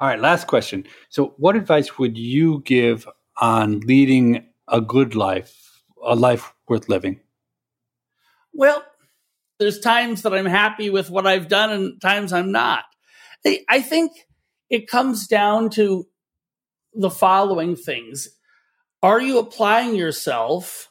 All 0.00 0.06
right, 0.06 0.20
last 0.20 0.48
question. 0.48 0.84
So, 1.08 1.32
what 1.38 1.56
advice 1.56 1.98
would 1.98 2.18
you 2.18 2.60
give 2.66 3.08
on 3.40 3.80
leading 3.80 4.46
a 4.68 4.82
good 4.82 5.14
life, 5.14 5.80
a 6.04 6.14
life 6.14 6.52
worth 6.68 6.90
living? 6.90 7.18
Well, 8.52 8.84
there's 9.58 9.80
times 9.80 10.20
that 10.22 10.34
I'm 10.34 10.44
happy 10.44 10.90
with 10.90 11.08
what 11.08 11.26
I've 11.26 11.48
done 11.48 11.70
and 11.70 11.98
times 12.02 12.34
I'm 12.34 12.52
not. 12.52 12.84
I 13.46 13.80
think 13.80 14.12
it 14.68 14.90
comes 14.90 15.26
down 15.26 15.70
to 15.70 16.06
the 16.92 17.08
following 17.08 17.76
things. 17.76 18.28
Are 19.02 19.20
you 19.20 19.38
applying 19.38 19.94
yourself 19.94 20.90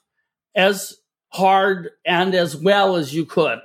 as 0.56 0.96
hard 1.30 1.92
and 2.06 2.34
as 2.34 2.56
well 2.56 2.96
as 2.96 3.14
you 3.14 3.26
could? 3.26 3.60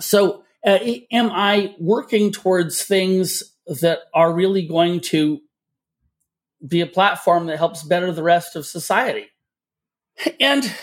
So, 0.00 0.44
uh, 0.66 0.78
am 1.10 1.30
I 1.30 1.74
working 1.78 2.32
towards 2.32 2.82
things 2.82 3.42
that 3.80 4.00
are 4.12 4.32
really 4.32 4.66
going 4.66 5.00
to 5.00 5.40
be 6.66 6.80
a 6.80 6.86
platform 6.86 7.46
that 7.46 7.58
helps 7.58 7.82
better 7.82 8.12
the 8.12 8.22
rest 8.22 8.56
of 8.56 8.66
society? 8.66 9.26
And 10.40 10.74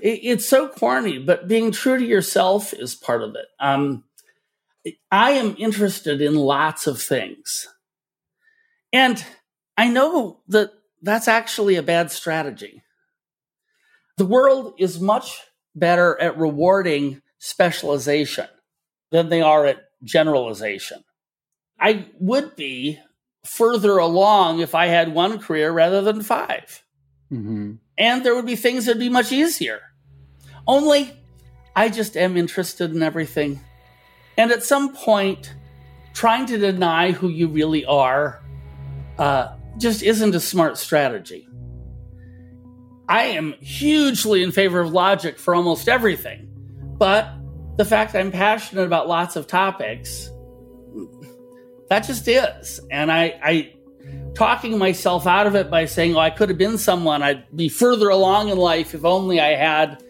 it's 0.00 0.46
so 0.46 0.68
corny, 0.68 1.18
but 1.18 1.48
being 1.48 1.70
true 1.70 1.98
to 1.98 2.04
yourself 2.04 2.72
is 2.72 2.94
part 2.94 3.22
of 3.22 3.34
it. 3.34 3.46
Um, 3.58 4.04
I 5.10 5.32
am 5.32 5.54
interested 5.58 6.22
in 6.22 6.34
lots 6.34 6.86
of 6.86 7.00
things. 7.00 7.68
And 8.92 9.22
I 9.76 9.88
know 9.88 10.40
that 10.48 10.72
that's 11.02 11.28
actually 11.28 11.76
a 11.76 11.82
bad 11.82 12.10
strategy. 12.10 12.82
The 14.16 14.26
world 14.26 14.74
is 14.78 15.00
much 15.00 15.38
better 15.74 16.20
at 16.20 16.38
rewarding 16.38 17.22
specialization 17.38 18.48
than 19.10 19.28
they 19.28 19.40
are 19.40 19.66
at 19.66 19.78
generalization. 20.04 21.04
I 21.78 22.06
would 22.18 22.56
be 22.56 22.98
further 23.44 23.96
along 23.96 24.60
if 24.60 24.74
I 24.74 24.86
had 24.86 25.14
one 25.14 25.38
career 25.38 25.72
rather 25.72 26.02
than 26.02 26.22
5 26.22 26.82
mm-hmm 27.32 27.72
and 28.00 28.24
there 28.24 28.34
would 28.34 28.46
be 28.46 28.56
things 28.56 28.86
that'd 28.86 28.98
be 28.98 29.10
much 29.10 29.30
easier. 29.30 29.82
Only 30.66 31.12
I 31.76 31.90
just 31.90 32.16
am 32.16 32.36
interested 32.36 32.92
in 32.92 33.02
everything. 33.02 33.60
And 34.38 34.50
at 34.50 34.64
some 34.64 34.94
point, 34.94 35.54
trying 36.14 36.46
to 36.46 36.56
deny 36.56 37.12
who 37.12 37.28
you 37.28 37.46
really 37.46 37.84
are 37.84 38.42
uh, 39.18 39.54
just 39.80 40.02
isn't 40.02 40.34
a 40.34 40.40
smart 40.40 40.78
strategy. 40.78 41.48
I 43.08 43.24
am 43.24 43.54
hugely 43.54 44.42
in 44.42 44.52
favor 44.52 44.80
of 44.80 44.92
logic 44.92 45.38
for 45.38 45.54
almost 45.54 45.88
everything, 45.88 46.48
but 46.98 47.28
the 47.76 47.84
fact 47.84 48.14
I'm 48.14 48.30
passionate 48.30 48.84
about 48.84 49.08
lots 49.08 49.34
of 49.34 49.46
topics, 49.46 50.30
that 51.88 52.06
just 52.06 52.28
is. 52.28 52.78
And 52.90 53.10
I, 53.10 53.40
I 53.42 53.72
talking 54.34 54.78
myself 54.78 55.26
out 55.26 55.46
of 55.46 55.56
it 55.56 55.70
by 55.70 55.86
saying, 55.86 56.14
oh, 56.14 56.20
I 56.20 56.30
could 56.30 56.50
have 56.50 56.58
been 56.58 56.78
someone, 56.78 57.22
I'd 57.22 57.44
be 57.56 57.68
further 57.68 58.08
along 58.10 58.48
in 58.48 58.58
life 58.58 58.94
if 58.94 59.04
only 59.04 59.40
I 59.40 59.56
had 59.56 60.02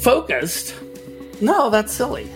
focused. 0.00 0.74
No, 1.40 1.70
that's 1.70 1.92
silly. 1.92 2.28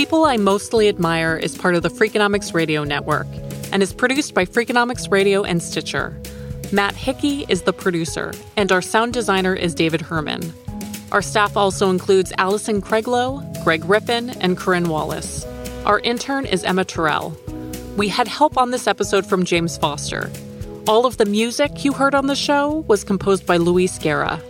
People 0.00 0.24
I 0.24 0.38
Mostly 0.38 0.88
Admire 0.88 1.36
is 1.36 1.58
part 1.58 1.74
of 1.74 1.82
the 1.82 1.90
Freakonomics 1.90 2.54
Radio 2.54 2.84
Network 2.84 3.26
and 3.70 3.82
is 3.82 3.92
produced 3.92 4.32
by 4.32 4.46
Freakonomics 4.46 5.10
Radio 5.10 5.42
and 5.42 5.62
Stitcher. 5.62 6.18
Matt 6.72 6.94
Hickey 6.94 7.44
is 7.50 7.60
the 7.60 7.74
producer, 7.74 8.32
and 8.56 8.72
our 8.72 8.80
sound 8.80 9.12
designer 9.12 9.54
is 9.54 9.74
David 9.74 10.00
Herman. 10.00 10.54
Our 11.12 11.20
staff 11.20 11.54
also 11.54 11.90
includes 11.90 12.32
Alison 12.38 12.80
Craiglow, 12.80 13.62
Greg 13.62 13.84
Rippin, 13.84 14.30
and 14.40 14.56
Corinne 14.56 14.88
Wallace. 14.88 15.44
Our 15.84 16.00
intern 16.00 16.46
is 16.46 16.64
Emma 16.64 16.86
Tyrrell. 16.86 17.36
We 17.98 18.08
had 18.08 18.26
help 18.26 18.56
on 18.56 18.70
this 18.70 18.86
episode 18.86 19.26
from 19.26 19.44
James 19.44 19.76
Foster. 19.76 20.30
All 20.88 21.04
of 21.04 21.18
the 21.18 21.26
music 21.26 21.84
you 21.84 21.92
heard 21.92 22.14
on 22.14 22.26
the 22.26 22.34
show 22.34 22.86
was 22.88 23.04
composed 23.04 23.44
by 23.44 23.58
Luis 23.58 23.98
Guerra. 23.98 24.40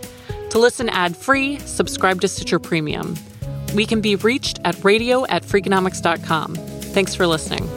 To 0.51 0.59
listen 0.59 0.87
ad 0.87 1.17
free, 1.17 1.59
subscribe 1.59 2.21
to 2.21 2.29
Stitcher 2.29 2.57
Premium. 2.57 3.17
We 3.73 3.85
can 3.85 4.01
be 4.01 4.15
reached 4.15 4.59
at 4.63 4.83
radio 4.83 5.25
at 5.27 5.43
freakonomics.com. 5.43 6.55
Thanks 6.55 7.15
for 7.15 7.25
listening. 7.25 7.69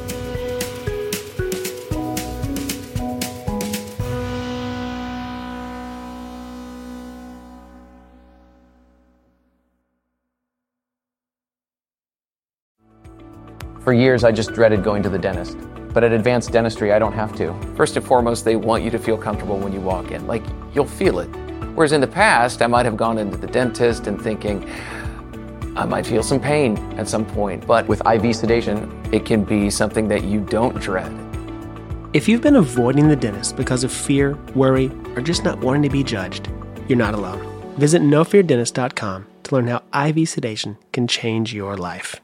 For 13.84 13.92
years, 13.92 14.24
I 14.24 14.32
just 14.32 14.54
dreaded 14.54 14.82
going 14.82 15.02
to 15.02 15.10
the 15.10 15.18
dentist. 15.18 15.58
But 15.92 16.04
at 16.04 16.12
Advanced 16.12 16.50
Dentistry, 16.50 16.90
I 16.90 16.98
don't 16.98 17.12
have 17.12 17.36
to. 17.36 17.54
First 17.76 17.96
and 17.98 18.04
foremost, 18.04 18.44
they 18.44 18.56
want 18.56 18.82
you 18.82 18.90
to 18.90 18.98
feel 18.98 19.18
comfortable 19.18 19.58
when 19.58 19.74
you 19.74 19.80
walk 19.80 20.10
in. 20.10 20.26
Like, 20.26 20.42
you'll 20.74 20.86
feel 20.86 21.18
it. 21.18 21.28
Whereas 21.74 21.92
in 21.92 22.00
the 22.00 22.06
past, 22.06 22.62
I 22.62 22.66
might 22.66 22.86
have 22.86 22.96
gone 22.96 23.18
into 23.18 23.36
the 23.36 23.46
dentist 23.46 24.06
and 24.06 24.18
thinking, 24.18 24.66
I 25.76 25.84
might 25.84 26.06
feel 26.06 26.22
some 26.22 26.40
pain 26.40 26.76
at 26.98 27.08
some 27.08 27.24
point. 27.24 27.66
But 27.66 27.88
with 27.88 28.06
IV 28.06 28.36
sedation, 28.36 28.90
it 29.12 29.24
can 29.24 29.44
be 29.44 29.70
something 29.70 30.08
that 30.08 30.24
you 30.24 30.40
don't 30.40 30.78
dread. 30.80 31.12
If 32.12 32.28
you've 32.28 32.42
been 32.42 32.56
avoiding 32.56 33.08
the 33.08 33.16
dentist 33.16 33.56
because 33.56 33.82
of 33.82 33.92
fear, 33.92 34.38
worry, 34.54 34.90
or 35.16 35.20
just 35.20 35.44
not 35.44 35.58
wanting 35.58 35.82
to 35.82 35.90
be 35.90 36.04
judged, 36.04 36.48
you're 36.88 36.98
not 36.98 37.14
alone. 37.14 37.42
Visit 37.78 38.02
nofeardentist.com 38.02 39.26
to 39.44 39.54
learn 39.54 39.66
how 39.66 39.82
IV 40.08 40.28
sedation 40.28 40.78
can 40.92 41.06
change 41.06 41.52
your 41.52 41.76
life. 41.76 42.20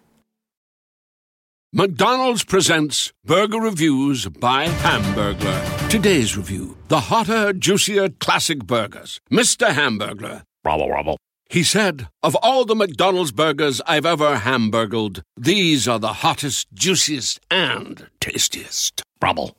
McDonald's 1.73 2.43
presents 2.43 3.13
Burger 3.25 3.61
Reviews 3.61 4.27
by 4.27 4.67
Hamburglar. 4.67 5.89
Today's 5.89 6.37
review 6.37 6.77
the 6.89 6.99
hotter, 6.99 7.53
juicier 7.53 8.09
classic 8.09 8.65
burgers. 8.65 9.21
Mr. 9.31 9.69
Hamburglar. 9.69 10.43
Bravo, 10.65 10.89
robble. 10.89 11.17
He 11.51 11.65
said, 11.65 12.09
Of 12.23 12.37
all 12.37 12.65
the 12.65 12.77
McDonald's 12.77 13.33
burgers 13.33 13.81
I've 13.85 14.07
ever 14.07 14.37
hamburgled, 14.39 15.25
these 15.37 15.89
are 15.89 15.99
the 15.99 16.13
hottest, 16.23 16.69
juiciest, 16.73 17.41
and 17.51 18.07
tastiest. 18.21 19.03
Brubble. 19.19 19.57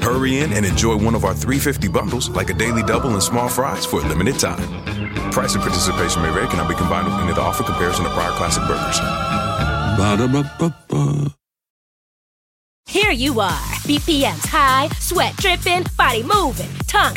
Hurry 0.00 0.38
in 0.38 0.54
and 0.54 0.64
enjoy 0.64 0.96
one 0.96 1.14
of 1.14 1.26
our 1.26 1.34
350 1.34 1.88
bundles, 1.88 2.30
like 2.30 2.48
a 2.48 2.54
daily 2.54 2.82
double 2.82 3.10
and 3.10 3.22
small 3.22 3.50
fries, 3.50 3.84
for 3.84 4.00
a 4.00 4.08
limited 4.08 4.38
time. 4.38 4.58
Price 5.32 5.54
and 5.54 5.62
participation 5.62 6.22
may 6.22 6.32
vary, 6.32 6.48
cannot 6.48 6.66
be 6.68 6.76
combined 6.76 7.08
with 7.08 7.16
any 7.20 7.32
other 7.32 7.42
offer 7.42 7.62
comparison 7.62 8.04
to 8.04 8.10
prior 8.12 8.32
classic 8.32 8.62
burgers. 8.62 8.98
Ba-da-ba-ba-ba. 9.98 11.34
Here 12.86 13.12
you 13.12 13.40
are, 13.40 13.60
BPM's 13.84 14.46
high, 14.46 14.88
sweat 14.98 15.36
dripping, 15.36 15.84
body 15.98 16.22
moving, 16.22 16.70
tongue 16.86 17.16